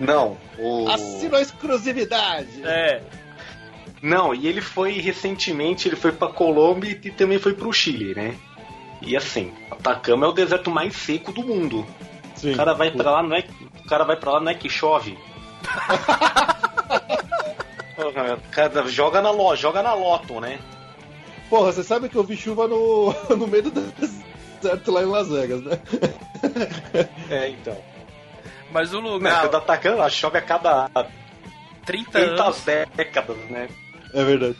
Não, 0.00 0.36
o. 0.58 0.88
Assina 0.88 1.38
a 1.38 1.40
exclusividade! 1.40 2.62
É. 2.64 3.02
Não, 4.02 4.34
e 4.34 4.46
ele 4.46 4.60
foi 4.60 4.92
recentemente, 4.94 5.88
ele 5.88 5.96
foi 5.96 6.12
pra 6.12 6.28
Colômbia 6.28 6.98
e 7.02 7.10
também 7.10 7.38
foi 7.38 7.54
pro 7.54 7.72
Chile, 7.72 8.14
né? 8.14 8.36
E 9.00 9.16
assim, 9.16 9.52
Atacama 9.70 10.26
é 10.26 10.28
o 10.28 10.32
deserto 10.32 10.70
mais 10.70 10.94
seco 10.94 11.32
do 11.32 11.42
mundo. 11.42 11.86
Sim. 12.34 12.52
O 12.52 12.56
cara 12.56 12.74
vai 12.74 12.90
para 12.90 13.10
lá, 13.10 13.22
não 13.22 13.36
é, 13.36 13.44
o 13.84 13.88
cara 13.88 14.04
vai 14.04 14.16
para 14.16 14.32
lá 14.32 14.40
não 14.40 14.50
é 14.50 14.54
que 14.54 14.68
chove. 14.68 15.16
Cara, 18.50 18.88
joga 18.88 19.22
na 19.22 19.30
loja, 19.30 19.62
joga 19.62 19.82
na 19.82 19.94
loto, 19.94 20.40
né? 20.40 20.58
Porra, 21.48 21.72
você 21.72 21.82
sabe 21.82 22.08
que 22.08 22.16
eu 22.16 22.24
vi 22.24 22.36
chuva 22.36 22.68
no, 22.68 23.14
no 23.36 23.46
meio 23.46 23.64
do 23.64 23.70
deserto 23.70 24.90
lá 24.90 25.02
em 25.02 25.06
Las 25.06 25.28
Vegas, 25.28 25.62
né? 25.62 25.78
É, 27.30 27.48
então. 27.48 27.76
Mas 28.70 28.92
o 28.92 29.00
lugar. 29.00 29.42
Não, 29.42 29.50
tá 29.50 29.58
atacando, 29.58 30.02
a 30.02 30.08
chove 30.08 30.38
a 30.38 30.42
cada 30.42 30.88
30, 31.84 32.10
30 32.10 32.42
anos. 32.42 32.64
décadas, 32.94 33.36
né? 33.50 33.68
É 34.12 34.24
verdade. 34.24 34.56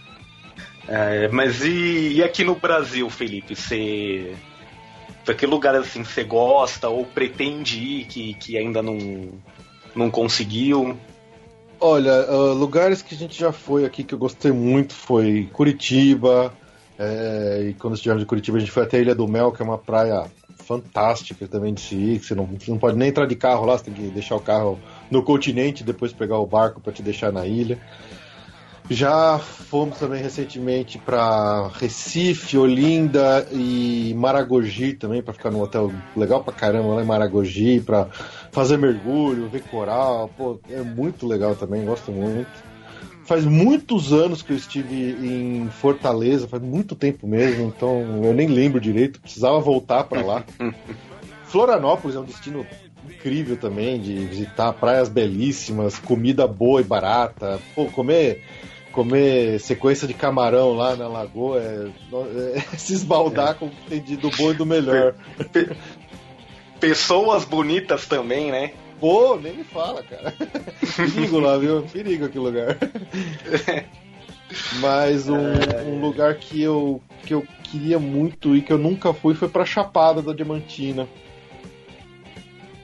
É, 0.89 1.29
mas 1.29 1.65
e, 1.65 2.15
e, 2.15 2.23
aqui 2.23 2.45
no 2.45 2.55
Brasil, 2.55 3.09
Felipe? 3.11 3.55
Você. 3.55 4.35
Que 5.37 5.47
lugar 5.47 5.75
assim 5.75 6.05
você 6.05 6.23
gosta 6.23 6.89
ou 6.89 7.05
pretende 7.05 7.79
ir 7.79 8.05
que, 8.05 8.35
que 8.35 8.57
ainda 8.57 8.81
não, 8.81 8.97
não 9.95 10.09
conseguiu? 10.09 10.97
Olha, 11.79 12.31
uh, 12.31 12.55
lugares 12.55 13.03
que 13.03 13.15
a 13.15 13.19
gente 13.19 13.39
já 13.39 13.53
foi 13.53 13.85
aqui 13.85 14.03
que 14.03 14.15
eu 14.15 14.19
gostei 14.19 14.51
muito 14.51 14.95
foi 14.95 15.49
Curitiba. 15.53 16.53
É, 16.99 17.67
e 17.69 17.75
quando 17.75 17.95
estivemos 17.95 18.23
em 18.23 18.27
Curitiba, 18.27 18.57
a 18.57 18.61
gente 18.61 18.73
foi 18.73 18.85
até 18.85 18.97
a 18.97 19.01
Ilha 19.01 19.15
do 19.15 19.29
Mel, 19.29 19.53
que 19.53 19.61
é 19.61 19.65
uma 19.65 19.77
praia 19.77 20.25
fantástica 20.57 21.47
também 21.47 21.75
de 21.75 21.83
se 21.83 21.95
ir. 21.95 22.19
Que 22.21 22.27
você, 22.27 22.35
não, 22.35 22.47
você 22.47 22.71
não 22.71 22.79
pode 22.79 22.97
nem 22.97 23.09
entrar 23.09 23.27
de 23.27 23.37
carro 23.37 23.67
lá, 23.67 23.77
você 23.77 23.85
tem 23.85 23.95
que 23.95 24.09
deixar 24.09 24.37
o 24.37 24.41
carro 24.41 24.81
no 25.11 25.23
continente 25.23 25.85
depois 25.85 26.13
pegar 26.13 26.39
o 26.39 26.47
barco 26.47 26.81
para 26.81 26.93
te 26.93 27.03
deixar 27.03 27.31
na 27.31 27.47
ilha. 27.47 27.79
Já 28.89 29.39
fomos 29.39 29.99
também 29.99 30.23
recentemente 30.23 30.97
para 30.97 31.69
Recife, 31.75 32.57
Olinda 32.57 33.47
e 33.51 34.15
Maragogi 34.17 34.93
também, 34.93 35.23
para 35.23 35.35
ficar 35.35 35.51
num 35.51 35.61
hotel 35.61 35.93
legal 36.15 36.45
pra 36.45 36.53
caramba 36.53 36.95
lá 36.95 37.03
em 37.03 37.07
Maragogi, 37.07 37.81
para 37.81 38.07
fazer 38.53 38.77
mergulho, 38.77 39.49
ver 39.49 39.63
coral. 39.63 40.31
Pô, 40.37 40.61
é 40.71 40.83
muito 40.83 41.27
legal 41.27 41.57
também, 41.57 41.85
gosto 41.85 42.13
muito. 42.13 42.49
Faz 43.25 43.45
muitos 43.45 44.13
anos 44.13 44.41
que 44.41 44.53
eu 44.53 44.57
estive 44.57 45.17
em 45.21 45.69
Fortaleza, 45.69 46.47
faz 46.47 46.63
muito 46.63 46.95
tempo 46.95 47.27
mesmo, 47.27 47.67
então 47.67 48.23
eu 48.23 48.33
nem 48.33 48.47
lembro 48.47 48.81
direito, 48.81 49.21
precisava 49.21 49.59
voltar 49.59 50.05
para 50.05 50.25
lá. 50.25 50.45
Florianópolis 51.47 52.15
é 52.15 52.21
um 52.21 52.25
destino 52.25 52.65
incrível 53.05 53.57
também 53.57 54.01
de 54.01 54.15
visitar 54.27 54.73
praias 54.75 55.09
belíssimas, 55.09 55.99
comida 55.99 56.47
boa 56.47 56.81
e 56.81 56.85
barata. 56.85 57.59
Pô, 57.75 57.87
comer 57.87 58.43
comer 58.97 59.61
sequência 59.61 60.09
de 60.09 60.15
camarão 60.15 60.73
lá 60.73 60.97
na 60.97 61.07
lagoa 61.07 61.61
é, 61.61 61.91
é 62.57 62.61
se 62.79 62.95
esbaldar 62.95 63.51
é. 63.51 63.55
com 63.55 63.67
o 63.67 63.71
que 63.71 63.91
tem 63.91 64.01
de 64.01 64.17
do 64.17 64.31
bom 64.31 64.53
e 64.53 64.55
do 64.55 64.65
melhor. 64.65 65.15
Pessoas 66.81 67.45
bonitas 67.45 68.07
também, 68.07 68.51
né? 68.51 68.73
Pô, 68.99 69.37
nem 69.37 69.53
me 69.53 69.65
fala, 69.65 70.03
cara. 70.03 70.33
Perigo 70.97 71.39
lá, 71.39 71.59
viu? 71.59 71.83
Perigo 71.83 72.25
aquele 72.25 72.45
lugar. 72.45 72.79
Mas 74.81 75.29
um, 75.29 75.37
é. 75.37 75.83
um, 75.87 76.01
lugar 76.01 76.37
que 76.37 76.63
eu, 76.63 77.03
que 77.23 77.35
eu 77.35 77.47
queria 77.65 77.99
muito 77.99 78.57
e 78.57 78.63
que 78.63 78.73
eu 78.73 78.79
nunca 78.79 79.13
fui 79.13 79.35
foi 79.35 79.49
pra 79.49 79.67
Chapada 79.67 80.23
da 80.23 80.33
Diamantina. 80.33 81.07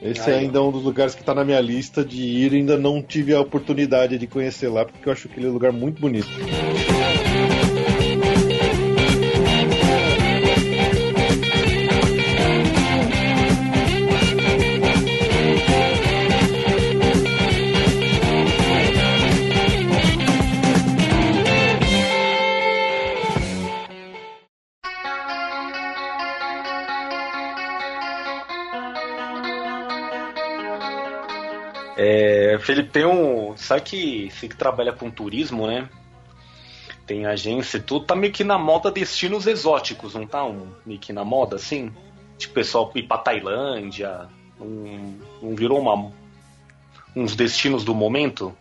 Esse 0.02 0.28
Aí, 0.28 0.36
é 0.36 0.38
ainda 0.40 0.60
um 0.60 0.72
dos 0.72 0.82
lugares 0.82 1.14
que 1.14 1.20
está 1.20 1.32
na 1.32 1.44
minha 1.44 1.60
lista 1.60 2.04
de 2.04 2.20
ir. 2.20 2.52
Ainda 2.52 2.76
não 2.76 3.00
tive 3.00 3.32
a 3.34 3.40
oportunidade 3.40 4.18
de 4.18 4.26
conhecer 4.26 4.68
lá, 4.68 4.84
porque 4.84 5.08
eu 5.08 5.12
acho 5.12 5.28
aquele 5.28 5.46
lugar 5.46 5.72
muito 5.72 6.00
bonito. 6.00 6.28
Felipe, 32.62 32.90
tem 32.90 33.04
um. 33.04 33.56
Sabe 33.56 33.82
que 33.82 34.30
você 34.30 34.48
que 34.48 34.56
trabalha 34.56 34.92
com 34.92 35.10
turismo, 35.10 35.66
né? 35.66 35.88
Tem 37.06 37.26
agência 37.26 37.78
e 37.78 37.82
tudo, 37.82 38.06
tá 38.06 38.14
meio 38.14 38.32
que 38.32 38.44
na 38.44 38.56
moda 38.56 38.90
destinos 38.90 39.46
exóticos, 39.46 40.14
não 40.14 40.26
tá? 40.26 40.44
Um, 40.44 40.68
meio 40.86 41.00
que 41.00 41.12
na 41.12 41.24
moda, 41.24 41.56
assim? 41.56 41.92
Tipo, 42.38 42.54
pessoal 42.54 42.90
ir 42.94 43.02
pra 43.02 43.18
Tailândia. 43.18 44.28
Um, 44.60 45.18
um 45.42 45.54
virou 45.56 45.80
uma, 45.80 46.12
uns 47.16 47.34
destinos 47.34 47.84
do 47.84 47.94
momento? 47.94 48.56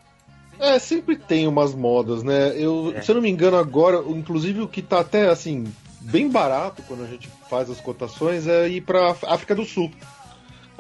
É, 0.60 0.80
sempre 0.80 1.16
tem 1.16 1.48
umas 1.48 1.74
modas, 1.74 2.24
né? 2.24 2.54
Eu, 2.56 2.94
é. 2.96 3.02
Se 3.02 3.12
eu 3.12 3.16
não 3.16 3.22
me 3.22 3.30
engano, 3.30 3.58
agora, 3.58 3.98
inclusive 4.08 4.62
o 4.62 4.68
que 4.68 4.82
tá 4.82 5.00
até 5.00 5.30
assim, 5.30 5.72
bem 6.00 6.30
barato 6.30 6.84
quando 6.88 7.04
a 7.04 7.08
gente 7.08 7.30
faz 7.50 7.70
as 7.70 7.80
cotações 7.80 8.48
é 8.48 8.68
ir 8.68 8.82
pra 8.82 9.12
África 9.12 9.54
do 9.54 9.66
Sul. 9.66 9.92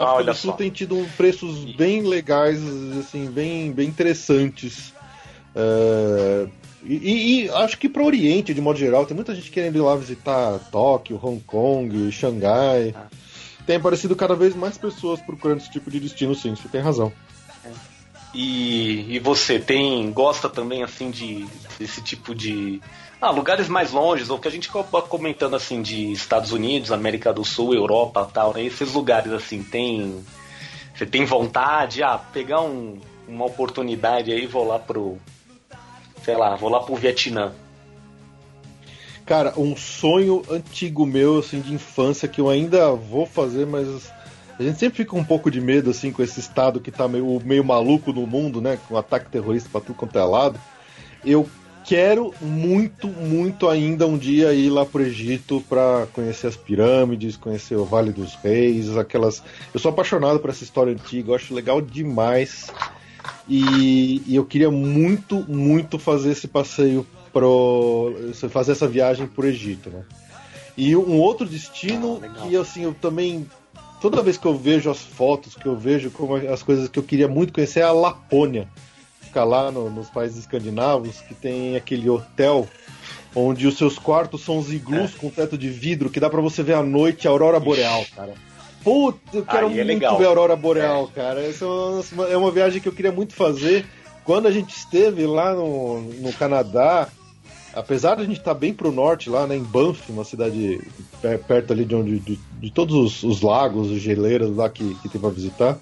A 0.01 0.05
ah, 0.05 0.13
África 0.13 0.31
do 0.31 0.37
Sul 0.37 0.53
tem 0.53 0.69
tido 0.71 1.07
preços 1.15 1.63
bem 1.75 2.01
legais, 2.01 2.59
assim, 2.99 3.29
bem, 3.29 3.71
bem 3.71 3.87
interessantes. 3.87 4.93
É, 5.55 6.47
e, 6.83 7.43
e, 7.45 7.49
acho 7.51 7.77
que 7.77 7.87
para 7.87 8.01
o 8.01 8.05
Oriente, 8.05 8.53
de 8.53 8.61
modo 8.61 8.79
geral, 8.79 9.05
tem 9.05 9.15
muita 9.15 9.35
gente 9.35 9.51
querendo 9.51 9.75
ir 9.75 9.81
lá 9.81 9.95
visitar 9.95 10.57
Tóquio, 10.71 11.19
Hong 11.21 11.39
Kong, 11.41 12.11
Xangai. 12.11 12.95
Ah. 12.97 13.07
Tem 13.65 13.75
aparecido 13.75 14.15
cada 14.15 14.35
vez 14.35 14.55
mais 14.55 14.77
pessoas 14.77 15.21
procurando 15.21 15.59
esse 15.59 15.71
tipo 15.71 15.91
de 15.91 15.99
destino, 15.99 16.33
sim, 16.33 16.55
você 16.55 16.67
tem 16.67 16.81
razão. 16.81 17.13
E, 18.33 19.15
e 19.15 19.19
você 19.19 19.59
tem 19.59 20.11
gosta 20.11 20.49
também 20.49 20.83
assim 20.83 21.11
de 21.11 21.45
desse 21.77 22.01
tipo 22.01 22.33
de 22.33 22.81
ah, 23.21 23.29
lugares 23.29 23.69
mais 23.69 23.91
longes, 23.91 24.31
ou 24.31 24.39
que 24.39 24.47
a 24.47 24.51
gente 24.51 24.67
acaba 24.67 25.03
comentando 25.03 25.55
assim 25.55 25.81
de 25.81 26.11
Estados 26.11 26.51
Unidos, 26.51 26.91
América 26.91 27.31
do 27.31 27.45
Sul, 27.45 27.75
Europa 27.75 28.27
tal, 28.33 28.53
né? 28.53 28.63
Esses 28.63 28.91
lugares 28.93 29.31
assim, 29.31 29.61
tem. 29.61 30.25
Você 30.95 31.05
tem 31.05 31.23
vontade, 31.23 32.01
ah, 32.01 32.17
pegar 32.17 32.61
um, 32.61 32.99
uma 33.27 33.45
oportunidade 33.45 34.31
aí, 34.31 34.47
vou 34.47 34.65
lá 34.65 34.79
pro. 34.79 35.17
Sei 36.25 36.35
lá, 36.35 36.55
vou 36.55 36.69
lá 36.69 36.79
pro 36.79 36.95
Vietnã. 36.95 37.53
Cara, 39.23 39.53
um 39.55 39.77
sonho 39.77 40.41
antigo 40.49 41.05
meu, 41.05 41.39
assim, 41.39 41.61
de 41.61 41.73
infância, 41.73 42.27
que 42.27 42.41
eu 42.41 42.49
ainda 42.49 42.91
vou 42.91 43.25
fazer, 43.27 43.67
mas 43.67 44.11
a 44.59 44.63
gente 44.63 44.79
sempre 44.79 44.97
fica 44.97 45.15
um 45.15 45.23
pouco 45.23 45.49
de 45.51 45.61
medo, 45.61 45.91
assim, 45.91 46.11
com 46.11 46.23
esse 46.23 46.39
estado 46.39 46.79
que 46.79 46.91
tá 46.91 47.07
meio, 47.07 47.39
meio 47.45 47.63
maluco 47.63 48.11
no 48.11 48.25
mundo, 48.25 48.59
né? 48.59 48.79
Com 48.87 48.97
ataque 48.97 49.29
terrorista 49.29 49.69
pra 49.71 49.79
tudo 49.79 49.95
quanto 49.95 50.17
é 50.17 50.23
lado. 50.23 50.59
Eu 51.23 51.47
quero 51.85 52.33
muito, 52.41 53.07
muito 53.07 53.67
ainda 53.67 54.07
um 54.07 54.17
dia 54.17 54.53
ir 54.53 54.69
lá 54.69 54.85
pro 54.85 55.01
Egito 55.01 55.63
para 55.67 56.07
conhecer 56.13 56.47
as 56.47 56.55
pirâmides, 56.55 57.37
conhecer 57.37 57.75
o 57.75 57.85
Vale 57.85 58.11
dos 58.11 58.35
Reis, 58.35 58.95
aquelas. 58.97 59.43
Eu 59.73 59.79
sou 59.79 59.91
apaixonado 59.91 60.39
por 60.39 60.49
essa 60.49 60.63
história 60.63 60.93
antiga, 60.93 61.31
eu 61.31 61.35
acho 61.35 61.53
legal 61.53 61.81
demais. 61.81 62.67
E, 63.47 64.21
e 64.25 64.35
eu 64.35 64.45
queria 64.45 64.71
muito, 64.71 65.43
muito 65.47 65.99
fazer 65.99 66.31
esse 66.31 66.47
passeio 66.47 67.05
pro. 67.33 68.13
fazer 68.49 68.73
essa 68.73 68.87
viagem 68.87 69.27
pro 69.27 69.47
Egito, 69.47 69.89
né? 69.89 70.03
E 70.77 70.95
um 70.95 71.19
outro 71.19 71.45
destino 71.45 72.21
Ah, 72.23 72.29
que 72.29 72.55
assim, 72.55 72.83
eu 72.83 72.93
também. 72.93 73.45
Toda 73.99 74.23
vez 74.23 74.37
que 74.37 74.47
eu 74.47 74.57
vejo 74.57 74.89
as 74.89 74.99
fotos, 74.99 75.55
que 75.55 75.67
eu 75.67 75.75
vejo 75.75 76.09
como 76.09 76.35
as 76.35 76.63
coisas 76.63 76.87
que 76.89 76.97
eu 76.97 77.03
queria 77.03 77.27
muito 77.27 77.53
conhecer 77.53 77.81
é 77.81 77.83
a 77.83 77.91
Lapônia. 77.91 78.67
Ficar 79.31 79.45
lá 79.45 79.71
no- 79.71 79.89
nos 79.89 80.09
países 80.09 80.39
escandinavos, 80.39 81.21
que 81.21 81.33
tem 81.33 81.77
aquele 81.77 82.09
hotel 82.09 82.67
onde 83.33 83.65
os 83.65 83.77
seus 83.77 83.97
quartos 83.97 84.41
são 84.43 84.57
os 84.57 84.69
É. 84.69 84.73
iglus 84.73 85.13
com 85.15 85.29
teto 85.29 85.57
de 85.57 85.69
vidro, 85.69 86.09
que 86.09 86.19
dá 86.19 86.29
pra 86.29 86.41
você 86.41 86.61
ver 86.61 86.73
à 86.73 86.83
noite 86.83 87.29
a 87.29 87.31
aurora 87.31 87.57
boreal, 87.57 88.03
cara. 88.13 88.33
Putz, 88.83 89.17
eu 89.33 89.45
quero 89.45 89.67
Aí 89.67 89.73
é 89.79 89.83
muito 89.85 89.87
legal. 89.87 90.17
ver 90.17 90.25
a 90.25 90.27
aurora 90.27 90.55
boreal, 90.57 91.07
cara. 91.15 91.39
Essa 91.41 91.63
é 91.63 91.67
uma, 91.67 92.27
é 92.27 92.35
uma 92.35 92.51
viagem 92.51 92.81
que 92.81 92.89
eu 92.89 92.91
queria 92.91 93.11
muito 93.13 93.33
fazer. 93.33 93.85
Quando 94.25 94.47
a 94.47 94.51
gente 94.51 94.75
esteve 94.75 95.25
lá 95.25 95.53
no, 95.55 96.01
no 96.01 96.33
Canadá, 96.33 97.07
apesar 97.73 98.15
de 98.15 98.23
a 98.23 98.25
gente 98.25 98.39
estar 98.39 98.53
bem 98.53 98.73
pro 98.73 98.91
norte, 98.91 99.29
lá 99.29 99.47
né, 99.47 99.55
em 99.55 99.63
Banff, 99.63 100.11
uma 100.11 100.25
cidade 100.25 100.81
per- 101.21 101.39
perto 101.39 101.71
ali 101.71 101.85
de 101.85 101.95
onde 101.95 102.19
de, 102.19 102.37
de 102.59 102.69
todos 102.69 102.95
os, 102.95 103.23
os 103.23 103.41
lagos, 103.41 103.91
as 103.93 103.99
geleiras 104.01 104.53
lá 104.53 104.69
que, 104.69 104.93
que 104.95 105.07
tem 105.07 105.21
pra 105.21 105.29
visitar, 105.29 105.79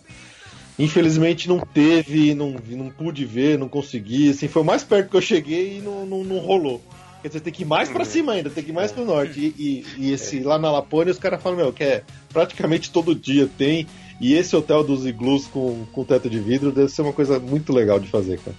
infelizmente 0.80 1.48
não 1.48 1.60
teve, 1.60 2.34
não, 2.34 2.56
não 2.70 2.90
pude 2.90 3.26
ver, 3.26 3.58
não 3.60 3.68
consegui. 3.68 4.30
Assim, 4.30 4.48
foi 4.48 4.62
o 4.62 4.66
mais 4.66 4.84
perto 4.84 5.10
que 5.12 5.18
eu 5.18 5.22
cheguei 5.22 5.78
e 5.78 5.82
não, 5.82 6.06
não, 6.06 6.24
não 6.24 6.38
rolou. 6.40 6.82
Quer 7.22 7.28
dizer, 7.28 7.42
tem 7.42 7.52
que 7.52 7.64
ir 7.64 7.66
mais 7.66 7.90
pra 7.90 8.06
cima 8.06 8.32
ainda, 8.32 8.50
tem 8.50 8.64
que 8.64 8.70
ir 8.70 8.74
mais 8.74 8.92
pro 8.94 9.04
norte. 9.04 9.38
E, 9.40 9.54
e- 9.62 9.86
e 10.08 10.12
esse 10.14 10.40
lá 10.40 10.58
na 10.58 10.72
Lapônia, 10.72 11.12
os 11.12 11.20
caras 11.20 11.44
falam, 11.44 11.58
meu, 11.58 11.74
que 11.74 11.84
é 11.84 12.04
praticamente 12.32 12.90
todo 12.92 13.14
dia 13.14 13.48
tem. 13.58 13.86
E 14.22 14.34
esse 14.34 14.56
hotel 14.56 14.84
dos 14.84 15.06
iglus 15.06 15.46
com, 15.48 15.86
com 15.92 16.04
teto 16.06 16.30
de 16.30 16.40
vidro 16.40 16.72
deve 16.72 16.90
ser 16.90 17.02
uma 17.02 17.14
coisa 17.14 17.40
muito 17.40 17.72
legal 17.74 18.00
de 18.00 18.08
fazer, 18.08 18.40
cara. 18.40 18.56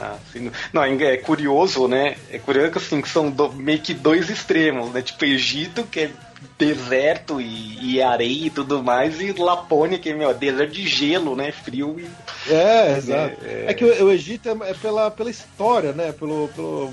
Ah, 0.00 0.16
sim. 0.32 0.50
Não, 0.72 0.82
é 0.84 1.16
curioso, 1.16 1.88
né? 1.88 2.16
É 2.30 2.38
curioso 2.38 2.70
que 2.70 2.78
assim, 2.78 3.00
que 3.00 3.08
são 3.08 3.30
do- 3.30 3.52
meio 3.52 3.80
que 3.80 3.92
dois 3.94 4.30
extremos, 4.30 4.92
né? 4.92 5.02
Tipo, 5.02 5.24
Egito, 5.24 5.82
que 5.84 6.00
é 6.00 6.10
deserto 6.58 7.40
e, 7.40 7.94
e 7.94 8.02
areia 8.02 8.46
e 8.46 8.50
tudo 8.50 8.82
mais, 8.82 9.20
e 9.20 9.32
Lapônia, 9.32 9.98
que 9.98 10.10
é, 10.10 10.14
meu, 10.14 10.32
deserto 10.34 10.72
de 10.72 10.86
gelo, 10.86 11.34
né? 11.36 11.52
Frio 11.52 11.96
e. 11.98 12.52
É, 12.52 12.96
exato. 12.96 13.36
É, 13.44 13.74
que 13.74 13.84
o, 13.84 14.04
o 14.06 14.10
Egito 14.10 14.48
é, 14.48 14.70
é 14.70 14.74
pela, 14.74 15.10
pela 15.10 15.30
história, 15.30 15.92
né? 15.92 16.12
Pelo, 16.12 16.48
pelo- 16.48 16.92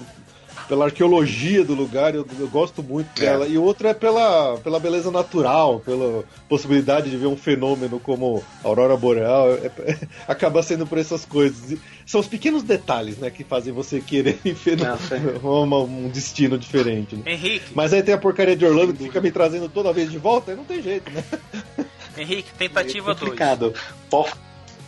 pela 0.67 0.85
arqueologia 0.85 1.63
do 1.63 1.73
lugar, 1.73 2.15
eu, 2.15 2.25
eu 2.39 2.47
gosto 2.47 2.81
muito 2.81 3.09
É. 3.21 3.25
dela. 3.25 3.47
E 3.47 3.57
o 3.57 3.63
outro 3.63 3.87
é 3.87 3.93
pela, 3.93 4.57
pela 4.57 4.79
beleza 4.79 5.11
natural, 5.11 5.79
pela 5.79 6.23
possibilidade 6.49 7.09
de 7.09 7.17
ver 7.17 7.27
um 7.27 7.37
fenômeno 7.37 7.99
como 7.99 8.43
a 8.63 8.67
aurora 8.67 8.97
boreal. 8.97 9.49
É- 9.53 9.71
é- 9.79 9.99
acaba 10.27 10.61
sendo 10.63 10.85
por 10.87 10.97
essas 10.97 11.23
coisas. 11.25 11.77
São 12.05 12.19
os 12.21 12.27
pequenos 12.27 12.63
detalhes, 12.63 13.17
né, 13.17 13.29
que 13.29 13.43
fazem 13.43 13.71
você 13.73 13.99
querer 14.01 14.39
uma- 15.43 15.79
um 15.83 16.09
destino 16.09 16.57
diferente. 16.57 17.15
Né? 17.15 17.33
Henrique, 17.33 17.65
Mas 17.73 17.93
aí 17.93 18.01
tem 18.03 18.13
a 18.13 18.17
porcaria 18.17 18.55
de 18.55 18.65
Orlando 18.65 18.93
que 18.93 19.03
fica 19.03 19.21
me 19.21 19.31
trazendo 19.31 19.69
toda 19.69 19.93
vez 19.93 20.09
de 20.11 20.17
volta, 20.17 20.51
aí 20.51 20.57
não 20.57 20.65
tem 20.65 20.81
jeito, 20.81 21.09
né? 21.11 21.23
Henrique, 22.17 22.51
tentativa 22.57 23.07
2. 23.13 23.19
complicado. 23.19 23.73
Pô, 24.09 24.25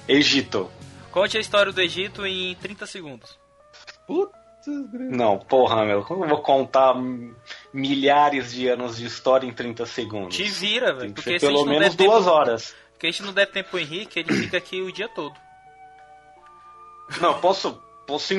Egito. 0.08 0.70
Conte 1.12 1.38
a 1.38 1.42
história 1.42 1.72
do 1.72 1.82
Egito 1.82 2.26
em 2.26 2.56
30 2.56 2.86
segundos. 2.86 3.38
Putz, 4.08 4.32
grilo. 4.32 4.47
Não, 4.68 5.38
porra, 5.40 5.86
meu. 5.86 6.04
Como 6.04 6.26
eu 6.26 6.30
vou 6.30 6.42
contar 6.42 6.94
milhares 7.74 8.52
de 8.52 8.68
anos 8.68 8.98
de 8.98 9.06
história 9.06 9.48
em 9.48 9.54
30 9.54 9.86
segundos? 9.86 10.36
Te 10.36 10.44
vira, 10.44 10.88
Tem 10.88 10.96
velho. 11.00 11.14
que 11.14 11.22
Porque 11.22 11.40
pelo 11.40 11.66
menos 11.66 11.96
duas 11.96 12.18
tempo, 12.26 12.30
horas. 12.30 12.76
Porque 12.92 13.08
a 13.08 13.12
gente 13.12 13.24
não 13.24 13.34
der 13.34 13.46
tempo 13.48 13.70
pro 13.70 13.80
Henrique, 13.80 14.20
ele 14.20 14.34
fica 14.34 14.58
aqui 14.58 14.82
o 14.82 14.92
dia 14.92 15.08
todo. 15.08 15.34
Não, 17.22 17.40
posso, 17.40 17.82
posso, 18.06 18.34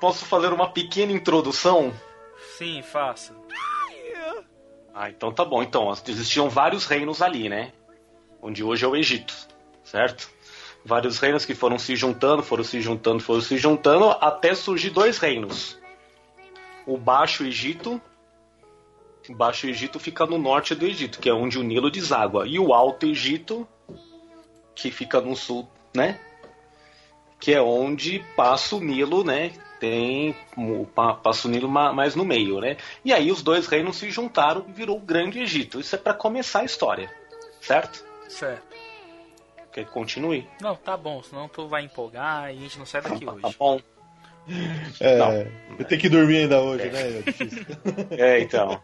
posso 0.00 0.24
fazer 0.24 0.52
uma 0.52 0.70
pequena 0.72 1.12
introdução? 1.12 1.92
Sim, 2.58 2.82
faça. 2.82 3.34
Ah, 4.94 5.08
então 5.08 5.32
tá 5.32 5.44
bom. 5.44 5.62
Então, 5.62 5.90
existiam 6.08 6.50
vários 6.50 6.86
reinos 6.86 7.22
ali, 7.22 7.48
né? 7.48 7.72
Onde 8.42 8.64
hoje 8.64 8.84
é 8.84 8.88
o 8.88 8.96
Egito, 8.96 9.32
certo? 9.84 10.28
Vários 10.84 11.18
reinos 11.20 11.44
que 11.44 11.54
foram 11.54 11.78
se 11.78 11.94
juntando, 11.94 12.42
foram 12.42 12.64
se 12.64 12.80
juntando, 12.80 13.22
foram 13.22 13.40
se 13.40 13.56
juntando, 13.56 14.10
até 14.20 14.54
surgir 14.54 14.90
dois 14.90 15.18
reinos. 15.18 15.78
O 16.86 16.96
Baixo 16.98 17.44
Egito. 17.44 18.00
O 19.28 19.34
Baixo 19.34 19.68
Egito 19.68 20.00
fica 20.00 20.26
no 20.26 20.36
norte 20.38 20.74
do 20.74 20.84
Egito, 20.84 21.20
que 21.20 21.28
é 21.28 21.32
onde 21.32 21.56
o 21.58 21.62
Nilo 21.62 21.90
deságua. 21.90 22.46
E 22.48 22.58
o 22.58 22.74
Alto 22.74 23.06
Egito, 23.06 23.66
que 24.74 24.90
fica 24.90 25.20
no 25.20 25.36
sul, 25.36 25.68
né? 25.94 26.18
Que 27.38 27.54
é 27.54 27.62
onde 27.62 28.18
passa 28.36 28.74
o 28.74 28.80
Nilo, 28.80 29.22
né? 29.22 29.52
Tem 29.78 30.34
o 30.56 30.84
pa- 30.86 31.14
passa 31.14 31.46
o 31.46 31.50
Nilo 31.50 31.68
ma- 31.68 31.92
mais 31.92 32.16
no 32.16 32.24
meio, 32.24 32.60
né? 32.60 32.76
E 33.04 33.12
aí 33.12 33.30
os 33.30 33.42
dois 33.42 33.68
reinos 33.68 33.96
se 33.96 34.10
juntaram 34.10 34.64
e 34.68 34.72
virou 34.72 34.96
o 34.96 35.00
Grande 35.00 35.38
Egito. 35.40 35.78
Isso 35.78 35.94
é 35.94 35.98
para 35.98 36.14
começar 36.14 36.60
a 36.60 36.64
história, 36.64 37.08
certo? 37.60 38.04
Certo. 38.28 38.71
Quer 39.72 39.84
que 39.86 39.90
continue? 39.90 40.46
Não, 40.60 40.76
tá 40.76 40.96
bom, 40.96 41.22
senão 41.22 41.48
tu 41.48 41.66
vai 41.66 41.82
empolgar 41.84 42.52
e 42.54 42.58
a 42.58 42.60
gente 42.60 42.78
não 42.78 42.86
sai 42.86 43.00
daqui 43.02 43.24
Tá 43.24 43.32
hoje. 43.32 43.56
bom. 43.58 43.80
É, 45.00 45.18
Não. 45.18 45.32
eu 45.78 45.84
tenho 45.86 46.00
que 46.00 46.08
dormir 46.08 46.38
ainda 46.38 46.60
hoje, 46.60 46.90
né? 46.90 47.00
É. 48.18 48.38
É, 48.38 48.40
então. 48.40 48.80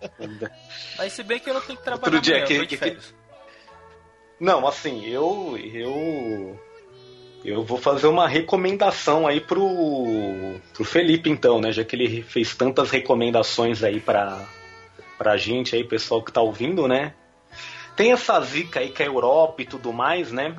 Mas 0.97 1.12
se 1.12 1.22
bem 1.24 1.41
que 1.41 1.51
eu 1.51 1.55
não 1.55 1.61
tenho 1.61 1.76
que 1.78 1.84
trabalhar 1.84 2.05
Outro 2.14 2.20
dia 2.20 2.45
amanhã, 2.45 2.64
que- 2.66 2.76
que-. 2.76 2.97
Não, 4.41 4.66
assim, 4.68 5.05
eu 5.07 5.59
eu 5.74 6.61
eu 7.45 7.64
vou 7.64 7.76
fazer 7.76 8.07
uma 8.07 8.28
recomendação 8.28 9.26
aí 9.26 9.41
pro 9.41 10.55
pro 10.72 10.84
Felipe 10.84 11.28
então, 11.28 11.61
né, 11.61 11.72
já 11.72 11.84
que 11.84 11.97
ele 11.97 12.22
fez 12.22 12.55
tantas 12.55 12.91
recomendações 12.91 13.82
aí 13.82 13.99
pra 14.01 14.45
pra 15.18 15.36
gente 15.36 15.74
aí, 15.74 15.82
pessoal 15.82 16.22
que 16.22 16.30
tá 16.32 16.41
ouvindo, 16.41 16.86
né? 16.86 17.14
Tem 17.97 18.12
essa 18.12 18.41
zica 18.43 18.78
aí 18.78 18.91
que 18.91 19.03
é 19.03 19.07
a 19.07 19.09
Europa 19.09 19.61
e 19.61 19.66
tudo 19.66 19.93
mais, 19.93 20.30
né? 20.30 20.55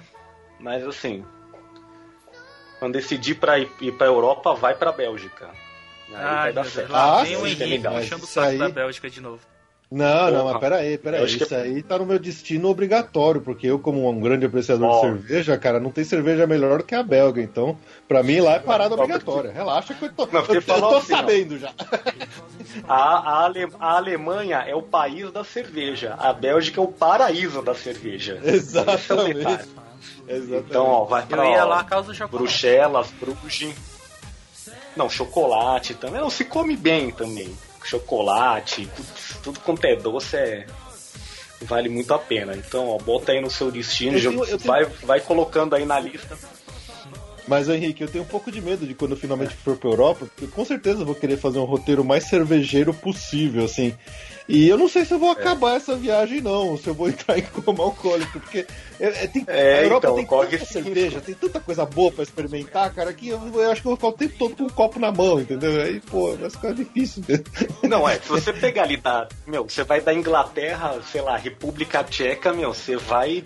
Mas 0.60 0.86
assim, 0.86 1.24
quando 2.80 2.94
decidir 2.94 3.36
pra 3.36 3.60
ir, 3.60 3.70
ir 3.82 3.92
pra 3.94 4.08
Europa, 4.08 4.54
vai 4.54 4.76
pra 4.76 4.92
Bélgica. 4.92 5.48
Aí 6.10 6.16
Ai, 6.16 6.24
vai 6.46 6.54
dar 6.54 6.66
certo. 6.66 6.92
lá 6.92 7.20
Ah, 7.20 7.24
vem 7.24 7.36
o 7.38 7.46
Henrique 7.48 7.80
puxando 7.88 8.24
o 8.24 8.28
saco 8.28 8.48
aí- 8.48 8.58
da 8.58 8.70
Bélgica 8.70 9.10
de 9.10 9.22
novo. 9.22 9.40
Não, 9.92 10.30
não, 10.30 10.42
Porra. 10.42 10.52
mas 10.54 10.60
peraí, 10.62 10.98
peraí. 11.00 11.26
Que 11.26 11.44
Isso 11.44 11.56
é- 11.56 11.62
aí 11.64 11.82
tá 11.82 11.98
no 11.98 12.06
meu 12.06 12.20
destino 12.20 12.70
obrigatório, 12.70 13.42
porque 13.42 13.66
eu, 13.66 13.80
como 13.80 14.08
um 14.08 14.20
grande 14.20 14.46
apreciador 14.46 14.88
Ó. 14.88 14.96
de 14.96 15.02
cerveja, 15.02 15.58
cara, 15.58 15.80
não 15.80 15.90
tem 15.90 16.04
cerveja 16.04 16.46
melhor 16.46 16.84
que 16.84 16.94
a 16.94 17.02
belga. 17.02 17.42
Então, 17.42 17.76
pra 18.08 18.22
mim 18.22 18.40
lá 18.40 18.54
é 18.54 18.60
parada 18.60 18.96
Não, 18.96 19.04
obrigatória. 19.04 19.52
Relaxa 19.52 19.96
que 19.96 20.06
eu 20.06 20.14
tô, 20.14 20.28
Não, 20.28 20.42
eu, 20.46 20.54
eu 20.56 20.62
tô 20.62 20.74
assim, 20.96 21.14
ó. 21.14 21.18
sabendo 21.18 21.58
já. 21.58 21.74
A, 22.88 22.96
a, 22.96 23.46
Ale- 23.46 23.68
a 23.80 23.98
Alemanha 23.98 24.58
é 24.60 24.76
o 24.76 24.82
país 24.84 25.32
da 25.32 25.44
cerveja, 25.44 26.14
a 26.20 26.32
Bélgica 26.34 26.80
é 26.80 26.84
o 26.84 26.88
paraíso 26.88 27.64
da 27.64 27.74
cerveja. 27.74 28.40
Exatamente. 28.44 29.40
Exatamente. 30.30 30.66
Então, 30.70 30.86
ó, 30.86 31.06
vai 31.06 31.24
Eu 31.24 31.28
pra 31.28 31.46
ia 31.50 31.66
ó, 31.66 31.68
lá 31.70 31.84
causa 31.84 32.14
chocolate. 32.14 32.38
Bruxelas, 32.44 33.08
Bruges. 33.20 33.74
Não, 34.96 35.10
chocolate 35.10 35.94
também. 35.96 36.22
Não, 36.22 36.30
se 36.30 36.46
come 36.46 36.78
bem 36.78 37.10
também. 37.12 37.50
Chocolate, 37.84 38.88
tudo, 38.96 39.08
tudo 39.44 39.60
quanto 39.62 39.86
é 39.86 39.96
doce 39.96 40.36
é. 40.36 40.66
Vale 41.62 41.90
muito 41.90 42.14
a 42.14 42.20
pena. 42.20 42.56
Então, 42.56 42.90
ó, 42.90 42.98
bota 42.98 43.32
aí 43.32 43.42
no 43.42 43.50
seu 43.50 43.72
destino, 43.72 44.18
Eu 44.18 44.30
tenho- 44.32 44.44
eu 44.46 44.58
tenho- 44.58 44.60
vai, 44.68 44.86
vai 44.86 45.20
colocando 45.20 45.76
aí 45.76 45.86
na 45.86 46.00
lista. 46.00 46.38
Mas, 47.48 47.68
Henrique, 47.68 48.02
eu 48.04 48.08
tenho 48.08 48.24
um 48.24 48.28
pouco 48.28 48.52
de 48.52 48.62
medo 48.62 48.86
de 48.86 48.94
quando 48.94 49.12
eu 49.12 49.18
finalmente 49.18 49.56
for 49.56 49.76
pra 49.76 49.90
Europa, 49.90 50.26
porque 50.28 50.46
com 50.48 50.64
certeza 50.64 51.02
eu 51.02 51.06
vou 51.06 51.16
querer 51.16 51.36
fazer 51.38 51.58
um 51.58 51.64
roteiro 51.66 52.06
mais 52.06 52.26
cervejeiro 52.26 52.94
possível, 52.94 53.66
assim. 53.66 53.98
E 54.52 54.68
eu 54.68 54.80
não 54.80 54.90
sei 54.90 55.06
se 55.06 55.12
eu 55.14 55.18
É. 55.18 55.20
vou 55.20 55.30
acabar 55.30 55.76
essa 55.76 55.96
viagem, 55.96 56.42
não, 56.42 56.76
se 56.76 56.88
eu 56.88 56.94
vou 56.96 57.08
entrar 57.08 57.38
em 57.38 57.44
coma 57.44 57.84
alcoólico, 57.84 58.40
porque 58.40 58.66
é, 59.00 59.06
é, 59.24 59.28
tem, 59.28 59.44
É, 59.46 59.80
a 59.80 59.84
Europa 59.84 60.08
então, 60.08 60.16
tem 60.16 60.26
tanta 60.26 60.56
esse 60.56 60.74
cerveja, 60.74 61.22
tem 61.22 61.36
tanta 61.36 61.60
coisa 61.60 61.86
boa 61.86 62.12
pra 62.12 62.24
experimentar, 62.24 62.92
cara, 62.92 63.14
que 63.14 63.28
eu, 63.28 63.40
eu 63.54 63.72
acho 63.72 63.82
que 63.84 63.88
eu 63.88 63.92
vou 63.92 63.98
ficar 63.98 64.08
o 64.08 64.12
tempo 64.14 64.34
todo 64.40 64.56
com 64.56 64.64
um 64.64 64.70
copo 64.70 65.00
na 65.00 65.12
mão, 65.12 65.40
entendeu? 65.40 65.80
Aí, 65.80 66.00
pô, 66.02 66.36
vai 66.36 66.50
ficar 66.50 66.74
difícil. 66.74 67.24
Não, 67.84 68.10
é, 68.10 68.16
se 68.20 68.28
você 68.28 68.52
pegar 68.60 68.84
ali 68.84 68.98
da. 68.98 69.28
Meu, 69.46 69.70
você 69.70 69.84
vai 69.84 70.02
da 70.02 70.12
Inglaterra, 70.12 71.00
sei 71.12 71.22
lá, 71.22 71.38
República 71.38 72.04
Tcheca, 72.04 72.52
meu, 72.52 72.74
você 72.74 72.98
vai 72.98 73.44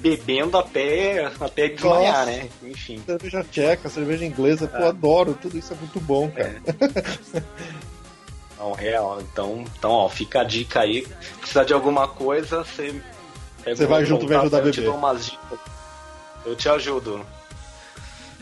bebendo 0.00 0.56
até, 0.56 1.24
até 1.40 1.68
desmaiar, 1.68 2.26
Nossa. 2.26 2.26
né? 2.26 2.48
Enfim. 2.64 3.02
Cerveja 3.04 3.44
tcheca, 3.50 3.88
cerveja 3.88 4.24
inglesa, 4.24 4.64
É. 4.72 4.78
pô, 4.78 4.84
adoro, 4.86 5.36
tudo 5.40 5.58
isso 5.58 5.72
é 5.72 5.76
muito 5.76 6.00
bom, 6.00 6.30
cara. 6.30 6.62
Não, 8.64 8.72
real. 8.72 9.20
Então, 9.20 9.64
então, 9.76 9.90
ó, 9.90 10.08
fica 10.08 10.40
a 10.40 10.44
dica 10.44 10.80
aí. 10.80 11.06
Precisar 11.38 11.64
de 11.64 11.74
alguma 11.74 12.08
coisa, 12.08 12.64
você. 12.64 12.98
Você 13.64 13.86
vai 13.86 14.04
junto, 14.04 14.26
vai 14.26 14.36
contato, 14.38 14.42
ajudar 14.42 14.58
a 14.58 14.60
eu 14.60 14.72
te 14.72 14.80
beber. 14.80 14.90
dou 14.90 14.98
umas 14.98 15.26
dicas. 15.26 15.58
Eu 16.46 16.56
te 16.56 16.68
ajudo. 16.68 17.26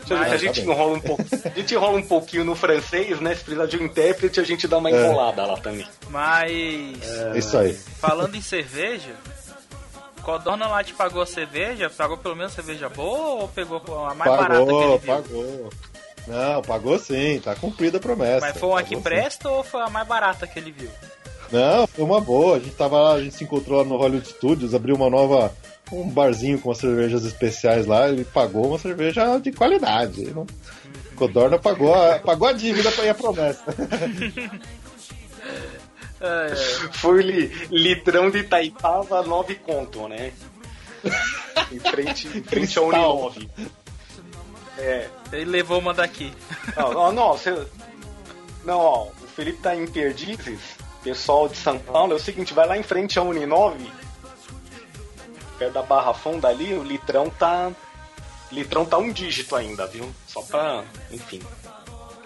Se 0.05 0.13
a 0.13 0.37
gente 0.37 0.61
enrola 0.61 0.97
um 0.97 0.99
pouco, 0.99 1.23
a 1.45 1.49
gente 1.55 1.73
enrola 1.73 1.97
um 1.97 2.03
pouquinho 2.03 2.43
no 2.43 2.55
francês, 2.55 3.19
né? 3.21 3.35
Se 3.35 3.43
precisar 3.43 3.65
de 3.67 3.77
um 3.77 3.85
intérprete, 3.85 4.39
a 4.39 4.43
gente 4.43 4.67
dá 4.67 4.77
uma 4.77 4.91
enrolada 4.91 5.45
lá 5.45 5.57
também. 5.57 5.87
Mas. 6.09 7.01
É 7.33 7.37
Isso 7.37 7.57
aí. 7.57 7.73
Falando 7.73 8.35
em 8.35 8.41
cerveja, 8.41 9.15
Codorna 10.21 10.67
lá 10.67 10.83
te 10.83 10.93
pagou 10.93 11.21
a 11.21 11.25
cerveja? 11.25 11.89
Pagou 11.89 12.17
pelo 12.17 12.35
menos 12.35 12.53
cerveja 12.53 12.87
boa 12.89 13.41
ou 13.43 13.47
pegou 13.49 13.81
a 14.05 14.13
mais 14.13 14.31
barata 14.31 14.65
que 14.65 14.71
ele 14.71 14.99
Pagou, 14.99 14.99
viu? 14.99 15.15
pagou. 15.15 15.69
Não, 16.27 16.61
pagou 16.61 16.97
sim, 16.97 17.39
tá 17.43 17.55
cumprida 17.55 17.97
a 17.97 18.01
promessa. 18.01 18.45
Mas 18.45 18.57
foi 18.57 18.69
uma 18.69 18.83
que 18.83 18.95
sim. 18.95 19.01
presta 19.01 19.49
ou 19.49 19.63
foi 19.63 19.81
a 19.81 19.89
mais 19.89 20.07
barata 20.07 20.47
que 20.47 20.57
ele 20.57 20.71
viu? 20.71 20.89
Não, 21.51 21.85
foi 21.85 22.03
uma 22.03 22.21
boa. 22.21 22.57
A 22.57 22.59
gente 22.59 22.75
tava 22.75 22.99
lá, 22.99 23.13
a 23.13 23.23
gente 23.23 23.35
se 23.35 23.43
encontrou 23.43 23.79
lá 23.79 23.83
no 23.83 23.97
Hollywood 23.97 24.27
Studios, 24.27 24.73
abriu 24.73 24.95
uma 24.95 25.09
nova. 25.09 25.53
Um 25.91 26.09
barzinho 26.09 26.59
com 26.59 26.71
as 26.71 26.79
cervejas 26.79 27.23
especiais 27.23 27.85
lá, 27.85 28.09
ele 28.09 28.23
pagou 28.23 28.67
uma 28.67 28.79
cerveja 28.79 29.37
de 29.37 29.51
qualidade. 29.51 30.33
Não... 30.33 30.47
Codorna 31.15 31.59
pagou 31.59 31.93
a, 31.93 32.17
pagou 32.17 32.47
a 32.47 32.53
dívida 32.53 32.89
e 33.03 33.09
a 33.09 33.13
promessa. 33.13 33.63
É. 36.23 36.55
Foi 36.93 37.21
li, 37.21 37.47
litrão 37.69 38.31
de 38.31 38.39
Itaipava, 38.39 39.21
9 39.23 39.55
conto, 39.55 40.07
né? 40.07 40.31
em 41.69 41.79
frente, 41.79 42.29
em 42.29 42.41
frente 42.41 42.79
ao. 42.79 42.87
Uninove. 42.87 43.49
É. 44.77 45.09
Ele 45.31 45.45
levou 45.45 45.79
uma 45.79 45.93
daqui. 45.93 46.33
Não, 46.75 46.91
não, 46.93 47.11
não, 47.11 47.27
você- 47.33 47.67
não, 48.65 48.79
ó, 48.79 49.03
o 49.07 49.27
Felipe 49.27 49.59
tá 49.61 49.75
em 49.75 49.85
Perdizes, 49.85 50.59
pessoal 51.03 51.47
de 51.49 51.57
São 51.57 51.77
Paulo, 51.77 52.13
é 52.13 52.15
o 52.15 52.19
seguinte, 52.19 52.53
vai 52.53 52.65
lá 52.67 52.77
em 52.77 52.83
frente 52.83 53.19
ao 53.19 53.27
Uninove, 53.27 53.91
perto 55.59 55.73
da 55.73 55.83
Barra 55.83 56.13
Funda 56.13 56.47
ali, 56.47 56.73
o 56.73 56.83
litrão 56.83 57.29
tá. 57.29 57.71
Litrão 58.51 58.85
tá 58.85 58.97
um 58.97 59.11
dígito 59.11 59.55
ainda, 59.55 59.85
viu? 59.87 60.09
Só 60.27 60.41
pra. 60.43 60.83
Enfim. 61.11 61.41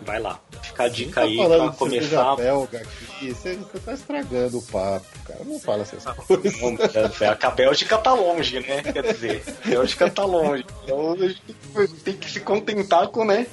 Vai 0.08 0.20
lá. 0.22 0.40
Fica 0.64 0.84
a 0.84 0.88
dica 0.88 1.16
tá 1.16 1.22
aí 1.28 1.36
pra 1.36 1.70
começar. 1.74 2.36
belga 2.38 2.78
aqui, 2.80 3.34
você, 3.34 3.56
você 3.56 3.78
tá 3.80 3.92
estragando 3.94 4.58
o 4.58 4.62
papo, 4.62 5.06
cara. 5.28 5.42
Não 5.44 5.60
fala 5.60 5.82
essas 5.82 6.06
coisas. 6.06 6.62
Não, 6.62 6.70
é, 6.76 7.38
A 7.46 7.52
Bélgica 7.52 7.98
tá 7.98 8.14
longe, 8.14 8.62
né? 8.62 8.82
Quer 8.84 9.04
dizer, 9.04 9.44
a 9.66 9.68
Bélgica 9.68 10.10
tá 10.10 10.24
longe. 10.24 10.66
Então 10.86 11.12
a 11.12 11.18
gente 11.28 11.94
tem 12.06 12.14
que 12.16 12.32
se 12.32 12.40
contentar 12.40 13.10
com, 13.10 13.26
né? 13.26 13.48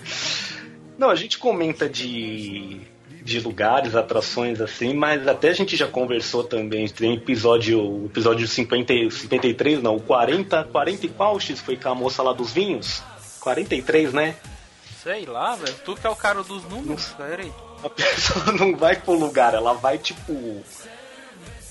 Não, 0.96 1.10
a 1.10 1.16
gente 1.16 1.38
comenta 1.38 1.88
de, 1.88 2.82
de 3.24 3.40
lugares, 3.40 3.96
atrações 3.96 4.60
assim, 4.60 4.94
mas 4.94 5.26
até 5.26 5.48
a 5.48 5.54
gente 5.54 5.76
já 5.76 5.88
conversou 5.88 6.44
também. 6.44 6.86
Tem 6.86 7.14
episódio, 7.14 8.04
episódio 8.06 8.46
50, 8.46 8.92
e- 8.92 9.10
53, 9.10 9.82
não, 9.82 9.96
o 9.96 10.00
40, 10.00 10.62
40 10.70 11.06
e 11.06 11.08
qual 11.08 11.40
X 11.40 11.58
foi 11.58 11.76
com 11.76 11.88
a 11.88 11.94
moça 11.96 12.22
lá 12.22 12.32
dos 12.32 12.52
vinhos? 12.52 13.02
43, 13.40 14.12
né? 14.12 14.36
Sei 15.04 15.26
lá, 15.26 15.54
velho. 15.54 15.74
Tu 15.84 15.94
que 15.94 16.06
é 16.06 16.10
o 16.10 16.16
cara 16.16 16.42
dos 16.42 16.64
números, 16.64 17.08
pera 17.16 17.42
aí. 17.42 17.52
A 17.84 17.90
pessoa 17.90 18.52
não 18.52 18.74
vai 18.74 18.96
pro 18.96 19.12
lugar, 19.12 19.52
ela 19.54 19.74
vai, 19.74 19.98
tipo, 19.98 20.62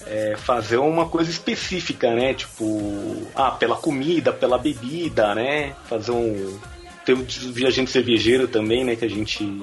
é, 0.06 0.36
fazer 0.38 0.78
uma 0.78 1.10
coisa 1.10 1.32
específica, 1.32 2.14
né? 2.14 2.34
Tipo, 2.36 3.28
ah, 3.36 3.50
pela 3.52 3.76
comida, 3.76 4.32
pela 4.32 4.58
bebida, 4.60 5.34
né? 5.34 5.76
Fazer 5.90 6.12
um. 6.12 6.60
Tem 7.04 7.16
o 7.16 7.26
viajante 7.52 7.90
cervejeiro 7.92 8.48
também, 8.48 8.84
né? 8.86 8.96
Que 8.96 9.06
a 9.06 9.10
gente. 9.10 9.62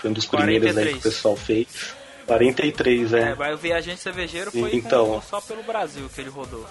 Foi 0.00 0.08
um 0.10 0.14
dos 0.14 0.24
primeiros 0.26 0.68
aí 0.68 0.72
que 0.72 0.90
43. 0.92 0.96
o 0.96 1.02
pessoal 1.02 1.36
fez. 1.36 1.66
43, 2.26 3.12
É, 3.12 3.20
é. 3.20 3.34
mas 3.34 3.54
o 3.54 3.58
viajante 3.58 4.00
cervejeiro 4.00 4.50
foi 4.52 4.74
Então. 4.76 5.20
só 5.28 5.40
pelo 5.40 5.62
Brasil 5.62 6.08
que 6.14 6.20
ele 6.20 6.30
rodou. 6.30 6.64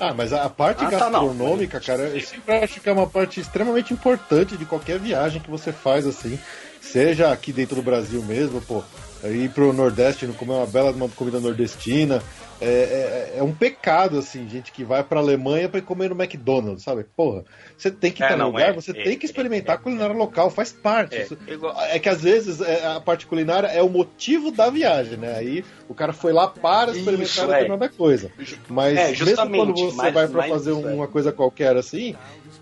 Ah, 0.00 0.12
mas 0.12 0.32
a 0.32 0.48
parte 0.48 0.84
Ah, 0.84 0.90
tá, 0.90 0.98
gastronômica, 0.98 1.80
cara, 1.80 2.02
eu 2.02 2.20
sempre 2.20 2.54
acho 2.56 2.80
que 2.80 2.88
é 2.88 2.92
uma 2.92 3.06
parte 3.06 3.40
extremamente 3.40 3.92
importante 3.92 4.56
de 4.56 4.64
qualquer 4.64 4.98
viagem 4.98 5.40
que 5.40 5.50
você 5.50 5.72
faz, 5.72 6.06
assim. 6.06 6.38
Seja 6.80 7.32
aqui 7.32 7.52
dentro 7.52 7.76
do 7.76 7.82
Brasil 7.82 8.22
mesmo, 8.22 8.60
pô, 8.60 8.82
ir 9.24 9.50
pro 9.50 9.72
Nordeste, 9.72 10.26
não 10.26 10.34
comer 10.34 10.52
uma 10.52 10.66
bela 10.66 10.90
uma 10.90 11.08
comida 11.08 11.40
nordestina. 11.40 12.22
É, 12.60 13.32
é- 13.34 13.38
é 13.38 13.42
um 13.42 13.52
pecado, 13.52 14.18
assim, 14.18 14.48
gente 14.48 14.70
que 14.72 14.84
vai 14.84 15.02
pra 15.02 15.18
Alemanha 15.20 15.68
pra 15.68 15.78
ir 15.80 15.82
comer 15.82 16.08
no 16.10 16.14
McDonald's, 16.22 16.84
sabe? 16.84 17.04
Porra, 17.16 17.44
você 17.76 17.90
tem 17.90 18.12
que 18.12 18.22
É, 18.22 18.26
estar 18.26 18.36
no 18.38 18.46
lugar, 18.46 18.70
é, 18.70 18.72
você 18.72 18.92
é, 18.92 19.02
tem 19.02 19.18
que 19.18 19.26
é, 19.26 19.28
experimentar 19.28 19.74
é. 19.76 19.78
a 19.78 19.82
culinária 19.82 20.14
local, 20.14 20.50
faz 20.50 20.72
parte. 20.72 21.16
É. 21.16 21.22
Isso- 21.24 21.36
Igual- 21.48 21.74
É 21.82 21.98
que 21.98 22.08
às 22.08 22.22
vezes 22.22 22.60
é, 22.60 22.86
a 22.86 23.00
parte 23.00 23.26
culinária 23.26 23.66
é 23.66 23.82
o 23.82 23.88
motivo 23.88 24.50
da 24.50 24.70
viagem, 24.70 25.16
né? 25.18 25.34
Aí 25.36 25.64
o 25.88 25.94
cara 25.94 26.12
foi 26.12 26.32
lá 26.32 26.46
para 26.46 26.92
experimentar 26.92 27.26
Isso, 27.26 27.42
é. 27.42 27.46
determinada 27.46 27.88
coisa. 27.88 28.30
Mas 28.68 28.96
É, 28.96 29.08
mesmo 29.24 29.50
quando 29.50 29.74
você 29.74 29.96
mas- 29.96 30.14
vai 30.14 30.28
pra 30.28 30.38
mas 30.42 30.50
fazer 30.50 30.70
é. 30.70 30.74
uma 30.74 31.08
coisa 31.08 31.32
qualquer 31.32 31.76
assim, 31.76 32.14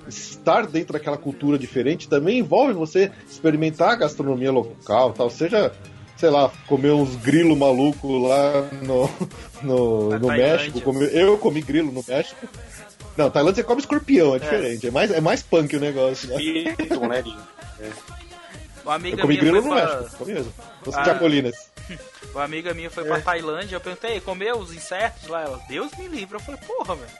estar 0.08 0.66
dentro 0.66 0.94
daquela 0.94 1.16
cultura 1.18 1.58
diferente 1.58 2.08
também 2.08 2.38
envolve 2.38 2.72
você 2.72 3.10
experimentar 3.28 3.90
a 3.90 3.96
gastronomia 3.96 4.50
local, 4.50 5.12
tal, 5.12 5.30
seja 5.30 5.72
sei 6.22 6.30
lá, 6.30 6.52
comer 6.68 6.92
uns 6.92 7.16
grilo 7.16 7.56
maluco 7.56 8.16
lá 8.28 8.62
no, 8.80 9.10
no, 9.60 10.18
no. 10.20 10.28
México. 10.28 10.80
comer- 10.80 11.12
eu 11.12 11.36
comi 11.36 11.60
grilo 11.60 11.90
no 11.90 12.04
México. 12.06 12.46
Não, 13.16 13.28
Tailândia 13.28 13.56
você 13.56 13.64
come 13.66 13.80
escorpião, 13.80 14.36
é 14.36 14.38
diferente. 14.38 14.86
É, 14.86 14.90
mais, 14.92 15.10
é 15.10 15.20
mais 15.20 15.42
punk 15.42 15.74
o 15.76 15.80
negócio. 15.80 16.28
Né? 16.28 16.36
Espírito, 16.40 17.00
né, 17.00 17.22
Linho? 17.22 17.42
Uma 18.84 18.94
amiga 18.94 19.16
Eu 19.16 19.22
comi 19.22 19.34
minha 19.36 19.40
grilo 19.40 19.62
foi 19.62 19.70
no 19.70 19.76
pra... 19.76 19.96
México, 20.00 20.16
comi 20.16 20.32
mesmo. 20.34 20.52
Os 20.86 20.94
Ah. 20.96 21.04
chapolinas. 21.04 21.54
Uma 22.32 22.44
amiga 22.44 22.72
minha 22.72 22.88
foi 22.88 23.04
pra 23.04 23.20
Tailândia, 23.20 23.74
eu 23.74 23.80
perguntei, 23.80 24.20
comeu 24.20 24.58
os 24.58 24.72
insetos 24.72 25.26
lá? 25.28 25.42
Ela, 25.42 25.60
Deus 25.68 25.90
me 25.98 26.06
livre. 26.06 26.36
Eu 26.36 26.40
falei, 26.40 26.60
porra, 26.64 26.94
velho. 26.94 27.10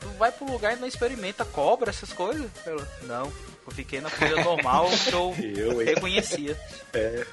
Tu 0.00 0.08
vai 0.18 0.32
pro 0.32 0.50
lugar 0.50 0.74
e 0.74 0.80
não 0.80 0.88
experimenta 0.88 1.44
cobra, 1.44 1.90
essas 1.90 2.14
coisas? 2.14 2.50
Ela, 2.64 2.88
não. 3.02 3.26
Eu 3.66 3.72
fiquei 3.74 4.00
na 4.00 4.08
comida 4.10 4.42
normal 4.42 4.88
que 5.04 5.12
eu, 5.12 5.34
Eu, 5.54 5.78
reconhecia. 5.84 6.58
É 6.94 7.26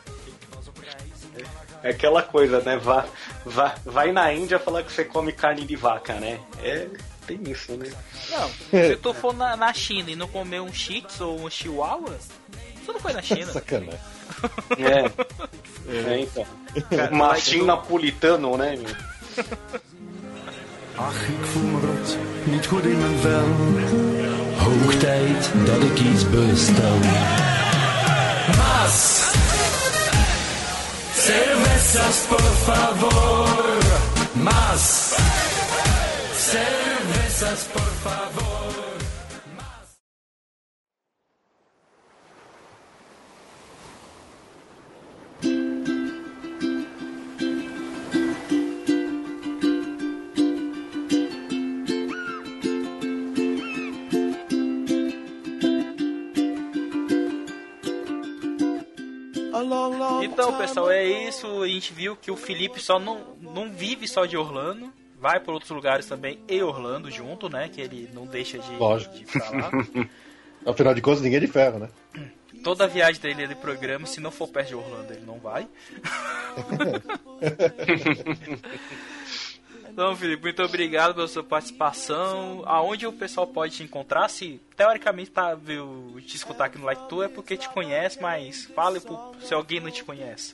aquela 1.83 2.21
coisa, 2.21 2.59
né? 2.61 2.77
Vá, 2.77 3.05
vá, 3.45 3.75
vai 3.85 4.11
na 4.11 4.31
Índia 4.33 4.59
falar 4.59 4.83
que 4.83 4.91
você 4.91 5.05
come 5.05 5.31
carne 5.31 5.65
de 5.65 5.75
vaca, 5.75 6.13
né? 6.15 6.39
É, 6.61 6.87
tem 7.25 7.39
isso, 7.49 7.73
né? 7.73 7.91
Não, 8.29 8.49
se 8.69 8.95
tu 8.97 9.13
for 9.13 9.33
na, 9.33 9.55
na 9.55 9.73
China 9.73 10.11
e 10.11 10.15
não 10.15 10.27
comer 10.27 10.61
um 10.61 10.73
Shih 10.73 11.05
ou 11.19 11.45
um 11.45 11.49
Chihuahua, 11.49 12.17
tu 12.85 12.93
não 12.93 12.99
foi 12.99 13.13
na 13.13 13.21
China. 13.21 13.45
Sacanagem. 13.51 13.99
É. 14.77 15.11
É, 15.89 16.19
então. 16.19 16.45
Mastim 17.11 17.63
napolitano, 17.63 18.57
né, 18.57 18.75
meu? 18.75 18.95
Ach, 20.99 21.27
ik 21.27 21.45
voel 21.45 21.63
me 21.63 21.79
rot, 21.79 22.17
niet 22.43 22.65
goed 22.65 22.85
in 22.85 22.97
mijn 22.97 23.17
vel. 23.17 23.45
Hoog 24.57 24.93
tijd 24.93 25.51
dat 25.65 25.81
ik 25.81 25.99
iets 25.99 26.29
bestel. 26.29 26.97
Mas, 28.57 29.31
cervezas 31.27 32.25
por 32.29 32.41
favor. 32.41 33.79
Mas, 34.35 35.15
cervezas 36.33 37.67
por 37.73 37.91
favor. 38.03 38.86
Então, 60.23 60.57
pessoal, 60.57 60.91
é 60.91 61.05
isso. 61.05 61.61
A 61.61 61.67
gente 61.67 61.93
viu 61.93 62.15
que 62.15 62.31
o 62.31 62.35
Felipe 62.35 62.79
só 62.79 62.99
não, 62.99 63.35
não 63.41 63.71
vive 63.71 64.07
só 64.07 64.25
de 64.25 64.37
Orlando. 64.37 64.91
Vai 65.19 65.39
por 65.39 65.53
outros 65.53 65.71
lugares 65.71 66.05
também 66.05 66.39
e 66.47 66.61
Orlando 66.61 67.09
junto, 67.09 67.49
né? 67.49 67.69
Que 67.69 67.81
ele 67.81 68.09
não 68.13 68.27
deixa 68.27 68.59
de, 68.59 68.75
Lógico. 68.75 69.15
de 69.15 69.25
falar. 69.25 69.71
Afinal 70.65 70.93
de 70.93 71.01
contas, 71.01 71.21
ninguém 71.21 71.37
é 71.37 71.41
de 71.41 71.47
ferro, 71.47 71.79
né? 71.79 71.89
Toda 72.63 72.83
a 72.83 72.87
viagem 72.87 73.21
dele 73.21 73.43
é 73.43 73.47
de 73.47 73.55
programa, 73.55 74.05
se 74.05 74.19
não 74.19 74.31
for 74.31 74.47
perto 74.47 74.69
de 74.69 74.75
Orlando, 74.75 75.13
ele 75.13 75.25
não 75.25 75.39
vai. 75.39 75.67
então, 79.99 80.15
Felipe, 80.15 80.43
muito 80.43 80.61
obrigado 80.61 81.15
pela 81.15 81.27
sua 81.27 81.43
participação. 81.43 82.61
Aonde 82.67 83.07
o 83.07 83.11
pessoal 83.11 83.47
pode 83.47 83.73
te 83.77 83.81
encontrar? 83.83 84.29
Se 84.29 84.61
teoricamente 84.75 85.31
tá 85.31 85.55
viu, 85.55 86.17
te 86.23 86.35
escutar 86.35 86.65
aqui 86.65 86.77
no 86.77 86.85
Like 86.85 87.09
Tu 87.09 87.23
é 87.23 87.27
porque 87.27 87.57
te 87.57 87.67
conhece, 87.69 88.21
mas 88.21 88.65
fale 88.65 88.99
pro- 88.99 89.31
se 89.41 89.55
alguém 89.55 89.79
não 89.79 89.89
te 89.89 90.03
conhece. 90.03 90.53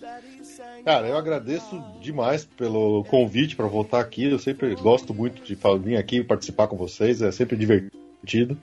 Cara, 0.85 1.07
eu 1.09 1.17
agradeço 1.17 1.77
demais 1.99 2.45
pelo 2.45 3.03
convite 3.09 3.57
para 3.57 3.67
voltar 3.67 3.99
aqui. 3.99 4.31
Eu 4.31 4.39
sempre 4.39 4.73
gosto 4.75 5.13
muito 5.13 5.43
de 5.43 5.57
vir 5.83 5.97
aqui 5.97 6.19
e 6.19 6.23
participar 6.23 6.67
com 6.67 6.77
vocês, 6.77 7.21
é 7.21 7.29
sempre 7.29 7.57
divertido, 7.57 8.57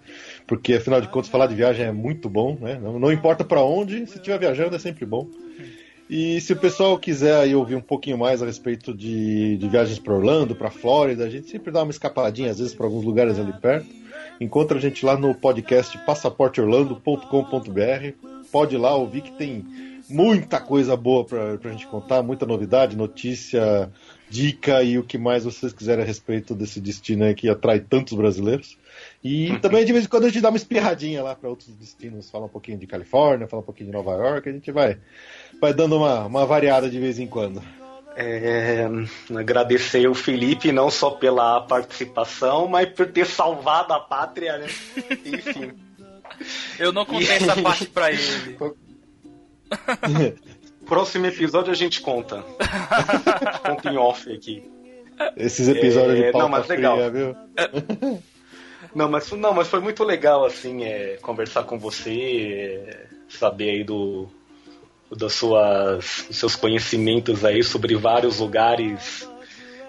porque 0.47 0.72
afinal 0.72 1.03
de 1.03 1.09
contas 1.09 1.28
falar 1.31 1.47
de 1.47 1.55
viagem 1.55 1.85
é 1.85 1.93
muito 1.93 2.26
bom, 2.26 2.57
né? 2.59 2.81
Não, 2.83 2.99
não 2.99 3.12
importa 3.12 3.45
para 3.45 3.62
onde, 3.62 4.07
se 4.07 4.16
estiver 4.16 4.39
viajando 4.39 4.76
é 4.76 4.78
sempre 4.78 5.05
bom. 5.05 5.28
E 6.12 6.40
se 6.40 6.52
o 6.52 6.56
pessoal 6.56 6.98
quiser 6.98 7.36
aí 7.36 7.54
ouvir 7.54 7.76
um 7.76 7.80
pouquinho 7.80 8.18
mais 8.18 8.42
a 8.42 8.46
respeito 8.46 8.92
de, 8.92 9.56
de 9.56 9.68
viagens 9.68 10.00
para 10.00 10.12
Orlando, 10.12 10.56
para 10.56 10.68
Flórida, 10.68 11.24
a 11.24 11.30
gente 11.30 11.48
sempre 11.48 11.70
dá 11.70 11.84
uma 11.84 11.92
escapadinha 11.92 12.50
às 12.50 12.58
vezes 12.58 12.74
para 12.74 12.84
alguns 12.84 13.04
lugares 13.04 13.38
ali 13.38 13.52
perto. 13.52 13.86
encontra 14.40 14.76
a 14.76 14.80
gente 14.80 15.06
lá 15.06 15.16
no 15.16 15.32
podcast 15.36 15.96
passaporteorlando.com.br. 16.04 18.50
Pode 18.50 18.74
ir 18.74 18.78
lá 18.78 18.92
ouvir 18.92 19.20
que 19.20 19.30
tem 19.30 19.64
muita 20.08 20.61
coisa 20.61 20.96
boa 20.96 21.24
pra, 21.24 21.56
pra 21.58 21.70
gente 21.70 21.86
contar, 21.86 22.24
muita 22.24 22.44
novidade, 22.44 22.96
notícia, 22.96 23.88
dica 24.28 24.82
e 24.82 24.98
o 24.98 25.04
que 25.04 25.16
mais 25.16 25.44
vocês 25.44 25.72
quiserem 25.72 26.02
a 26.02 26.06
respeito 26.06 26.54
desse 26.54 26.80
destino 26.80 27.24
aí 27.24 27.34
que 27.34 27.48
atrai 27.48 27.78
tantos 27.78 28.14
brasileiros. 28.14 28.76
E 29.22 29.58
também 29.58 29.84
de 29.84 29.92
vez 29.92 30.04
em 30.04 30.08
quando 30.08 30.24
a 30.24 30.28
gente 30.28 30.40
dá 30.40 30.48
uma 30.48 30.56
espirradinha 30.56 31.22
lá 31.22 31.34
para 31.34 31.48
outros 31.48 31.74
destinos, 31.76 32.30
fala 32.30 32.46
um 32.46 32.48
pouquinho 32.48 32.78
de 32.78 32.86
Califórnia, 32.86 33.46
fala 33.46 33.62
um 33.62 33.64
pouquinho 33.64 33.90
de 33.90 33.92
Nova 33.92 34.12
York, 34.12 34.48
a 34.48 34.52
gente 34.52 34.72
vai, 34.72 34.98
vai 35.61 35.74
dando 35.74 35.96
uma, 35.96 36.26
uma 36.26 36.46
variada 36.46 36.88
de 36.88 36.98
vez 36.98 37.18
em 37.18 37.26
quando. 37.26 37.62
É, 38.16 38.86
agradecer 39.38 40.08
o 40.08 40.14
Felipe 40.14 40.72
não 40.72 40.90
só 40.90 41.11
pela 41.11 41.61
participação, 41.62 42.66
mas 42.66 42.88
por 42.90 43.06
ter 43.06 43.26
salvado 43.26 43.92
a 43.92 44.00
pátria, 44.00 44.58
né? 44.58 44.66
Enfim. 45.24 45.72
Eu 46.78 46.92
não 46.92 47.04
contei 47.04 47.30
essa 47.30 47.61
parte 47.61 47.86
pra 47.86 48.11
ele. 48.11 48.58
Próximo 50.86 51.26
episódio 51.26 51.70
a 51.70 51.76
gente 51.76 52.00
conta. 52.00 52.42
conta 53.64 53.90
em 53.90 53.96
off 53.96 54.32
aqui. 54.32 54.68
Esses 55.36 55.68
episódios 55.68 56.18
É, 56.18 56.26
de 56.26 56.32
pauta 56.32 56.38
não, 56.38 56.48
mas 56.48 56.66
legal. 56.66 56.96
fria, 56.96 57.11
viu? 57.11 57.36
Não, 58.94 59.08
mas, 59.08 59.30
não, 59.32 59.54
mas 59.54 59.68
foi 59.68 59.80
muito 59.80 60.02
legal, 60.02 60.44
assim, 60.44 60.82
é, 60.82 61.16
conversar 61.22 61.62
com 61.62 61.78
você, 61.78 62.86
é, 62.88 63.06
saber 63.28 63.70
aí 63.70 63.84
do, 63.84 64.28
das 65.16 65.32
suas, 65.34 66.24
dos 66.28 66.36
seus 66.38 66.54
conhecimentos 66.56 67.44
aí 67.44 67.62
sobre 67.62 67.96
vários 67.96 68.38
lugares, 68.38 69.28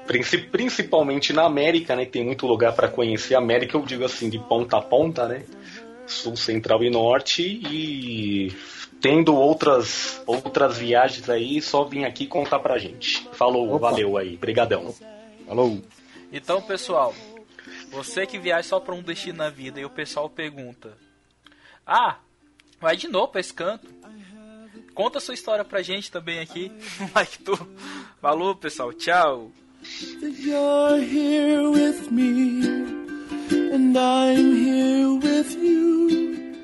princi- 0.08 0.38
principalmente 0.40 1.32
na 1.34 1.44
América, 1.46 1.96
né? 1.96 2.06
que 2.06 2.12
Tem 2.12 2.26
muito 2.26 2.48
lugar 2.48 2.74
para 2.74 2.88
conhecer. 2.88 3.36
América, 3.36 3.78
eu 3.78 3.86
digo 3.86 4.04
assim, 4.04 4.30
de 4.30 4.40
ponta 4.40 4.78
a 4.78 4.82
ponta, 4.82 5.28
né? 5.28 5.44
Sul, 6.08 6.36
Central 6.36 6.84
e 6.84 6.90
Norte. 6.90 7.42
E 7.44 8.52
tendo 9.00 9.36
outras, 9.36 10.22
outras 10.26 10.78
viagens 10.78 11.30
aí, 11.30 11.62
só 11.62 11.84
vim 11.84 12.04
aqui 12.04 12.26
contar 12.28 12.60
pra 12.60 12.78
gente. 12.78 13.28
Falou, 13.34 13.76
Opa. 13.76 13.90
valeu 13.92 14.18
aí, 14.18 14.36
brigadão. 14.38 14.94
Alô? 15.48 15.78
Então, 16.34 16.62
pessoal, 16.62 17.14
você 17.92 18.26
que 18.26 18.40
viaja 18.40 18.68
só 18.70 18.80
pra 18.80 18.96
um 18.96 19.02
destino 19.04 19.38
na 19.38 19.50
vida 19.50 19.80
e 19.80 19.86
o 19.86 19.90
pessoal 19.90 20.30
pergunta: 20.30 20.98
Ah, 21.86 22.18
vai 22.80 22.96
de 22.98 23.08
novo 23.08 23.28
pra 23.30 23.40
esse 23.42 23.54
canto? 23.54 23.88
Conta 24.94 25.18
a 25.18 25.22
sua 25.22 25.34
história 25.34 25.64
pra 25.64 25.82
gente 25.82 26.12
também 26.12 26.40
aqui. 26.40 26.72
Like 27.16 27.40
tu. 27.44 27.58
Falou, 28.22 28.56
pessoal. 28.56 28.94
Tchau. 28.94 29.52
you're 30.22 31.00
here 31.00 31.70
with 31.72 32.12
me, 32.12 32.62
and 33.74 33.98
I'm 33.98 34.56
here 34.56 35.14
with 35.16 35.56
you. 35.56 36.56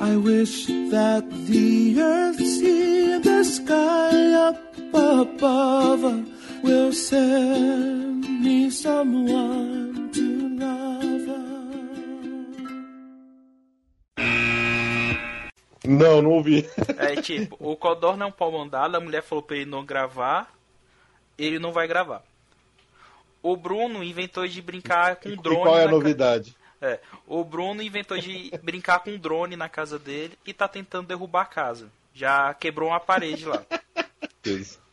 I 0.00 0.16
wish 0.16 0.66
that 0.90 1.24
the 1.46 2.00
earth, 2.00 2.38
sea, 2.38 3.18
the 3.18 3.44
sky 3.44 4.32
up 4.32 4.58
above 4.92 6.26
will 6.62 6.92
send 6.92 8.24
me 8.42 8.70
someone 8.70 10.10
to 10.12 10.45
Não, 15.86 16.20
não 16.22 16.30
ouvi. 16.30 16.68
É 16.98 17.20
tipo, 17.20 17.56
o 17.60 17.76
Codorna 17.76 18.24
é 18.24 18.28
um 18.28 18.32
pau 18.32 18.50
mandado, 18.52 18.96
a 18.96 19.00
mulher 19.00 19.22
falou 19.22 19.42
pra 19.42 19.56
ele 19.56 19.66
não 19.70 19.84
gravar, 19.84 20.50
ele 21.38 21.58
não 21.58 21.72
vai 21.72 21.86
gravar. 21.86 22.22
O 23.42 23.56
Bruno 23.56 24.02
inventou 24.02 24.46
de 24.46 24.60
brincar 24.60 25.16
com 25.16 25.28
E 25.28 25.36
drone. 25.36 25.60
qual 25.62 25.78
é 25.78 25.82
a 25.82 25.84
na 25.84 25.90
ca- 25.90 25.96
novidade? 25.96 26.56
É, 26.80 27.00
o 27.26 27.42
Bruno 27.44 27.80
inventou 27.82 28.18
de 28.18 28.50
brincar 28.62 28.98
com 29.00 29.16
drone 29.16 29.56
na 29.56 29.68
casa 29.68 29.98
dele 29.98 30.36
e 30.46 30.52
tá 30.52 30.66
tentando 30.68 31.06
derrubar 31.08 31.42
a 31.42 31.46
casa. 31.46 31.88
Já 32.12 32.52
quebrou 32.54 32.90
uma 32.90 33.00
parede 33.00 33.44
lá. 33.44 33.62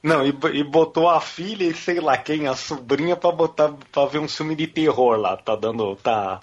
Não, 0.02 0.26
e, 0.26 0.34
e 0.54 0.64
botou 0.64 1.08
a 1.10 1.22
filha 1.22 1.64
e 1.64 1.74
sei 1.74 2.00
lá 2.00 2.18
quem, 2.18 2.48
a 2.48 2.56
sobrinha, 2.56 3.16
pra 3.16 3.32
botar 3.32 3.74
pra 3.92 4.06
ver 4.06 4.20
um 4.20 4.28
filme 4.28 4.56
de 4.56 4.68
terror 4.68 5.18
lá. 5.18 5.38
Tá 5.38 5.56
dando. 5.56 5.96
Tá. 5.98 6.42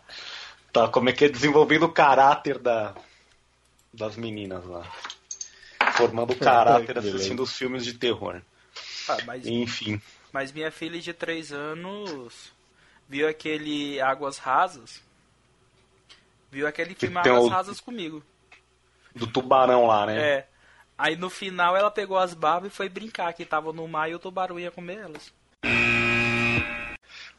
Tá, 0.73 0.89
como 0.89 1.09
é 1.09 1.13
que 1.13 1.25
é? 1.25 1.29
Desenvolvendo 1.29 1.85
o 1.85 1.93
caráter 1.93 2.59
da, 2.59 2.95
das 3.93 4.17
meninas 4.17 4.65
lá. 4.65 4.91
Formando 5.97 6.33
o 6.33 6.37
caráter 6.39 6.87
Que 6.87 6.95
beleza. 6.95 7.17
assistindo 7.17 7.43
os 7.43 7.53
filmes 7.57 7.85
de 7.85 7.95
terror. 7.95 8.41
Ah, 9.09 9.19
mas, 9.27 9.47
Enfim. 9.47 10.01
mas 10.33 10.53
minha 10.53 10.71
filha 10.71 11.01
de 11.01 11.13
3 11.13 11.53
anos 11.53 12.53
viu 13.09 13.29
aquele 13.29 14.01
Águas 14.01 14.39
Rasas. 14.39 15.03
Viu 16.51 16.67
aquele 16.67 16.95
filme 16.95 17.21
tem 17.23 17.33
Águas 17.33 17.45
o- 17.45 17.49
Rasas 17.49 17.81
comigo. 17.81 18.23
Do 19.15 19.27
tubarão 19.27 19.87
lá, 19.87 20.07
né? 20.07 20.21
É. 20.21 20.47
Aí 20.97 21.17
no 21.17 21.31
final 21.31 21.77
ela 21.77 21.91
pegou 21.91 22.19
as 22.19 22.35
barbas 22.35 22.73
e 22.73 22.75
foi 22.77 22.89
brincar 22.89 23.33
que 23.33 23.45
tava 23.45 23.73
no 23.73 23.89
mar 23.89 24.09
e 24.11 24.15
o 24.15 24.19
tubarão 24.19 24.59
ia 24.61 24.71
comer 24.71 24.99
elas. 24.99 25.33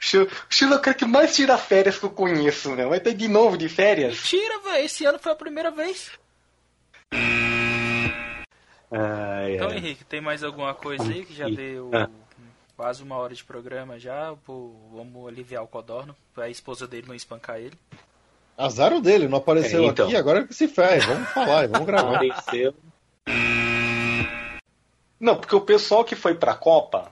O 0.03 0.49
Chile 0.49 0.73
é 0.73 0.75
o 0.75 0.79
cara 0.81 0.97
que 0.97 1.05
mais 1.05 1.35
tira 1.35 1.57
férias 1.57 1.97
que 1.97 2.03
eu 2.05 2.09
conheço, 2.09 2.75
né? 2.75 2.85
Vai 2.87 2.99
ter 2.99 3.13
de 3.13 3.27
novo 3.27 3.55
de 3.57 3.69
férias? 3.69 4.15
Mentira, 4.31 4.59
velho. 4.59 4.83
Esse 4.85 5.05
ano 5.05 5.19
foi 5.19 5.31
a 5.31 5.35
primeira 5.35 5.69
vez. 5.71 6.11
Ai, 8.91 9.55
Então, 9.55 9.69
ai. 9.69 9.77
Henrique, 9.77 10.03
tem 10.03 10.19
mais 10.19 10.43
alguma 10.43 10.73
coisa 10.73 11.03
aí 11.03 11.25
que 11.25 11.33
já 11.33 11.47
deu 11.47 11.89
ah. 11.93 12.09
quase 12.75 13.01
uma 13.01 13.15
hora 13.15 13.33
de 13.33 13.43
programa 13.43 13.97
já? 13.97 14.35
Pô, 14.45 14.73
vamos 14.93 15.27
aliviar 15.27 15.63
o 15.63 15.67
Codorno, 15.67 16.15
pra 16.33 16.49
esposa 16.49 16.87
dele 16.87 17.07
não 17.07 17.15
espancar 17.15 17.57
ele. 17.57 17.77
Azar 18.57 18.93
o 18.93 19.01
dele, 19.01 19.27
não 19.27 19.37
apareceu 19.37 19.83
É, 19.83 19.87
então. 19.87 20.05
aqui, 20.05 20.15
agora 20.15 20.45
que 20.45 20.53
se 20.53 20.67
ferre. 20.67 20.99
Vamos 20.99 21.29
falar, 21.29 21.67
vamos 21.67 21.87
gravar. 21.87 22.15
Apareceu. 22.15 22.75
Não, 25.19 25.37
porque 25.37 25.55
o 25.55 25.61
pessoal 25.61 26.03
que 26.03 26.15
foi 26.15 26.35
pra 26.35 26.53
Copa 26.53 27.11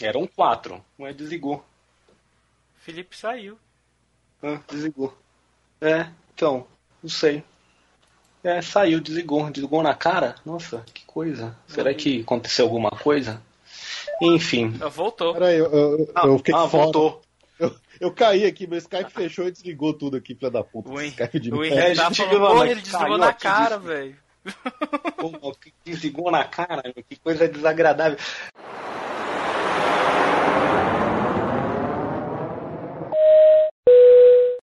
eram 0.00 0.26
quatro, 0.26 0.84
mas 0.96 1.16
desligou. 1.16 1.64
Felipe 2.76 3.16
saiu. 3.16 3.58
Ah, 4.42 4.60
desligou. 4.68 5.16
É, 5.80 6.10
então, 6.34 6.66
não 7.02 7.10
sei. 7.10 7.42
É, 8.48 8.62
saiu, 8.62 9.00
desligou. 9.00 9.50
Desligou 9.50 9.82
na 9.82 9.94
cara? 9.94 10.34
Nossa, 10.44 10.82
que 10.94 11.04
coisa. 11.06 11.54
Será 11.66 11.92
que 11.92 12.22
aconteceu 12.22 12.64
alguma 12.64 12.90
coisa? 12.90 13.42
Enfim. 14.22 14.74
Ah, 14.80 14.88
Voltou. 14.88 15.34
Peraí, 15.34 15.58
eu, 15.58 15.66
eu, 15.70 16.10
Ah, 16.14 16.26
eu 16.26 16.38
fiquei 16.38 16.54
ah, 16.54 16.66
fora. 16.68 16.82
voltou. 16.84 17.22
Eu, 17.58 17.74
eu 18.00 18.12
caí 18.12 18.46
aqui, 18.46 18.66
meu 18.66 18.78
Skype 18.78 19.10
fechou 19.12 19.46
e 19.46 19.50
desligou 19.50 19.92
tudo 19.92 20.16
aqui, 20.16 20.34
filha 20.34 20.50
da 20.50 20.62
puta. 20.64 20.88
O, 20.88 21.00
Skype 21.02 21.40
de 21.40 21.52
o. 21.52 21.62
É, 21.64 21.94
tá 21.94 22.04
gente 22.04 22.16
falando, 22.16 22.30
viu, 22.30 22.40
porra, 22.40 22.66
ele 22.70 22.80
desligou 22.80 23.00
caiu 23.06 23.18
na 23.18 23.32
cara, 23.32 23.76
disse- 23.76 23.88
velho. 23.88 24.16
Desligou 25.84 26.30
na 26.30 26.44
cara, 26.44 26.82
meu, 26.84 27.04
que 27.06 27.16
coisa 27.16 27.46
desagradável. 27.48 28.16